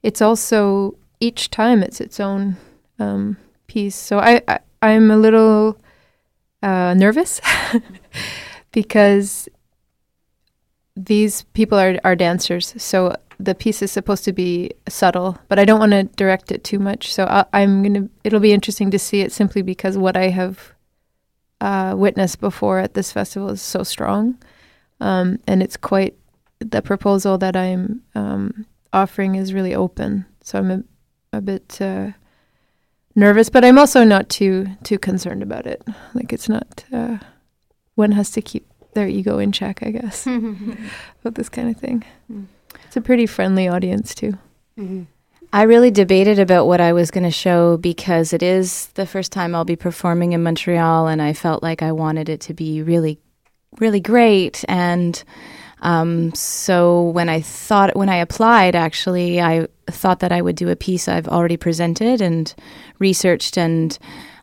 it's 0.00 0.22
also 0.22 0.94
each 1.18 1.50
time 1.50 1.82
it's 1.82 2.00
its 2.00 2.20
own 2.20 2.56
um, 3.00 3.36
piece. 3.66 3.96
So 3.96 4.20
I, 4.20 4.42
I 4.46 4.60
I'm 4.80 5.10
a 5.10 5.16
little 5.16 5.76
uh, 6.62 6.94
nervous 6.94 7.40
because 8.70 9.48
these 10.94 11.42
people 11.52 11.80
are 11.80 11.98
are 12.04 12.14
dancers. 12.14 12.74
So 12.80 13.16
the 13.40 13.56
piece 13.56 13.82
is 13.82 13.90
supposed 13.90 14.22
to 14.26 14.32
be 14.32 14.70
subtle, 14.88 15.36
but 15.48 15.58
I 15.58 15.64
don't 15.64 15.80
want 15.80 15.90
to 15.90 16.04
direct 16.04 16.52
it 16.52 16.62
too 16.62 16.78
much. 16.78 17.12
So 17.12 17.24
I, 17.24 17.44
I'm 17.52 17.82
gonna. 17.82 18.08
It'll 18.22 18.38
be 18.38 18.52
interesting 18.52 18.92
to 18.92 19.00
see 19.00 19.20
it 19.20 19.32
simply 19.32 19.62
because 19.62 19.98
what 19.98 20.16
I 20.16 20.28
have 20.28 20.74
uh, 21.60 21.94
witnessed 21.96 22.40
before 22.40 22.78
at 22.78 22.94
this 22.94 23.12
festival 23.12 23.50
is 23.50 23.62
so 23.62 23.82
strong, 23.82 24.38
um, 25.00 25.38
and 25.46 25.62
it's 25.62 25.76
quite. 25.76 26.14
The 26.58 26.82
proposal 26.82 27.38
that 27.38 27.56
I'm 27.56 28.02
um, 28.14 28.66
offering 28.92 29.34
is 29.36 29.54
really 29.54 29.74
open, 29.74 30.26
so 30.42 30.58
I'm 30.58 30.70
a, 30.70 30.82
a 31.32 31.40
bit 31.40 31.80
uh, 31.80 32.10
nervous, 33.14 33.48
but 33.48 33.64
I'm 33.64 33.78
also 33.78 34.04
not 34.04 34.28
too 34.28 34.66
too 34.84 34.98
concerned 34.98 35.42
about 35.42 35.66
it. 35.66 35.82
Like 36.14 36.32
it's 36.34 36.48
not. 36.48 36.84
Uh, 36.92 37.18
one 37.94 38.12
has 38.12 38.30
to 38.32 38.42
keep 38.42 38.66
their 38.94 39.08
ego 39.08 39.38
in 39.38 39.52
check, 39.52 39.82
I 39.82 39.90
guess, 39.90 40.26
about 41.20 41.34
this 41.34 41.48
kind 41.48 41.70
of 41.74 41.80
thing. 41.80 42.04
It's 42.86 42.96
a 42.96 43.00
pretty 43.00 43.26
friendly 43.26 43.68
audience 43.68 44.14
too. 44.14 44.36
I 45.52 45.62
really 45.62 45.90
debated 45.90 46.38
about 46.38 46.66
what 46.68 46.80
I 46.80 46.92
was 46.92 47.10
going 47.10 47.24
to 47.24 47.30
show 47.30 47.76
because 47.76 48.32
it 48.32 48.42
is 48.42 48.86
the 48.94 49.06
first 49.06 49.32
time 49.32 49.54
I'll 49.54 49.64
be 49.64 49.76
performing 49.76 50.32
in 50.32 50.44
Montreal, 50.44 51.08
and 51.08 51.20
I 51.20 51.32
felt 51.32 51.62
like 51.62 51.82
I 51.82 51.90
wanted 51.90 52.28
it 52.28 52.40
to 52.42 52.54
be 52.54 52.82
really, 52.82 53.18
really 53.80 54.00
great. 54.00 54.64
And 54.68 55.22
um, 55.82 56.32
so 56.34 57.02
when 57.02 57.28
I 57.28 57.40
thought, 57.40 57.96
when 57.96 58.08
I 58.08 58.16
applied, 58.16 58.76
actually, 58.76 59.40
I 59.40 59.66
thought 59.88 60.20
that 60.20 60.30
I 60.30 60.40
would 60.40 60.54
do 60.54 60.68
a 60.68 60.76
piece 60.76 61.08
I've 61.08 61.26
already 61.26 61.56
presented 61.56 62.20
and 62.20 62.54
researched 63.00 63.58
and 63.58 63.98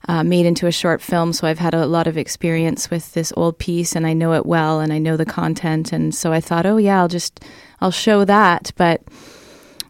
uh, 0.09 0.23
made 0.23 0.45
into 0.45 0.67
a 0.67 0.73
short 0.73 1.01
film. 1.01 1.31
So 1.31 1.47
I've 1.47 1.59
had 1.59 1.73
a 1.73 1.85
lot 1.85 2.07
of 2.07 2.17
experience 2.17 2.89
with 2.89 3.13
this 3.13 3.31
old 3.37 3.57
piece, 3.59 3.95
and 3.95 4.05
I 4.05 4.11
know 4.11 4.33
it 4.33 4.45
well, 4.45 4.81
and 4.81 4.91
I 4.91 4.97
know 4.97 5.15
the 5.15 5.25
content. 5.25 5.93
And 5.93 6.13
so 6.13 6.33
I 6.33 6.41
thought, 6.41 6.65
oh 6.65 6.77
yeah, 6.77 6.99
I'll 6.99 7.07
just 7.07 7.45
I'll 7.79 7.91
show 7.91 8.25
that. 8.25 8.73
But 8.75 9.03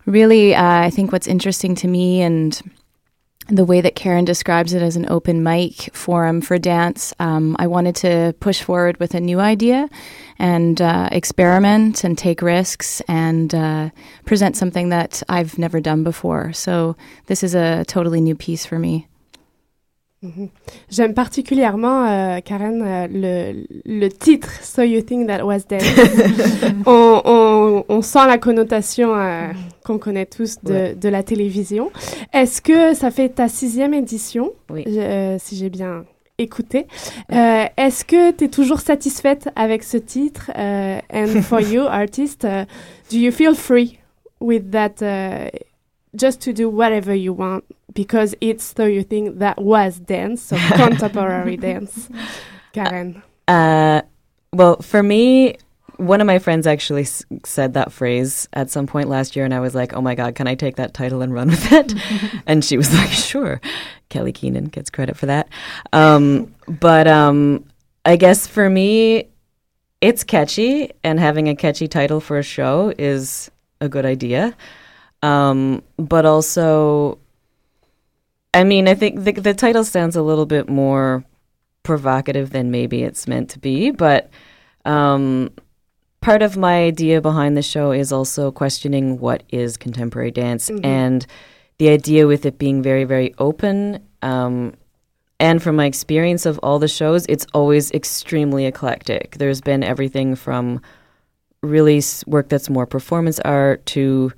really, 0.08 0.56
uh, 0.56 0.64
I 0.64 0.90
think 0.90 1.12
what's 1.12 1.28
interesting 1.28 1.76
to 1.76 1.88
me 1.88 2.22
and 2.22 2.60
the 3.50 3.66
way 3.66 3.80
that 3.82 3.96
Karen 3.96 4.26
describes 4.26 4.74
it 4.74 4.82
as 4.82 4.96
an 4.96 5.06
open 5.10 5.42
mic 5.42 5.94
forum 5.94 6.42
for 6.42 6.58
dance, 6.58 7.14
um, 7.20 7.56
I 7.60 7.68
wanted 7.68 7.96
to 7.98 8.36
push 8.40 8.62
forward 8.62 9.00
with 9.00 9.14
a 9.14 9.22
new 9.22 9.40
idea 9.40 9.90
and 10.38 10.82
uh, 10.82 11.10
experiment 11.12 12.04
and 12.04 12.18
take 12.18 12.42
risks 12.42 13.02
and 13.08 13.54
uh, 13.56 13.90
present 14.26 14.58
something 14.58 14.90
that 14.90 15.24
I've 15.30 15.58
never 15.58 15.80
done 15.80 16.04
before. 16.04 16.52
So 16.54 16.98
this 17.28 17.44
is 17.44 17.56
a 17.56 17.86
totally 17.86 18.20
new 18.20 18.36
piece 18.36 18.66
for 18.66 18.80
me. 18.80 19.08
Mhm. 20.24 20.50
J'aime 20.90 21.14
particulièrement, 21.14 22.08
euh, 22.08 22.40
Karen, 22.44 22.82
euh, 22.82 23.08
le, 23.12 23.66
le 23.86 24.10
titre 24.10 24.50
So 24.64 24.82
You 24.82 25.02
Think 25.02 25.28
That 25.28 25.46
Was 25.46 25.60
Dance. 25.70 25.84
on, 26.88 27.22
on, 27.24 27.86
on 27.88 28.02
sent 28.02 28.26
la 28.28 28.40
connotation 28.40 29.16
euh, 29.16 29.50
qu'on 29.86 30.00
connaît 30.00 30.26
tous 30.26 30.58
de, 30.64 30.74
Ouais. 30.74 30.96
de 30.96 31.10
la 31.10 31.22
télévision. 31.22 31.92
Est-ce 32.34 32.64
que 32.64 32.96
ça 32.96 33.12
fait 33.12 33.30
ta 33.30 33.48
sixième 33.48 33.94
édition, 33.94 34.54
Oui. 34.72 34.86
Si 35.40 35.56
j'ai 35.56 35.70
bien 35.70 36.04
écouté 36.40 36.88
Est-ce 37.30 38.04
que 38.04 38.32
tu 38.32 38.46
es 38.46 38.48
toujours 38.48 38.80
satisfaite 38.80 39.50
avec 39.56 39.84
ce 39.84 39.98
titre 39.98 40.50
And 40.56 41.42
for 41.44 41.62
you, 41.74 41.82
artist, 41.84 42.44
uh, 42.44 42.66
do 43.12 43.18
you 43.18 43.32
feel 43.32 43.54
free 43.54 44.00
with 44.40 44.72
that 44.72 44.96
uh, 45.04 45.50
just 46.16 46.42
to 46.42 46.54
do 46.54 46.70
whatever 46.72 47.16
you 47.16 47.34
want? 47.34 47.62
Because 47.98 48.36
it's 48.42 48.76
so 48.78 48.86
you 48.86 49.02
think 49.02 49.40
that 49.40 49.60
was 49.60 49.98
dance, 50.00 50.44
so 50.44 50.58
contemporary 50.76 51.58
dance. 51.58 52.08
Karen. 52.72 53.24
Uh, 53.48 54.04
well, 54.54 54.78
for 54.84 55.02
me, 55.02 55.58
one 55.98 56.22
of 56.22 56.28
my 56.28 56.38
friends 56.38 56.68
actually 56.68 57.02
s- 57.02 57.26
said 57.44 57.74
that 57.74 57.92
phrase 57.92 58.48
at 58.54 58.70
some 58.70 58.86
point 58.86 59.10
last 59.10 59.36
year, 59.36 59.46
and 59.46 59.54
I 59.54 59.60
was 59.60 59.74
like, 59.74 59.94
"Oh 59.94 60.02
my 60.02 60.14
god, 60.14 60.36
can 60.36 60.46
I 60.48 60.54
take 60.54 60.76
that 60.76 60.94
title 60.94 61.24
and 61.24 61.34
run 61.34 61.48
with 61.48 61.72
it?" 61.72 61.92
and 62.46 62.64
she 62.64 62.78
was 62.78 62.94
like, 62.94 63.10
"Sure." 63.10 63.60
Kelly 64.10 64.32
Keenan 64.32 64.66
gets 64.66 64.92
credit 64.92 65.18
for 65.18 65.26
that. 65.26 65.50
Um, 65.92 66.54
but 66.68 67.08
um, 67.08 67.66
I 68.06 68.16
guess 68.16 68.46
for 68.46 68.70
me, 68.70 69.28
it's 70.02 70.24
catchy, 70.24 70.92
and 71.04 71.20
having 71.20 71.50
a 71.50 71.56
catchy 71.56 71.88
title 71.88 72.20
for 72.20 72.38
a 72.38 72.44
show 72.44 72.94
is 73.00 73.50
a 73.82 73.90
good 73.90 74.06
idea. 74.06 74.56
Um, 75.24 75.82
but 75.98 76.28
also, 76.28 77.18
I 78.58 78.64
mean, 78.64 78.88
I 78.88 78.96
think 78.96 79.24
the, 79.24 79.34
the 79.34 79.54
title 79.54 79.84
sounds 79.84 80.16
a 80.16 80.24
little 80.24 80.48
bit 80.48 80.68
more 80.68 81.24
provocative 81.84 82.50
than 82.50 82.72
maybe 82.72 83.04
it's 83.04 83.28
meant 83.28 83.52
to 83.52 83.60
be, 83.60 83.92
but 83.92 84.32
um, 84.84 85.52
part 86.22 86.42
of 86.42 86.58
my 86.58 86.80
idea 86.84 87.22
behind 87.22 87.56
the 87.56 87.62
show 87.62 87.92
is 87.92 88.12
also 88.12 88.52
questioning 88.52 89.20
what 89.20 89.44
is 89.50 89.78
contemporary 89.78 90.32
dance 90.32 90.72
Mhm. 90.72 90.84
and 90.84 91.28
the 91.78 91.90
idea 91.90 92.26
with 92.26 92.48
it 92.48 92.58
being 92.58 92.82
very, 92.82 93.04
very 93.04 93.36
open. 93.38 94.00
Um, 94.24 94.74
and 95.40 95.62
from 95.62 95.76
my 95.76 95.86
experience 95.86 96.48
of 96.48 96.58
all 96.64 96.80
the 96.80 96.88
shows, 96.88 97.28
it's 97.30 97.46
always 97.54 97.92
extremely 97.92 98.66
eclectic. 98.66 99.36
There's 99.38 99.62
been 99.62 99.84
everything 99.84 100.34
from 100.36 100.82
really 101.62 102.02
work 102.26 102.50
that's 102.50 102.72
more 102.72 102.88
performance 102.88 103.40
art 103.42 103.86
to 103.88 104.32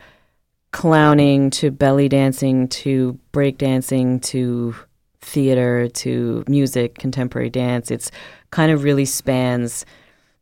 clowning 0.71 1.49
to 1.49 1.71
belly 1.71 2.07
dancing 2.07 2.67
to 2.67 3.17
break 3.31 3.57
dancing 3.57 4.19
to 4.19 4.75
theater 5.21 5.87
to 5.89 6.43
music, 6.47 6.95
contemporary 6.97 7.49
dance. 7.49 7.91
It's 7.91 8.11
kind 8.51 8.71
of 8.71 8.83
really 8.83 9.05
spans 9.05 9.85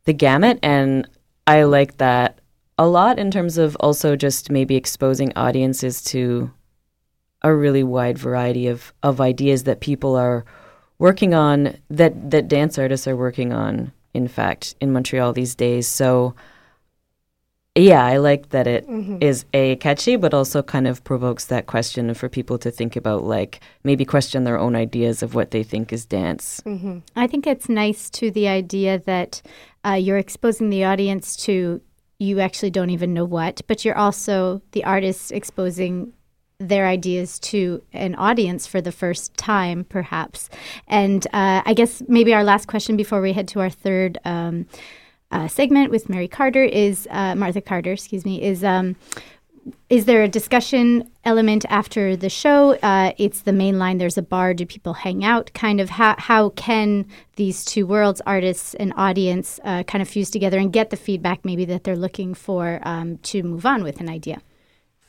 the 0.04 0.12
gamut. 0.12 0.58
And 0.62 1.08
I 1.46 1.64
like 1.64 1.98
that 1.98 2.40
a 2.78 2.86
lot 2.86 3.18
in 3.18 3.30
terms 3.30 3.58
of 3.58 3.76
also 3.80 4.16
just 4.16 4.50
maybe 4.50 4.76
exposing 4.76 5.32
audiences 5.34 6.02
to 6.04 6.50
a 7.42 7.54
really 7.54 7.82
wide 7.82 8.18
variety 8.18 8.66
of, 8.66 8.92
of 9.02 9.20
ideas 9.20 9.64
that 9.64 9.80
people 9.80 10.16
are 10.16 10.44
working 10.98 11.34
on 11.34 11.76
that, 11.90 12.30
that 12.30 12.48
dance 12.48 12.78
artists 12.78 13.06
are 13.06 13.16
working 13.16 13.52
on, 13.52 13.92
in 14.14 14.28
fact, 14.28 14.74
in 14.80 14.92
Montreal 14.92 15.32
these 15.32 15.54
days. 15.54 15.86
So 15.86 16.34
yeah, 17.82 18.04
I 18.04 18.16
like 18.18 18.50
that 18.50 18.66
it 18.66 18.84
is 19.20 19.44
Mhm. 19.44 19.46
a 19.54 19.76
catchy, 19.76 20.16
but 20.16 20.34
also 20.34 20.62
kind 20.62 20.86
of 20.86 21.02
provokes 21.04 21.46
that 21.46 21.66
question 21.66 22.12
for 22.14 22.28
people 22.28 22.58
to 22.58 22.70
think 22.70 22.96
about, 22.96 23.24
like 23.24 23.60
maybe 23.84 24.04
question 24.04 24.44
their 24.44 24.58
own 24.58 24.74
ideas 24.76 25.22
of 25.22 25.34
what 25.34 25.50
they 25.50 25.62
think 25.62 25.92
is 25.92 26.04
dance. 26.06 26.60
Mhm. 26.66 27.02
I 27.16 27.26
think 27.26 27.46
it's 27.46 27.68
nice 27.68 28.10
to 28.10 28.30
the 28.30 28.48
idea 28.48 29.00
that 29.06 29.42
uh, 29.84 29.92
you're 29.92 30.18
exposing 30.18 30.70
the 30.70 30.84
audience 30.84 31.36
to 31.46 31.80
you 32.18 32.40
actually 32.40 32.70
don't 32.70 32.90
even 32.90 33.14
know 33.14 33.24
what, 33.24 33.62
but 33.68 33.84
you're 33.84 33.96
also 33.96 34.60
the 34.72 34.82
artist 34.84 35.30
exposing 35.30 36.12
their 36.58 36.88
ideas 36.88 37.38
to 37.38 37.80
an 37.92 38.16
audience 38.16 38.66
for 38.66 38.80
the 38.80 38.90
first 38.90 39.32
time, 39.36 39.84
perhaps. 39.84 40.50
And 40.88 41.24
uh, 41.32 41.62
I 41.64 41.72
guess 41.74 42.02
maybe 42.08 42.34
our 42.34 42.42
last 42.42 42.66
question 42.66 42.96
before 42.96 43.20
we 43.20 43.32
head 43.32 43.46
to 43.48 43.60
our 43.60 43.70
third 43.70 44.18
um, 44.24 44.66
uh, 45.30 45.48
segment 45.48 45.90
with 45.90 46.08
Mary 46.08 46.28
Carter 46.28 46.64
is 46.64 47.06
uh, 47.10 47.34
Martha 47.34 47.60
Carter, 47.60 47.92
excuse 47.92 48.24
me, 48.24 48.42
is. 48.42 48.64
Um, 48.64 48.96
is 49.90 50.06
there 50.06 50.22
a 50.22 50.28
discussion 50.28 51.10
element 51.24 51.66
after 51.68 52.16
the 52.16 52.30
show? 52.30 52.76
Uh, 52.76 53.12
it's 53.18 53.42
the 53.42 53.52
main 53.52 53.78
line. 53.78 53.98
There's 53.98 54.16
a 54.16 54.22
bar. 54.22 54.54
Do 54.54 54.64
people 54.64 54.94
hang 54.94 55.24
out? 55.24 55.52
Kind 55.52 55.78
of 55.78 55.90
how 55.90 56.14
how 56.18 56.50
can 56.50 57.06
these 57.36 57.66
two 57.66 57.86
worlds, 57.86 58.22
artists 58.26 58.74
and 58.74 58.94
audience, 58.96 59.60
uh, 59.64 59.82
kind 59.82 60.00
of 60.00 60.08
fuse 60.08 60.30
together 60.30 60.58
and 60.58 60.72
get 60.72 60.88
the 60.88 60.96
feedback 60.96 61.44
maybe 61.44 61.66
that 61.66 61.84
they're 61.84 61.96
looking 61.96 62.32
for 62.32 62.80
um, 62.82 63.18
to 63.18 63.42
move 63.42 63.66
on 63.66 63.82
with 63.82 64.00
an 64.00 64.08
idea? 64.08 64.40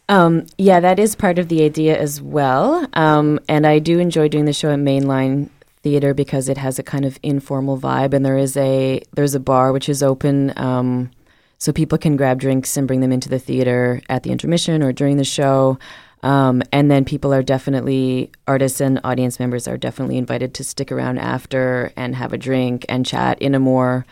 Um, 0.10 0.48
yeah, 0.58 0.80
that 0.80 1.00
is 1.00 1.16
part 1.16 1.38
of 1.38 1.50
the 1.50 1.64
idea 1.64 1.98
as 1.98 2.22
well. 2.22 2.88
Um, 2.94 3.40
and 3.48 3.68
I 3.68 3.80
do 3.80 4.00
enjoy 4.00 4.28
doing 4.28 4.46
the 4.46 4.54
show 4.54 4.72
at 4.72 4.80
Mainline 4.80 5.50
Theater 5.82 6.14
because 6.14 6.50
it 6.50 6.58
has 6.58 6.78
a 6.78 6.84
kind 6.84 7.06
of 7.06 7.18
informal 7.24 7.78
vibe, 7.78 8.14
and 8.14 8.26
there 8.26 8.38
is 8.38 8.58
a 8.58 9.02
there's 9.14 9.36
a 9.36 9.40
bar 9.40 9.72
which 9.72 9.88
is 9.88 10.04
open, 10.04 10.52
um, 10.58 11.10
so 11.58 11.72
people 11.72 11.98
can 11.98 12.18
grab 12.18 12.40
drinks 12.40 12.76
and 12.76 12.88
bring 12.88 13.00
them 13.00 13.12
into 13.12 13.30
the 13.30 13.40
theater 13.40 14.02
at 14.10 14.24
the 14.24 14.32
intermission 14.32 14.84
or 14.84 14.92
during 14.92 15.18
the 15.18 15.24
show. 15.24 15.80
Um, 16.22 16.62
and 16.74 16.92
then 16.92 17.06
people 17.06 17.34
are 17.34 17.44
definitely 17.44 18.32
artists 18.46 18.82
and 18.82 19.00
audience 19.04 19.40
members 19.40 19.68
are 19.68 19.78
definitely 19.78 20.18
invited 20.18 20.54
to 20.56 20.64
stick 20.64 20.92
around 20.92 21.18
after 21.18 21.94
and 21.96 22.16
have 22.16 22.34
a 22.34 22.38
drink 22.38 22.86
and 22.90 23.06
chat 23.06 23.42
in 23.42 23.56
a 23.56 23.60
more 23.60 24.06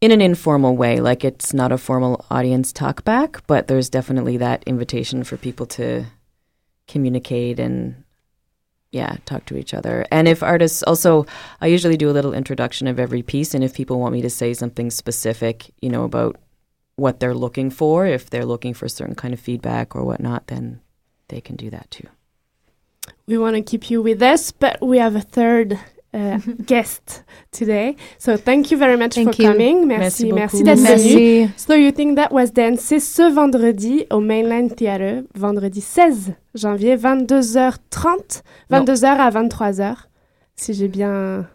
in 0.00 0.12
an 0.12 0.20
informal 0.20 0.76
way. 0.76 1.00
Like 1.00 1.24
it's 1.24 1.52
not 1.52 1.72
a 1.72 1.78
formal 1.78 2.24
audience 2.30 2.72
talk 2.72 3.04
back, 3.04 3.44
but 3.46 3.66
there's 3.66 3.90
definitely 3.90 4.36
that 4.36 4.62
invitation 4.64 5.24
for 5.24 5.36
people 5.36 5.66
to 5.66 6.06
communicate 6.86 7.58
and 7.58 8.04
yeah, 8.90 9.16
talk 9.26 9.44
to 9.46 9.56
each 9.56 9.74
other. 9.74 10.06
And 10.10 10.26
if 10.26 10.42
artists 10.42 10.82
also, 10.82 11.26
I 11.60 11.66
usually 11.66 11.96
do 11.96 12.10
a 12.10 12.12
little 12.12 12.32
introduction 12.32 12.86
of 12.86 12.98
every 12.98 13.22
piece. 13.22 13.54
And 13.54 13.62
if 13.62 13.74
people 13.74 14.00
want 14.00 14.14
me 14.14 14.22
to 14.22 14.30
say 14.30 14.54
something 14.54 14.90
specific, 14.90 15.70
you 15.80 15.90
know, 15.90 16.04
about 16.04 16.36
what 16.96 17.20
they're 17.20 17.34
looking 17.34 17.70
for, 17.70 18.06
if 18.06 18.30
they're 18.30 18.46
looking 18.46 18.74
for 18.74 18.86
a 18.86 18.90
certain 18.90 19.14
kind 19.14 19.34
of 19.34 19.40
feedback 19.40 19.94
or 19.94 20.04
whatnot, 20.04 20.46
then 20.46 20.80
they 21.28 21.40
can 21.40 21.56
do 21.56 21.70
that 21.70 21.90
too. 21.90 22.08
We 23.26 23.38
want 23.38 23.56
to 23.56 23.62
keep 23.62 23.90
you 23.90 24.02
with 24.02 24.22
us, 24.22 24.52
but 24.52 24.80
we 24.80 24.98
have 24.98 25.14
a 25.14 25.20
third 25.20 25.78
uh, 26.18 26.38
guest 26.66 27.24
today. 27.52 27.94
So 28.18 28.36
thank 28.36 28.70
you 28.70 28.78
very 28.78 28.96
much 28.96 29.14
Thank 29.14 29.34
for 29.34 29.42
you. 29.42 29.48
coming. 29.50 29.86
Merci 29.86 30.32
Merci, 30.32 30.32
merci 30.32 30.62
d'être 30.62 30.78
venu. 30.78 31.48
So 31.56 31.74
You 31.74 31.92
Think 31.92 32.16
That 32.16 32.28
Was 32.32 32.52
Dance, 32.52 32.80
c'est 32.80 33.00
ce 33.00 33.22
vendredi 33.32 34.04
au 34.10 34.20
Mainline 34.20 34.70
Theatre, 34.74 35.24
vendredi 35.34 35.80
16 35.80 36.34
janvier, 36.54 36.96
22h30, 36.96 38.42
Non. 38.70 38.84
22h 38.84 39.04
à 39.06 39.30
23h, 39.30 39.94
si 40.56 40.74
j'ai 40.74 40.88
bien 40.88 41.46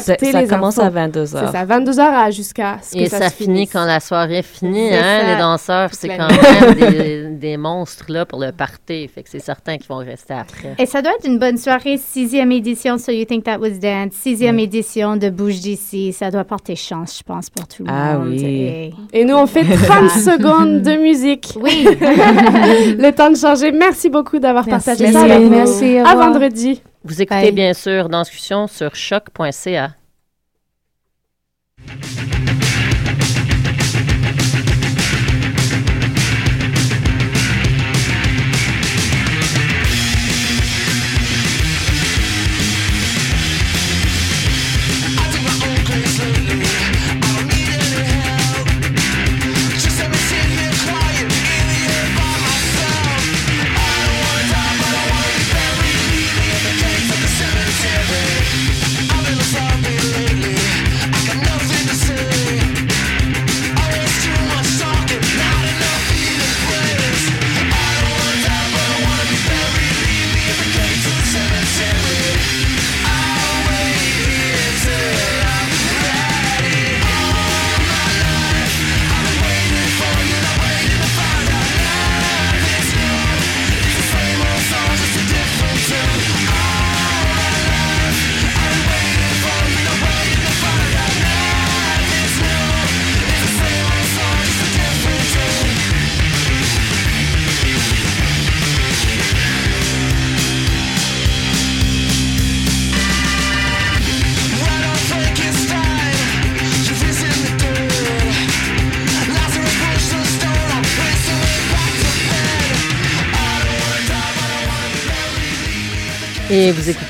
Ça- 0.00 0.16
ça 0.18 0.40
les 0.40 0.46
commence 0.48 0.78
à 0.78 0.88
22 0.90 1.36
heures. 1.36 1.46
C'est 1.52 1.58
ça, 1.58 1.64
22h 1.64 2.00
à 2.00 2.30
jusqu'à 2.30 2.78
ce 2.82 2.92
que 2.94 2.98
Et 3.00 3.08
ça, 3.08 3.18
ça, 3.18 3.28
se 3.28 3.34
finit 3.34 3.54
finisse. 3.58 3.72
quand 3.72 3.84
la 3.84 4.00
soirée 4.00 4.38
est 4.38 4.42
finie, 4.42 4.88
C'est 4.90 4.98
hein? 4.98 5.20
ça. 5.20 5.32
Les 5.34 5.38
danseurs, 5.40 5.90
c'est 5.92 6.08
quand 6.08 6.28
même 6.28 6.74
des, 6.74 7.22
des 7.38 7.56
monstres 7.56 8.06
là 8.08 8.24
pour 8.24 8.38
le 8.40 8.52
party. 8.52 9.08
Fait 9.14 9.22
que 9.22 9.28
c'est 9.28 9.38
certain 9.40 9.76
qu'ils 9.76 9.88
vont 9.88 9.96
rester 9.98 10.34
après. 10.34 10.74
Et 10.78 10.86
ça 10.86 11.02
doit 11.02 11.12
être 11.18 11.26
une 11.26 11.38
bonne 11.38 11.58
soirée, 11.58 11.98
sixième 11.98 12.52
édition, 12.52 12.98
So 12.98 13.12
You 13.12 13.24
Think 13.24 13.44
That 13.44 13.58
Was 13.58 13.78
Dance, 13.80 14.12
sixième 14.12 14.58
édition 14.58 15.16
de 15.16 15.28
Bouge 15.30 15.60
d'ici. 15.60 16.12
Ça 16.12 16.30
doit 16.30 16.44
porter 16.44 16.76
chance, 16.76 17.18
je 17.18 17.22
pense, 17.22 17.50
pour 17.50 17.66
tout 17.68 17.84
le 17.84 17.90
Ah 17.92 18.14
monde. 18.18 18.28
oui. 18.28 18.42
Et, 18.44 18.94
Et 19.12 19.24
nous, 19.24 19.34
on 19.36 19.46
fait 19.46 19.64
30 19.86 20.10
secondes 20.10 20.82
de 20.82 20.96
musique. 20.96 21.54
Oui. 21.60 21.84
le 22.00 23.10
temps 23.10 23.30
de 23.30 23.36
changer. 23.36 23.72
Merci 23.72 24.08
beaucoup 24.10 24.38
d'avoir 24.38 24.66
Merci. 24.66 24.86
partagé 24.86 25.12
ça 25.12 25.22
avec 25.22 25.40
nous. 25.40 25.50
Merci, 25.50 25.98
À 25.98 26.14
vendredi. 26.14 26.82
Vous 27.04 27.20
écoutez 27.20 27.42
Bye. 27.42 27.52
bien 27.52 27.74
sûr 27.74 28.08
Danscussion 28.08 28.66
sur 28.66 28.94
choc.ca. 28.94 29.96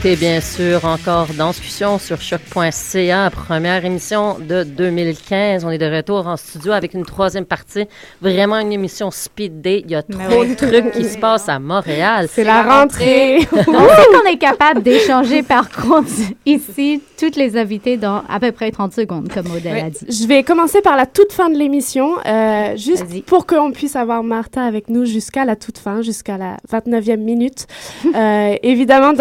écoutez 0.04 0.16
bien 0.16 0.40
sûr 0.40 0.84
encore 0.84 1.28
Danscussion 1.38 1.96
sur 2.00 2.20
choc.ca, 2.20 3.30
première 3.30 3.84
émission 3.84 4.36
de 4.40 4.64
2015. 4.64 5.64
On 5.64 5.70
est 5.70 5.78
de 5.78 5.86
retour 5.86 6.26
en 6.26 6.36
studio 6.36 6.72
avec 6.72 6.94
une 6.94 7.04
troisième 7.04 7.44
partie. 7.44 7.86
Vraiment 8.20 8.58
une 8.58 8.72
émission 8.72 9.12
speed 9.12 9.60
date. 9.60 9.82
Il 9.84 9.92
y 9.92 9.94
a 9.94 10.02
trop 10.02 10.44
de 10.44 10.54
trucs 10.54 10.90
qui 10.90 11.04
se 11.04 11.18
passent 11.18 11.48
à 11.48 11.60
Montréal. 11.60 12.26
C'est 12.28 12.42
la 12.42 12.62
rentrée. 12.62 13.46
on 13.52 13.62
sait 13.62 14.06
qu'on 14.12 14.28
est 14.28 14.38
capable 14.38 14.82
d'échanger, 14.82 15.44
par 15.44 15.70
contre, 15.70 16.10
ici, 16.46 17.00
toutes 17.16 17.36
les 17.36 17.56
invités 17.56 17.96
dans 17.96 18.24
à 18.28 18.40
peu 18.40 18.50
près 18.50 18.72
30 18.72 18.92
secondes, 18.92 19.28
comme 19.32 19.52
Odell 19.54 19.84
a 19.84 19.90
dit. 19.90 20.04
Je 20.08 20.26
vais 20.26 20.42
commencer 20.42 20.80
par 20.80 20.96
la 20.96 21.06
toute 21.06 21.32
fin 21.32 21.48
de 21.48 21.56
l'émission, 21.56 22.16
euh, 22.26 22.76
juste 22.76 23.24
pour 23.26 23.46
qu'on 23.46 23.70
puisse 23.70 23.94
avoir 23.94 24.24
Martha 24.24 24.64
avec 24.64 24.88
nous 24.88 25.04
jusqu'à 25.04 25.44
la 25.44 25.54
toute 25.54 25.78
fin, 25.78 26.02
jusqu'à 26.02 26.38
la 26.38 26.56
29e 26.72 27.18
minute. 27.18 27.66
Euh, 28.14 28.56
évidemment, 28.62 29.14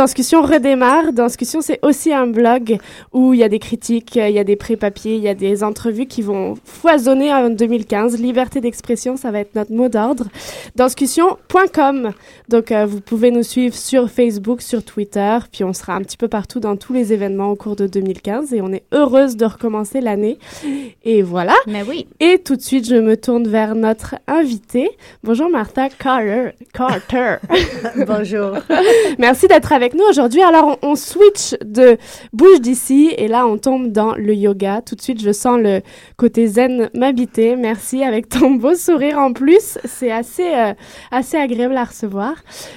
Danscussion 0.72 0.92
redémarre. 0.92 1.14
Danscussion, 1.14 1.62
c'est 1.62 1.80
aussi 1.82 2.14
un 2.14 2.28
blog 2.28 2.78
où 3.12 3.34
il 3.34 3.40
y 3.40 3.44
a 3.44 3.50
des 3.50 3.60
critiques, 3.60 4.16
il 4.16 4.32
y 4.32 4.40
a 4.40 4.44
des 4.44 4.56
pré-papiers, 4.56 5.16
il 5.16 5.22
y 5.22 5.28
a 5.28 5.34
des 5.34 5.64
entrevues 5.64 6.06
qui 6.06 6.22
vont 6.22 6.56
foisonner 6.64 7.34
en 7.34 7.50
2015. 7.50 8.20
Liberté 8.20 8.62
d'expression, 8.62 9.18
ça 9.18 9.32
va 9.32 9.40
être 9.40 9.56
notre 9.56 9.74
mot 9.74 9.90
d'ordre. 9.90 10.26
Danscussion.com. 10.76 12.12
Donc, 12.50 12.72
euh, 12.72 12.86
vous 12.86 13.02
pouvez 13.02 13.32
nous 13.32 13.44
suivre 13.44 13.76
sur 13.76 14.10
Facebook, 14.10 14.62
sur 14.62 14.84
Twitter, 14.84 15.38
puis 15.52 15.64
on 15.64 15.74
sera 15.74 15.94
un 15.94 16.02
petit 16.02 16.18
peu 16.18 16.28
partout 16.28 16.60
dans 16.60 16.76
tous 16.76 16.94
les 16.94 17.14
événements 17.14 17.50
au 17.50 17.56
cours 17.56 17.76
de 17.76 17.88
2015 17.88 18.54
et 18.54 18.62
on 18.62 18.72
est 18.72 18.84
heureuse 18.92 19.36
de 19.36 19.46
recommencer 19.46 20.02
l'année. 20.02 20.38
Et 21.04 21.22
voilà. 21.22 21.56
Mais 21.68 21.84
oui. 21.84 22.08
Et 22.20 22.40
tout 22.40 22.56
de 22.56 22.62
suite, 22.62 22.88
je 22.88 22.96
me 22.96 23.18
tourne 23.18 23.48
vers 23.48 23.76
notre 23.76 24.16
invitée. 24.28 24.90
Bonjour 25.24 25.50
Martha 25.50 25.90
Carter. 25.90 26.52
Carter. 26.74 27.38
Bonjour. 28.08 28.58
Merci 29.18 29.48
d'être 29.48 29.74
avec 29.74 29.94
nous 29.94 30.06
aujourd'hui. 30.10 30.42
Alors, 30.42 30.61
on, 30.62 30.78
on 30.82 30.96
switch 30.96 31.56
de 31.64 31.98
bouge 32.34 32.62
d'ici 32.62 33.14
et 33.18 33.28
là, 33.28 33.48
on 33.48 33.58
tombe 33.58 33.92
dans 33.92 34.16
le 34.16 34.34
yoga. 34.34 34.82
Tout 34.82 34.96
de 34.96 35.02
suite, 35.02 35.22
je 35.22 35.32
sens 35.32 35.60
le 35.60 35.82
côté 36.18 36.48
zen 36.48 36.90
m'habiter. 36.94 37.56
Merci 37.56 38.04
avec 38.04 38.30
ton 38.30 38.52
beau 38.56 38.76
sourire 38.76 39.18
en 39.18 39.34
plus. 39.34 39.78
C'est 39.86 40.12
assez, 40.12 40.54
euh, 40.54 40.74
assez 41.12 41.38
agréable 41.38 41.78
à 41.78 41.86
recevoir. 41.86 42.36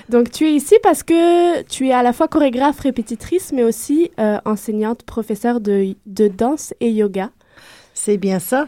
Donc, 0.08 0.30
tu 0.30 0.46
es 0.46 0.52
ici 0.52 0.76
parce 0.82 1.02
que 1.02 1.62
tu 1.62 1.88
es 1.88 1.92
à 1.92 2.02
la 2.02 2.12
fois 2.12 2.28
chorégraphe, 2.28 2.80
répétitrice, 2.80 3.52
mais 3.52 3.64
aussi 3.64 4.10
euh, 4.18 4.38
enseignante, 4.44 5.02
professeure 5.02 5.60
de, 5.60 5.94
de 6.06 6.28
danse 6.28 6.74
et 6.80 6.90
yoga. 6.90 7.30
C'est 7.94 8.16
bien 8.16 8.40
ça. 8.40 8.66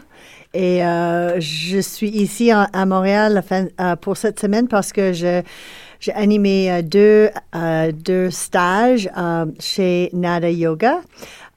Et 0.53 0.83
euh, 0.83 1.39
je 1.39 1.79
suis 1.79 2.09
ici 2.09 2.51
à, 2.51 2.85
Montréal 2.85 3.43
pour 4.01 4.17
cette 4.17 4.39
semaine 4.39 4.67
parce 4.67 4.93
que 4.93 5.11
je 5.13 5.43
j'ai 5.99 6.13
animé 6.13 6.71
euh, 6.71 6.81
deux, 6.81 7.29
euh, 7.55 7.91
deux 7.91 8.29
stages 8.29 9.09
euh, 9.17 9.45
chez 9.59 10.09
Nada 10.13 10.49
Yoga. 10.49 11.01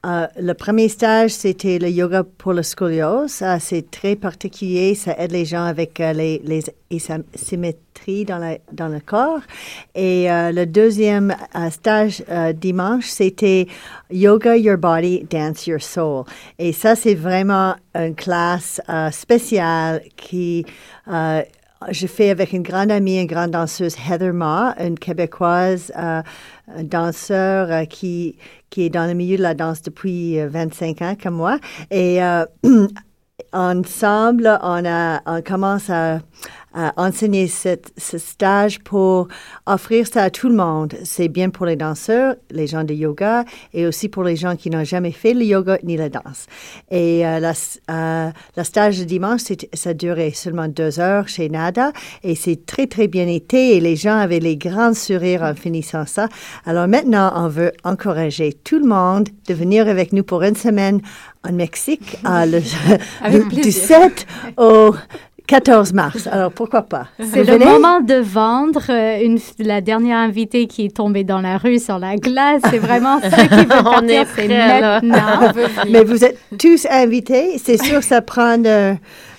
le 0.03 0.53
premier 0.53 0.89
stage, 0.89 1.29
c'était 1.29 1.77
le 1.77 1.87
yoga 1.87 2.23
pour 2.23 2.53
le 2.53 2.63
scoliose. 2.63 3.43
C'est 3.59 3.91
très 3.91 4.15
particulier. 4.15 4.95
Ça 4.95 5.15
aide 5.19 5.31
les 5.31 5.45
gens 5.45 5.63
avec 5.63 5.99
les, 5.99 6.41
les 6.43 6.63
asymétries 7.35 8.25
dans, 8.25 8.39
la, 8.39 8.57
dans 8.71 8.87
le 8.87 8.99
corps. 8.99 9.41
Et 9.93 10.25
le 10.27 10.65
deuxième 10.65 11.35
stage 11.69 12.23
dimanche, 12.55 13.05
c'était 13.05 13.67
Yoga 14.09 14.57
Your 14.57 14.77
Body, 14.77 15.27
Dance 15.29 15.67
Your 15.67 15.81
Soul. 15.81 16.23
Et 16.57 16.73
ça, 16.73 16.95
c'est 16.95 17.13
vraiment 17.13 17.75
une 17.93 18.15
classe 18.15 18.81
spéciale 19.11 20.01
qui... 20.17 20.65
euh, 21.83 21.87
je 21.91 22.07
fais 22.07 22.29
avec 22.29 22.53
une 22.53 22.63
grande 22.63 22.91
amie, 22.91 23.19
une 23.19 23.27
grande 23.27 23.51
danseuse, 23.51 23.95
Heather 24.09 24.33
Ma, 24.33 24.75
une 24.79 24.97
québécoise, 24.97 25.91
euh, 25.97 26.21
danseur 26.83 27.71
euh, 27.71 27.85
qui, 27.85 28.37
qui 28.69 28.83
est 28.83 28.89
dans 28.89 29.07
le 29.07 29.13
milieu 29.13 29.37
de 29.37 29.41
la 29.41 29.53
danse 29.53 29.81
depuis 29.81 30.39
euh, 30.39 30.47
25 30.49 31.01
ans 31.01 31.15
comme 31.21 31.35
moi. 31.35 31.59
Et 31.89 32.23
euh, 32.23 32.45
ensemble, 33.53 34.59
on, 34.61 34.85
a, 34.85 35.21
on 35.25 35.41
commence 35.41 35.89
à, 35.89 36.19
à 36.73 36.93
enseigner 36.97 37.47
cette- 37.47 37.91
ce 37.97 38.17
stage 38.17 38.79
pour 38.79 39.27
offrir 39.65 40.07
ça 40.07 40.23
à 40.23 40.29
tout 40.29 40.47
le 40.49 40.55
monde. 40.55 40.93
C'est 41.03 41.27
bien 41.27 41.49
pour 41.49 41.65
les 41.65 41.75
danseurs, 41.75 42.35
les 42.49 42.67
gens 42.67 42.83
de 42.83 42.93
yoga, 42.93 43.43
et 43.73 43.85
aussi 43.85 44.07
pour 44.09 44.23
les 44.23 44.35
gens 44.35 44.55
qui 44.55 44.69
n'ont 44.69 44.83
jamais 44.83 45.11
fait 45.11 45.33
le 45.33 45.43
yoga 45.43 45.77
ni 45.83 45.97
la 45.97 46.09
danse. 46.09 46.45
Et 46.89 47.25
euh, 47.27 47.39
la, 47.39 47.53
euh, 47.89 48.29
la 48.55 48.63
stage 48.63 48.99
de 48.99 49.03
dimanche, 49.03 49.41
ça 49.73 49.93
durait 49.93 50.31
seulement 50.31 50.67
deux 50.67 50.99
heures 50.99 51.27
chez 51.27 51.49
Nada, 51.49 51.91
et 52.23 52.35
c'est 52.35 52.65
très, 52.65 52.87
très 52.87 53.07
bien 53.07 53.27
été, 53.27 53.75
et 53.75 53.79
les 53.79 53.95
gens 53.95 54.17
avaient 54.17 54.39
les 54.39 54.57
grands 54.57 54.93
sourires 54.93 55.43
en 55.43 55.55
finissant 55.55 56.05
ça. 56.05 56.27
Alors 56.65 56.87
maintenant, 56.87 57.31
on 57.35 57.47
veut 57.47 57.71
encourager 57.83 58.53
tout 58.53 58.79
le 58.79 58.87
monde 58.87 59.27
de 59.47 59.53
venir 59.53 59.87
avec 59.87 60.13
nous 60.13 60.23
pour 60.23 60.43
une 60.43 60.55
semaine 60.55 61.01
en 61.47 61.51
Mexique, 61.53 62.17
à 62.23 62.45
le, 62.45 62.59
du 63.31 63.41
plaisir. 63.47 63.71
7 63.73 64.27
au 64.57 64.93
14 65.51 65.91
mars. 65.91 66.29
Alors 66.31 66.49
pourquoi 66.53 66.83
pas? 66.83 67.07
C'est 67.19 67.43
le 67.43 67.59
moment 67.59 67.99
de 67.99 68.13
vendre 68.13 68.83
euh, 68.89 69.19
une, 69.21 69.37
la 69.59 69.81
dernière 69.81 70.17
invitée 70.19 70.65
qui 70.65 70.85
est 70.85 70.95
tombée 70.95 71.25
dans 71.25 71.41
la 71.41 71.57
rue 71.57 71.77
sur 71.77 71.99
la 71.99 72.15
glace. 72.15 72.61
C'est 72.69 72.77
vraiment 72.77 73.19
ça 73.29 73.47
qui 73.47 73.55
veut 73.65 73.79
On 73.79 73.83
partir. 73.83 74.21
est 74.21 74.27
C'est 74.33 74.47
maintenant. 74.47 75.51
Mais 75.89 76.05
vous 76.05 76.23
êtes 76.23 76.37
tous 76.57 76.87
invités. 76.89 77.57
C'est 77.61 77.83
sûr, 77.83 78.01
ça 78.01 78.21
prend 78.21 78.63
euh, 78.65 78.93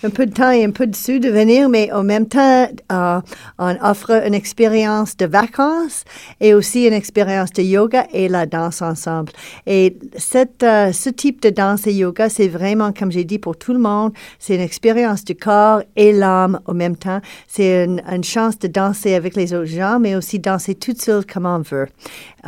un 0.04 0.10
peu 0.10 0.26
de 0.26 0.32
temps 0.32 0.50
et 0.50 0.64
un 0.64 0.70
peu 0.70 0.86
de 0.86 0.94
sous 0.94 1.18
de 1.18 1.28
venir, 1.28 1.68
mais 1.68 1.92
en 1.92 2.02
même 2.02 2.26
temps, 2.26 2.68
euh, 2.90 3.20
on 3.58 3.76
offre 3.82 4.10
une 4.26 4.34
expérience 4.34 5.16
de 5.16 5.26
vacances 5.26 6.04
et 6.40 6.54
aussi 6.54 6.86
une 6.86 6.92
expérience 6.92 7.52
de 7.52 7.62
yoga 7.62 8.06
et 8.12 8.28
la 8.28 8.46
danse 8.46 8.82
ensemble. 8.82 9.32
Et 9.66 9.96
cette, 10.16 10.62
euh, 10.62 10.92
ce 10.92 11.10
type 11.10 11.40
de 11.42 11.50
danse 11.50 11.86
et 11.86 11.92
yoga, 11.92 12.28
c'est 12.28 12.48
vraiment, 12.48 12.92
comme 12.92 13.12
j'ai 13.12 13.24
dit, 13.24 13.38
pour 13.38 13.56
tout 13.56 13.72
le 13.72 13.78
monde. 13.78 14.12
C'est 14.38 14.54
une 14.54 14.60
expérience 14.60 15.24
du 15.24 15.34
corps 15.34 15.82
et 15.96 16.12
l'âme 16.12 16.60
en 16.66 16.74
même 16.74 16.96
temps. 16.96 17.20
C'est 17.46 17.84
une, 17.84 18.00
chance 18.24 18.58
de 18.58 18.68
danser 18.68 19.14
avec 19.14 19.34
les 19.34 19.52
autres 19.52 19.66
gens, 19.66 19.98
mais 19.98 20.14
aussi 20.14 20.38
danser 20.38 20.76
toute 20.76 21.00
seule 21.00 21.26
comme 21.26 21.44
on 21.44 21.58
veut. 21.58 21.88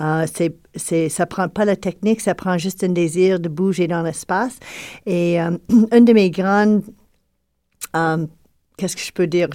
Euh, 0.01 0.25
c'est 0.33 0.55
c'est, 0.77 1.09
ça 1.09 1.27
prend 1.27 1.49
pas 1.49 1.65
la 1.65 1.77
technique, 1.77 2.21
ça 2.21 2.35
prend 2.35 2.59
juste 2.59 2.83
un 2.83 2.89
désir 2.89 3.39
de 3.39 3.49
bouger 3.49 3.87
dans 3.87 4.03
l'espace. 4.03 4.59
Et 5.07 5.41
euh, 5.41 5.57
une 5.93 6.05
de 6.05 6.13
mes 6.13 6.31
grandes, 6.31 6.83
euh, 7.95 8.26
qu'est-ce 8.76 8.97
que 8.97 9.03
je 9.03 9.12
peux 9.12 9.26
dire, 9.26 9.49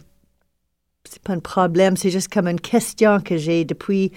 c'est 1.03 1.21
pas 1.21 1.33
un 1.33 1.39
problème, 1.39 1.97
c'est 1.97 2.11
juste 2.11 2.31
comme 2.31 2.47
une 2.47 2.59
question 2.59 3.19
que 3.19 3.37
j'ai 3.37 3.65
depuis 3.65 4.11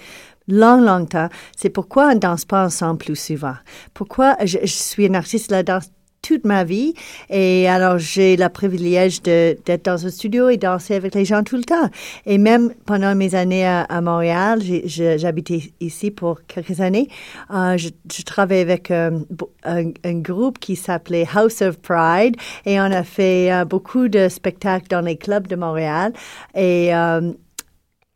long, 0.49 0.81
longtemps. 0.81 1.29
C'est 1.57 1.71
pourquoi 1.71 2.11
on 2.13 2.15
danse 2.17 2.45
pas 2.45 2.65
ensemble 2.65 2.99
plus 2.99 3.17
souvent. 3.17 3.55
Pourquoi 3.95 4.37
je, 4.45 4.59
je 4.63 4.67
suis 4.67 5.07
une 5.07 5.17
artiste 5.17 5.51
de 5.51 5.55
la 5.55 5.63
danse 5.63 5.91
toute 6.23 6.45
ma 6.45 6.65
vie 6.65 6.95
et 7.31 7.69
alors 7.69 7.99
j'ai 7.99 8.37
le 8.37 8.49
privilège 8.49 9.23
d'être 9.23 9.85
dans 9.85 10.07
un 10.07 10.11
studio 10.11 10.49
et 10.49 10.57
danser 10.57 10.95
avec 10.95 11.15
les 11.15 11.25
gens 11.25 11.43
tout 11.43 11.57
le 11.57 11.65
temps. 11.65 11.91
Et 12.27 12.39
même 12.39 12.73
pendant 12.87 13.15
mes 13.15 13.35
années 13.35 13.67
à, 13.67 14.01
Montréal, 14.01 14.61
j'habitais 14.87 15.73
ici 15.81 16.11
pour 16.11 16.45
quelques 16.47 16.81
années, 16.81 17.09
euh, 17.53 17.77
je, 17.77 17.91
travaillais 18.23 18.63
avec 18.63 18.91
euh, 18.91 19.19
un, 19.65 20.15
groupe 20.15 20.59
qui 20.59 20.77
s'appelait 20.77 21.27
House 21.35 21.61
of 21.63 21.79
Pride 21.81 22.37
et 22.65 22.81
on 22.81 22.85
a 22.85 23.03
fait 23.03 23.53
euh, 23.53 23.65
beaucoup 23.65 24.09
de 24.09 24.29
spectacles 24.29 24.87
dans 24.89 25.01
les 25.01 25.17
clubs 25.17 25.49
de 25.49 25.57
Montréal 25.57 26.13
et 26.55 26.93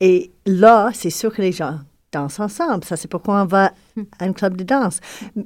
et 0.00 0.30
là, 0.44 0.90
c'est 0.92 1.10
sûr 1.10 1.34
que 1.34 1.40
les 1.40 1.52
gens 1.52 1.78
dansent 2.12 2.40
ensemble. 2.40 2.84
Ça, 2.84 2.96
c'est 2.96 3.08
pourquoi 3.08 3.42
on 3.42 3.46
va 3.46 3.72
à 4.18 4.24
un 4.24 4.32
club 4.32 4.56
de 4.56 4.64
danse. 4.64 5.00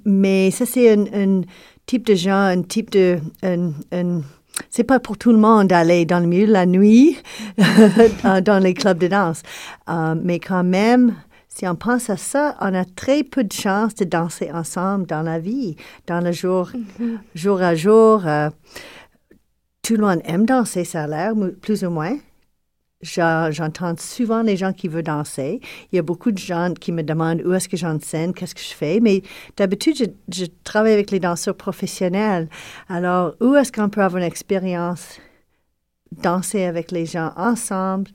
Mais 0.05 0.51
ça, 0.51 0.67
c'est 0.67 0.93
un, 0.93 1.05
un 1.13 1.43
type 1.91 2.07
de 2.07 2.15
gens, 2.15 2.43
un 2.57 2.63
type 2.63 2.91
de... 2.91 3.19
Un, 3.43 3.73
un- 3.93 4.21
c'est 4.69 4.85
pas 4.85 5.01
pour 5.01 5.17
tout 5.17 5.33
le 5.33 5.39
monde 5.39 5.69
d'aller 5.69 6.05
dans 6.05 6.21
le 6.21 6.27
milieu 6.27 6.47
de 6.47 6.53
la 6.53 6.67
nuit 6.67 7.17
dans 8.45 8.63
les 8.63 8.75
clubs 8.75 8.99
de 8.99 9.09
danse. 9.09 9.43
Euh, 9.89 10.15
mais 10.23 10.39
quand 10.39 10.65
même, 10.65 11.15
si 11.49 11.67
on 11.67 11.75
pense 11.75 12.11
à 12.11 12.17
ça, 12.17 12.57
on 12.61 12.75
a 12.75 12.85
très 12.85 13.23
peu 13.25 13.43
de 13.43 13.53
chances 13.53 13.95
de 13.95 14.05
danser 14.05 14.51
ensemble 14.53 15.07
dans 15.07 15.23
la 15.23 15.39
vie, 15.39 15.77
dans 16.07 16.21
le 16.21 16.31
jour, 16.33 16.71
jour 17.35 17.63
à 17.63 17.75
jour. 17.75 18.27
euh, 18.27 18.51
tout 19.83 19.97
le 19.97 20.03
monde 20.07 20.21
aime 20.25 20.45
danser, 20.47 20.85
ça 20.85 21.05
a 21.05 21.07
l'air, 21.07 21.33
plus 21.63 21.83
ou 21.85 21.91
moins. 21.91 22.17
J'en- 23.03 23.51
J'entends 23.51 23.97
souvent 23.97 24.43
les 24.43 24.57
gens 24.59 24.75
qui 24.75 24.87
veulent 24.87 25.03
danser. 25.03 25.61
Il 25.91 25.97
y 25.97 25.99
a 25.99 26.03
beaucoup 26.03 26.33
de 26.33 26.39
gens 26.39 26.75
qui 26.79 26.93
me 26.93 27.03
demandent 27.03 27.43
où 27.47 27.53
est-ce 27.55 27.69
que 27.69 27.77
j'enseigne, 27.79 28.33
qu'est-ce 28.35 28.55
que 28.55 28.61
je 28.61 28.75
fais? 28.75 29.01
Mais 29.01 29.23
d'habitude, 29.57 30.15
je, 30.29 30.45
travaille 30.65 30.93
avec 30.93 31.11
les 31.11 31.19
danseurs 31.21 31.57
professionnels. 31.57 32.49
Alors, 32.89 33.35
où 33.41 33.55
est-ce 33.55 33.73
qu'on 33.73 33.89
peut 33.89 34.03
avoir 34.03 34.23
une 34.23 34.29
expérience 34.29 35.19
danser 36.13 36.65
avec 36.65 36.91
les 36.91 37.07
gens 37.07 37.33
ensemble, 37.37 38.11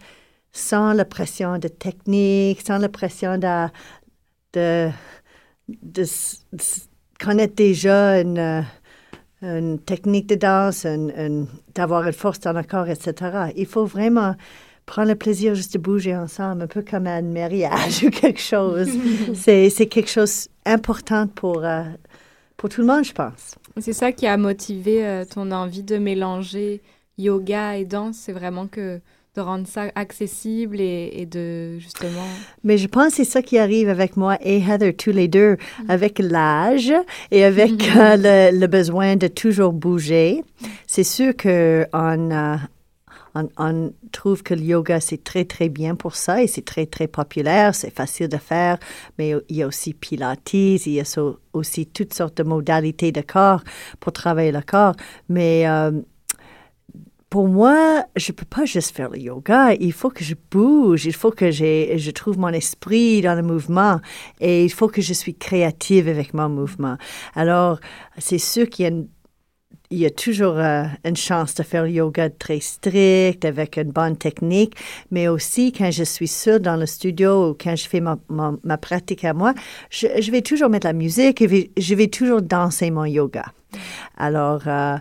sans 0.52 0.94
la 0.94 1.06
pression 1.06 1.58
de 1.58 1.68
technique, 1.68 2.62
sans 2.62 2.78
la 2.78 2.90
pression 2.90 3.38
de, 3.38 4.90
connaître 7.20 7.56
déjà 7.56 8.22
une, 8.22 8.66
une 9.42 9.80
technique 9.80 10.28
de 10.28 10.36
danse, 10.36 10.86
d'avoir 11.74 12.06
une 12.06 12.14
force 12.14 12.40
dans 12.40 12.54
le 12.54 12.64
corps, 12.64 12.88
etc. 12.88 13.52
Il 13.56 13.66
faut 13.66 13.86
vraiment 13.86 14.36
prendre 14.86 15.10
le 15.10 15.16
plaisir 15.16 15.56
juste 15.56 15.74
de 15.74 15.80
bouger 15.80 16.16
ensemble, 16.16 16.64
un 16.64 16.68
peu 16.68 16.82
comme 16.82 17.08
un 17.08 17.22
mariage 17.22 18.04
ou 18.06 18.10
quelque 18.10 18.42
chose. 18.42 18.90
c'est, 19.34 19.70
c'est 19.70 19.88
quelque 19.88 20.10
chose 20.10 20.48
d'important 20.66 21.28
pour, 21.28 21.64
euh, 21.64 21.84
pour 22.58 22.70
tout 22.70 22.82
le 22.82 22.88
monde, 22.88 23.04
je 23.04 23.14
pense. 23.14 23.56
C'est 23.80 23.94
ça 23.94 24.12
qui 24.12 24.28
a 24.28 24.38
motivé 24.38 25.06
euh, 25.06 25.26
ton 25.26 25.52
envie 25.52 25.84
de 25.84 25.98
mélanger 25.98 26.82
yoga 27.18 27.78
et 27.78 27.86
danse, 27.86 28.18
c'est 28.18 28.32
vraiment 28.32 28.68
que 28.68 29.00
de 29.36 29.42
rendre 29.42 29.68
ça 29.68 29.92
accessible 29.96 30.80
et, 30.80 31.12
et 31.14 31.26
de 31.26 31.78
justement. 31.78 32.26
Mais 32.64 32.78
je 32.78 32.88
pense 32.88 33.10
que 33.10 33.16
c'est 33.16 33.26
ça 33.26 33.42
qui 33.42 33.58
arrive 33.58 33.90
avec 33.90 34.16
moi 34.16 34.38
et 34.42 34.60
Heather, 34.60 34.96
tous 34.96 35.12
les 35.12 35.28
deux, 35.28 35.58
avec 35.90 36.20
l'âge 36.20 36.94
et 37.32 37.44
avec 37.44 37.72
euh, 37.98 38.52
le, 38.52 38.58
le 38.58 38.68
besoin 38.68 39.18
de 39.18 39.28
toujours 39.28 39.74
bouger. 39.74 40.44
C'est 40.88 41.04
sûr 41.04 41.36
que 41.36 41.86
on, 41.92 42.32
euh, 42.32 42.56
on, 43.36 43.94
trouve 44.12 44.44
que 44.44 44.54
le 44.54 44.62
yoga, 44.62 45.00
c'est 45.00 45.24
très, 45.24 45.46
très 45.46 45.70
bien 45.70 45.96
pour 45.96 46.16
ça 46.16 46.42
et 46.42 46.48
c'est 46.48 46.64
très, 46.64 46.86
très 46.86 47.08
populaire. 47.08 47.76
C'est 47.76 47.94
facile 47.94 48.30
de 48.30 48.38
faire, 48.38 48.78
mais 49.18 49.34
il 49.50 49.58
y 49.58 49.64
a 49.64 49.68
aussi 49.68 49.94
Pilates, 49.94 50.54
il 50.54 50.90
y 50.90 51.02
a 51.02 51.22
aussi 51.54 51.86
toutes 51.88 52.14
sortes 52.14 52.38
de 52.38 52.44
modalités 52.44 53.12
de 53.12 53.22
corps 53.22 53.64
pour 54.00 54.14
travailler 54.14 54.52
le 54.52 54.62
corps. 54.62 54.96
Mais 55.28 55.68
euh, 55.68 55.92
pour 57.30 57.50
moi, 57.50 58.06
je 58.16 58.32
peux 58.32 58.46
pas 58.46 58.64
juste 58.64 58.96
faire 58.96 59.10
le 59.10 59.20
yoga. 59.20 59.74
Il 59.74 59.92
faut 59.92 60.10
que 60.10 60.24
je 60.24 60.36
bouge. 60.52 61.06
Il 61.06 61.14
faut 61.14 61.32
que 61.32 61.52
je 61.52 62.12
trouve 62.12 62.40
mon 62.40 62.48
esprit 62.50 63.22
dans 63.22 63.36
le 63.36 63.42
mouvement. 63.42 64.00
Et 64.40 64.64
il 64.64 64.72
faut 64.72 64.88
que 64.88 65.02
je 65.02 65.14
suis 65.14 65.36
créative 65.36 66.08
avec 66.08 66.34
mon 66.34 66.48
mouvement. 66.48 66.96
Alors, 67.34 67.82
c'est 68.18 68.38
sûr 68.38 68.70
qu'il 68.70 68.84
y 68.84 68.86
a 68.86 68.92
une 68.92 69.08
il 69.92 70.00
y 70.00 70.06
a 70.06 70.10
toujours 70.10 70.58
euh, 70.58 70.86
une 71.04 71.16
chance 71.16 71.56
de 71.56 71.64
faire 71.64 71.84
le 71.84 71.92
yoga 71.92 72.30
très 72.30 72.60
strict, 72.60 73.46
avec 73.46 73.78
une 73.78 73.92
bonne 73.92 74.18
technique, 74.18 74.76
mais 75.12 75.28
aussi 75.28 75.72
quand 75.72 75.92
je 75.92 76.04
suis 76.04 76.28
seule 76.28 76.62
dans 76.62 76.76
le 76.76 76.86
studio 76.86 77.50
ou 77.50 77.54
quand 77.54 77.76
je 77.76 77.88
fais 77.88 78.02
ma, 78.02 78.78
pratique 78.78 79.24
à 79.24 79.34
moi, 79.34 79.54
je, 79.90 80.08
je 80.20 80.32
vais 80.32 80.42
toujours 80.42 80.70
mettre 80.70 80.88
la 80.88 80.94
musique 80.94 81.42
et 81.42 81.72
je 81.78 81.96
vais 81.96 82.08
toujours 82.08 82.42
danser 82.42 82.92
mon 82.92 83.06
yoga. 83.06 83.46
Alors, 84.18 84.62
euh, 84.68 84.98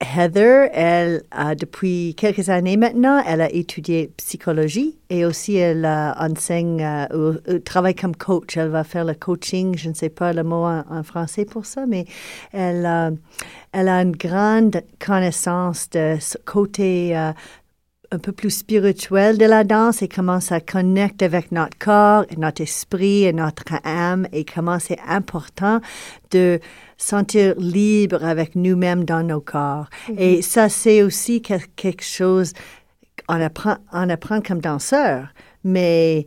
Heather, 0.00 0.68
elle 0.74 1.22
a 1.30 1.54
depuis 1.54 2.14
quelques 2.18 2.50
années 2.50 2.76
maintenant, 2.76 3.22
elle 3.26 3.40
a 3.40 3.50
étudié 3.50 4.12
psychologie 4.18 4.98
et 5.08 5.24
aussi 5.24 5.56
elle 5.56 5.86
euh, 5.86 6.12
enseigne 6.12 6.82
euh, 6.82 7.38
ou 7.48 7.58
travaille 7.60 7.94
comme 7.94 8.14
coach. 8.14 8.58
Elle 8.58 8.68
va 8.68 8.84
faire 8.84 9.06
le 9.06 9.14
coaching, 9.14 9.74
je 9.78 9.88
ne 9.88 9.94
sais 9.94 10.10
pas 10.10 10.34
le 10.34 10.42
mot 10.42 10.66
en, 10.66 11.02
français 11.02 11.46
pour 11.46 11.64
ça, 11.64 11.86
mais 11.86 12.04
elle, 12.52 12.84
euh, 12.84 13.10
elle 13.72 13.88
a 13.88 14.02
une 14.02 14.14
grande 14.14 14.82
connaissance 14.98 15.88
de 15.88 16.18
ce 16.20 16.36
côté 16.44 17.16
euh, 17.16 17.32
un 18.10 18.18
peu 18.18 18.32
plus 18.32 18.50
spirituel 18.50 19.38
de 19.38 19.44
la 19.44 19.64
danse 19.64 20.02
et 20.02 20.08
comment 20.08 20.40
ça 20.40 20.60
connecte 20.60 21.22
avec 21.22 21.52
notre 21.52 21.76
corps, 21.78 22.24
et 22.30 22.36
notre 22.36 22.62
esprit 22.62 23.24
et 23.24 23.32
notre 23.32 23.64
âme 23.84 24.26
et 24.32 24.44
comment 24.44 24.78
c'est 24.78 24.98
important 25.06 25.80
de 26.30 26.60
sentir 26.96 27.54
libre 27.58 28.24
avec 28.24 28.54
nous-mêmes 28.54 29.04
dans 29.04 29.22
nos 29.22 29.40
corps. 29.40 29.86
Et 30.18 30.42
ça, 30.42 30.68
c'est 30.68 31.02
aussi 31.02 31.42
que- 31.42 31.54
quelque 31.76 32.04
chose 32.04 32.52
qu'on 33.26 33.40
apprend, 33.40 33.76
on 33.92 34.08
apprend 34.08 34.40
comme 34.40 34.60
danseur, 34.60 35.28
mais 35.64 36.26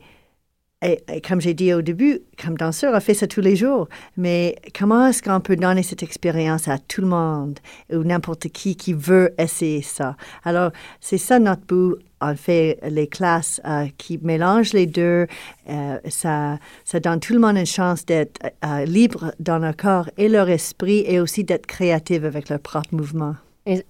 et, 0.81 1.01
et 1.13 1.21
comme 1.21 1.41
j'ai 1.41 1.53
dit 1.53 1.73
au 1.73 1.81
début, 1.81 2.19
comme 2.41 2.57
danseur, 2.57 2.93
on 2.95 2.99
fait 2.99 3.13
ça 3.13 3.27
tous 3.27 3.41
les 3.41 3.55
jours. 3.55 3.89
Mais 4.15 4.55
comment 4.77 5.07
est-ce 5.07 5.21
qu'on 5.21 5.41
peut 5.41 5.55
donner 5.55 5.83
cette 5.83 6.03
expérience 6.03 6.67
à 6.67 6.77
tout 6.77 7.01
le 7.01 7.07
monde 7.07 7.59
ou 7.91 8.03
n'importe 8.03 8.47
qui 8.49 8.75
qui 8.75 8.93
veut 8.93 9.33
essayer 9.37 9.81
ça? 9.81 10.15
Alors, 10.43 10.71
c'est 11.01 11.17
ça 11.17 11.39
notre 11.39 11.65
but. 11.65 11.97
On 12.21 12.35
fait 12.35 12.79
les 12.83 13.07
classes 13.07 13.61
euh, 13.65 13.87
qui 13.97 14.19
mélangent 14.21 14.73
les 14.73 14.85
deux. 14.85 15.25
Euh, 15.69 15.99
ça, 16.09 16.59
ça 16.83 16.99
donne 16.99 17.21
tout 17.21 17.31
le 17.33 17.39
monde 17.39 17.57
une 17.57 17.65
chance 17.65 18.05
d'être 18.05 18.41
euh, 18.65 18.83
libre 18.83 19.33
dans 19.39 19.57
leur 19.57 19.75
corps 19.75 20.09
et 20.17 20.27
leur 20.27 20.49
esprit 20.49 21.03
et 21.07 21.21
aussi 21.21 21.45
d'être 21.45 21.65
créatif 21.65 22.25
avec 22.25 22.49
leur 22.49 22.59
propre 22.59 22.93
mouvement. 22.93 23.35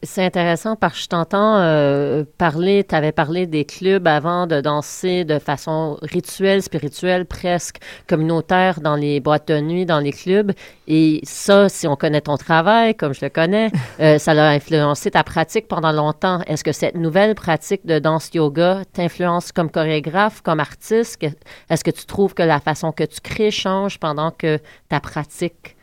C'est 0.03 0.25
intéressant 0.25 0.75
parce 0.75 0.95
que 0.95 1.03
je 1.03 1.07
t'entends 1.07 1.57
euh, 1.57 2.23
parler, 2.37 2.83
tu 2.83 2.95
avais 2.95 3.11
parlé 3.11 3.47
des 3.47 3.65
clubs 3.65 4.07
avant 4.07 4.47
de 4.47 4.61
danser 4.61 5.23
de 5.23 5.39
façon 5.39 5.97
rituelle, 6.01 6.61
spirituelle, 6.61 7.25
presque 7.25 7.77
communautaire 8.07 8.81
dans 8.81 8.95
les 8.95 9.19
boîtes 9.19 9.47
de 9.47 9.59
nuit, 9.59 9.85
dans 9.85 9.99
les 9.99 10.11
clubs. 10.11 10.51
Et 10.87 11.21
ça, 11.23 11.69
si 11.69 11.87
on 11.87 11.95
connaît 11.95 12.21
ton 12.21 12.35
travail, 12.35 12.95
comme 12.95 13.13
je 13.13 13.23
le 13.23 13.29
connais, 13.29 13.71
euh, 13.99 14.17
ça 14.17 14.31
a 14.31 14.49
influencé 14.49 15.11
ta 15.11 15.23
pratique 15.23 15.67
pendant 15.67 15.91
longtemps. 15.91 16.41
Est-ce 16.47 16.63
que 16.63 16.71
cette 16.71 16.95
nouvelle 16.95 17.35
pratique 17.35 17.85
de 17.85 17.99
danse 17.99 18.31
yoga 18.33 18.81
t'influence 18.91 19.51
comme 19.51 19.69
chorégraphe, 19.69 20.41
comme 20.41 20.59
artiste? 20.59 21.23
Est-ce 21.69 21.83
que 21.83 21.91
tu 21.91 22.05
trouves 22.05 22.33
que 22.33 22.43
la 22.43 22.59
façon 22.59 22.91
que 22.91 23.03
tu 23.03 23.21
crées 23.21 23.51
change 23.51 23.99
pendant 23.99 24.31
que 24.31 24.59
ta 24.89 24.99
pratique 24.99 25.77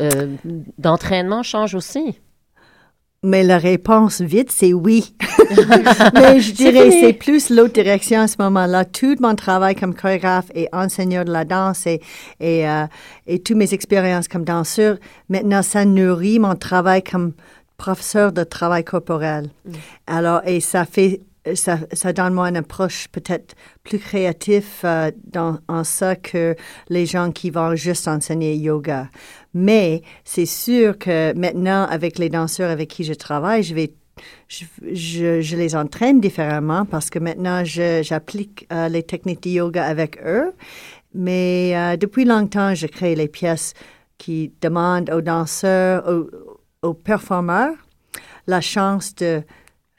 euh, 0.00 0.26
d'entraînement 0.78 1.42
change 1.42 1.74
aussi? 1.74 2.20
Mais 3.24 3.44
la 3.44 3.58
réponse 3.58 4.20
vite, 4.20 4.50
c'est 4.50 4.72
oui. 4.72 5.14
Mais 6.14 6.40
je 6.40 6.52
dirais 6.52 6.90
c'est 6.90 7.12
plus 7.12 7.50
l'autre 7.50 7.72
direction 7.72 8.20
à 8.20 8.26
ce 8.26 8.36
moment-là. 8.40 8.84
Tout 8.84 9.14
mon 9.20 9.36
travail 9.36 9.76
comme 9.76 9.94
chorégraphe 9.94 10.50
et 10.56 10.68
enseignant 10.72 11.22
de 11.22 11.30
la 11.30 11.44
danse 11.44 11.86
et, 11.86 12.00
et, 12.40 12.68
euh, 12.68 12.86
et 13.28 13.38
toutes 13.38 13.56
mes 13.56 13.74
expériences 13.74 14.26
comme 14.26 14.44
danseur, 14.44 14.96
maintenant, 15.28 15.62
ça 15.62 15.84
nourrit 15.84 16.40
mon 16.40 16.56
travail 16.56 17.04
comme 17.04 17.32
professeur 17.76 18.32
de 18.32 18.42
travail 18.42 18.82
corporel. 18.82 19.50
Alors, 20.06 20.40
et 20.44 20.60
ça 20.60 20.84
fait, 20.84 21.20
ça, 21.54 22.12
donne 22.12 22.34
moi 22.34 22.48
une 22.48 22.56
approche 22.56 23.08
peut-être 23.08 23.54
plus 23.82 23.98
créative 23.98 24.66
euh, 24.84 25.10
dans, 25.24 25.58
en 25.68 25.84
ça 25.84 26.14
que 26.14 26.54
les 26.88 27.06
gens 27.06 27.32
qui 27.32 27.50
vont 27.50 27.74
juste 27.74 28.06
enseigner 28.06 28.56
yoga. 28.56 29.08
Mais 29.54 30.02
c'est 30.24 30.46
sûr 30.46 30.98
que 30.98 31.34
maintenant, 31.34 31.84
avec 31.84 32.18
les 32.18 32.28
danseurs 32.28 32.70
avec 32.70 32.88
qui 32.88 33.04
je 33.04 33.12
travaille, 33.14 33.62
je 33.62 35.56
les 35.56 35.76
entraîne 35.76 36.20
différemment 36.20 36.84
parce 36.84 37.10
que 37.10 37.18
maintenant, 37.18 37.64
j'applique 37.64 38.66
euh, 38.72 38.88
les 38.88 39.02
techniques 39.02 39.42
de 39.42 39.50
yoga 39.50 39.84
avec 39.84 40.20
eux. 40.24 40.52
Mais 41.14 41.72
euh, 41.74 41.96
depuis 41.96 42.24
longtemps, 42.24 42.74
je 42.74 42.86
crée 42.86 43.14
les 43.14 43.28
pièces 43.28 43.74
qui 44.16 44.52
demandent 44.60 45.10
aux 45.10 45.20
danseurs, 45.20 46.04
aux 46.82 46.94
performeurs, 46.94 47.74
la 48.46 48.60
chance 48.60 49.14
de 49.16 49.42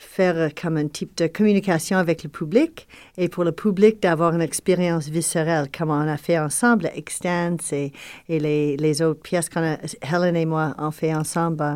faire 0.04 0.38
euh, 0.38 0.50
comme 0.60 0.78
un 0.78 0.88
type 0.88 1.16
de 1.18 1.28
communication 1.28 1.98
avec 1.98 2.24
le 2.24 2.30
public 2.30 2.88
et 3.18 3.30
pour 3.30 3.44
le 3.44 3.52
public 3.52 4.02
d'avoir 4.02 4.34
une 4.34 4.42
expérience 4.42 5.08
viscérale 5.10 5.68
comme 5.76 5.90
on 5.90 6.08
a 6.08 6.18
fait 6.18 6.40
ensemble, 6.40 6.90
Extance 6.96 7.74
et, 7.74 7.92
et 8.30 8.40
les, 8.40 8.78
les 8.78 9.02
autres 9.02 9.22
pièces 9.22 9.50
qu'on 9.50 9.78
Helen 10.02 10.36
et 10.36 10.46
moi, 10.46 10.76
on 10.78 10.92
fait 10.92 11.14
ensemble 11.14 11.64
euh, 11.64 11.76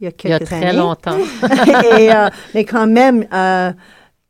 il 0.00 0.04
y 0.04 0.08
a 0.08 0.12
Il 0.24 0.30
y 0.30 0.32
a 0.32 0.38
quelques 0.38 0.44
très 0.46 0.64
années. 0.64 0.72
longtemps. 0.72 1.18
et, 1.98 2.12
euh, 2.12 2.28
mais 2.54 2.64
quand 2.64 2.86
même, 2.86 3.26
euh, 3.32 3.72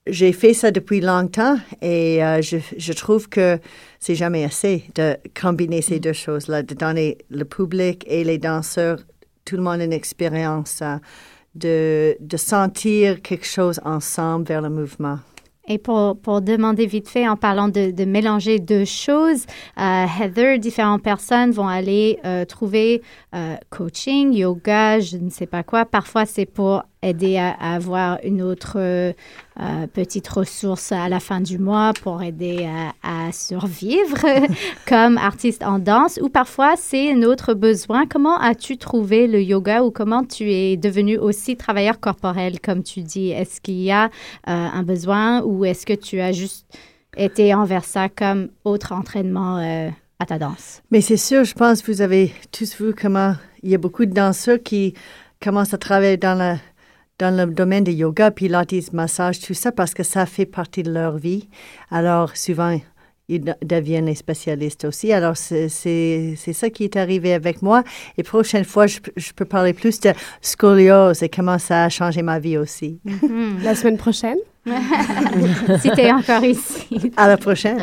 j'ai 0.07 0.33
fait 0.33 0.55
ça 0.55 0.71
depuis 0.71 1.01
longtemps 1.01 1.57
et 1.81 2.25
euh, 2.25 2.43
je, 2.43 2.57
je 2.77 2.93
trouve 2.93 3.29
que 3.29 3.59
c'est 4.01 4.15
jamais 4.17 4.45
assez 4.45 4.85
de 4.95 5.17
combiner 5.41 5.83
ces 5.83 6.01
deux 6.01 6.13
choses-là, 6.13 6.63
de 6.63 6.75
donner 6.75 7.19
le 7.31 7.45
public 7.45 8.05
et 8.09 8.25
les 8.25 8.39
danseurs, 8.39 8.99
tout 9.45 9.57
le 9.57 9.63
monde 9.63 9.81
une 9.81 9.93
expérience 9.93 10.83
de, 11.55 12.17
de 12.21 12.37
sentir 12.37 13.23
quelque 13.23 13.47
chose 13.47 13.81
ensemble 13.85 14.47
vers 14.47 14.63
le 14.63 14.71
mouvement. 14.71 15.19
Et 15.71 15.79
pour, 15.79 16.19
pour 16.19 16.41
demander 16.41 16.87
vite 16.87 17.09
fait, 17.09 17.29
en 17.29 17.37
parlant 17.37 17.69
de, 17.69 18.05
mélanger 18.05 18.59
deux 18.59 18.85
choses, 18.85 19.47
euh, 19.79 20.05
Heather, 20.21 20.59
différentes 20.59 21.03
personnes 21.03 21.53
vont 21.53 21.69
aller 21.69 22.19
euh, 22.25 22.45
trouver 22.45 23.03
euh, 23.37 23.55
coaching, 23.69 24.33
yoga, 24.33 24.99
je 24.99 25.17
ne 25.17 25.31
sais 25.31 25.47
pas 25.47 25.63
quoi. 25.63 25.85
Parfois, 25.85 26.27
c'est 26.27 26.45
pour 26.45 26.83
aider 27.03 27.39
à, 27.39 27.51
avoir 27.53 28.19
une 28.25 28.43
autre 28.43 28.75
euh, 28.77 29.13
euh, 29.59 29.87
petite 29.87 30.29
ressource 30.29 30.93
à 30.93 31.09
la 31.09 31.21
fin 31.21 31.41
du 31.41 31.59
mois 31.59 31.93
pour 32.03 32.23
aider 32.23 32.69
à, 33.03 33.33
survivre 33.33 34.19
comme 34.89 35.17
artiste 35.17 35.63
en 35.63 35.79
danse. 35.79 36.19
Ou 36.23 36.29
parfois, 36.29 36.75
c'est 36.77 37.13
un 37.13 37.23
autre 37.23 37.55
besoin. 37.55 38.07
Comment 38.07 38.39
as-tu 38.39 38.77
trouvé 38.77 39.27
le 39.27 39.41
yoga 39.41 39.83
ou 39.83 39.91
comment 39.91 40.25
tu 40.25 40.51
es 40.53 40.77
devenu 40.77 41.17
aussi 41.17 41.57
travailleur 41.57 42.01
corporel, 42.01 42.61
comme 42.61 42.83
tu 42.83 43.03
dis? 43.03 43.31
Est-ce 43.31 43.61
qu'il 43.61 43.81
y 43.81 43.91
a 43.91 44.07
euh, 44.07 44.09
un 44.47 44.83
besoin 44.83 45.43
ou 45.43 45.65
est-ce 45.65 45.87
que 45.87 45.95
tu 45.95 46.21
as 46.21 46.33
juste 46.33 46.67
été 47.17 47.55
envers 47.55 47.85
ça 47.85 48.09
comme 48.09 48.49
autre 48.65 48.93
entraînement 48.93 49.59
à 50.19 50.27
ta 50.27 50.39
danse? 50.39 50.83
Mais 50.91 51.01
c'est 51.01 51.17
sûr, 51.17 51.45
je 51.45 51.55
pense 51.55 51.83
que 51.83 51.91
vous 51.91 52.03
avez 52.03 52.33
tous 52.53 52.81
vu 52.81 52.95
comment 52.95 53.35
il 53.63 53.71
y 53.71 53.75
a 53.75 53.79
beaucoup 53.79 54.07
de 54.07 54.13
danseurs 54.13 54.59
qui 54.63 54.95
commencent 55.43 55.75
à 55.75 55.79
travailler 55.79 56.17
dans, 56.17 56.37
la, 56.37 56.57
dans 57.21 57.37
le 57.37 57.53
domaine 57.53 57.85
du 57.85 57.93
yoga, 57.93 58.31
pilates, 58.31 58.93
massage, 58.93 59.41
tout 59.41 59.55
ça, 59.55 59.71
parce 59.73 59.93
que 59.95 60.03
ça 60.03 60.25
fait 60.27 60.47
partie 60.47 60.83
de 60.83 60.91
leur 60.93 61.19
vie. 61.19 61.49
Alors, 61.91 62.37
souvent, 62.37 62.79
ils 63.29 63.45
de- 63.45 63.55
deviennent 63.63 64.07
les 64.07 64.15
spécialistes 64.17 64.85
aussi. 64.87 65.13
Alors, 65.13 65.37
c'est 65.37 65.69
c'est- 65.69 66.35
c'est 66.37 66.53
ça 66.55 66.71
qui 66.71 66.83
est 66.85 66.97
arrivé 66.97 67.33
avec 67.35 67.63
moi. 67.63 67.85
Et 68.19 68.23
prochaine 68.25 68.65
fois, 68.65 68.87
je, 68.87 68.99
peux- 69.01 69.13
je 69.17 69.33
peux 69.33 69.45
parler 69.45 69.73
plus 69.75 70.01
de 70.01 70.11
scoliose 70.41 71.23
et 71.23 71.29
comment 71.29 71.59
ça 71.59 71.85
a 71.85 71.89
changé 71.89 72.23
ma 72.23 72.39
vie 72.41 72.57
aussi. 72.59 72.99
La 73.63 73.75
semaine 73.75 73.99
prochaine? 73.99 74.39
si 75.81 75.91
tu 75.91 76.01
es 76.01 76.13
encore 76.13 76.45
ici. 76.45 77.13
À 77.17 77.29
la 77.29 77.37
prochaine. 77.37 77.79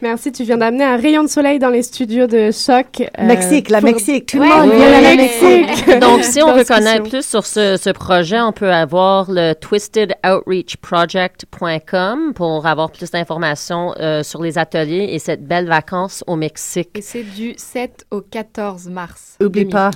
Merci, 0.00 0.30
tu 0.30 0.44
viens 0.44 0.58
d'amener 0.58 0.84
un 0.84 0.96
rayon 0.96 1.24
de 1.24 1.28
soleil 1.28 1.58
dans 1.58 1.70
les 1.70 1.82
studios 1.82 2.28
de 2.28 2.52
Choc. 2.52 3.00
euh, 3.00 3.06
Mexique, 3.26 3.68
la 3.68 3.80
pour- 3.80 3.90
Mexique, 3.90 4.26
tout 4.26 4.36
le 4.36 4.42
Ouais, 4.44 4.48
monde 4.48 4.70
oui, 4.70 4.76
vient 4.76 4.92
à 4.92 5.00
la 5.00 5.10
oui. 5.10 5.16
Mexique. 5.16 5.98
Donc, 6.00 6.22
si 6.22 6.40
on 6.40 6.52
veut 6.54 6.62
connaître 6.64 7.08
plus 7.08 7.26
sur 7.26 7.44
ce, 7.44 7.76
ce 7.76 7.90
projet, 7.90 8.40
on 8.40 8.52
peut 8.52 8.72
avoir 8.72 9.28
le 9.28 9.54
twistedoutreachproject.com 9.54 12.32
pour 12.34 12.64
avoir 12.66 12.92
plus 12.92 13.10
d'informations 13.10 13.92
euh, 13.98 14.22
sur 14.22 14.40
les 14.42 14.56
ateliers 14.56 15.08
et 15.10 15.18
cette 15.18 15.44
belle 15.44 15.66
vacance 15.66 16.22
au 16.28 16.36
Mexique. 16.36 16.90
Et 16.94 17.02
c'est 17.02 17.24
du 17.24 17.54
7 17.56 18.06
au 18.12 18.20
14 18.20 18.86
mars 18.88 19.36
Oublie 19.42 19.64
pas. 19.64 19.90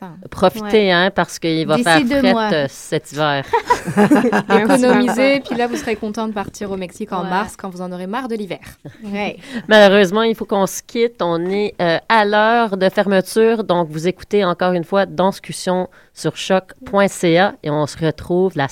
2015. 0.00 0.20
Ça. 0.22 0.28
Profitez, 0.30 0.90
hein, 0.92 1.10
parce 1.14 1.38
qu'il 1.38 1.66
va 1.66 1.74
D'ici 1.76 1.84
faire 1.84 2.00
deux 2.00 2.18
fret 2.20 2.32
mois. 2.32 2.50
euh, 2.52 2.66
cet 2.68 3.12
hiver. 3.12 3.44
Économisez, 4.60 5.40
puis 5.40 5.56
là, 5.56 5.66
vous 5.66 5.76
serez 5.76 5.96
content 5.96 6.26
de 6.28 6.32
partir 6.32 6.70
au 6.70 6.76
Mexique 6.76 7.12
en 7.12 7.22
Ouais. 7.24 7.30
mars 7.30 7.56
quand 7.56 7.68
vous 7.68 7.80
en 7.82 7.92
aurez 7.92 8.06
marre 8.06 8.28
de 8.28 8.34
l'hiver. 8.34 8.60
Ouais. 9.04 9.36
Malheureusement, 9.68 10.22
il 10.22 10.34
faut 10.34 10.44
qu'on 10.46 10.66
se 10.66 10.82
quitte. 10.82 11.20
On 11.20 11.44
est 11.50 11.74
euh, 11.80 11.98
à 12.08 12.24
l'heure 12.24 12.76
de 12.76 12.88
fermeture. 12.88 13.64
Donc, 13.64 13.88
vous 13.90 14.08
écoutez 14.08 14.44
encore 14.44 14.72
une 14.72 14.84
fois 14.84 15.06
Danscussion 15.06 15.88
sur 16.14 16.36
choc.ca 16.36 17.54
et 17.62 17.70
on 17.70 17.86
se 17.86 17.98
retrouve 18.04 18.52
la 18.56 18.68
semaine 18.68 18.70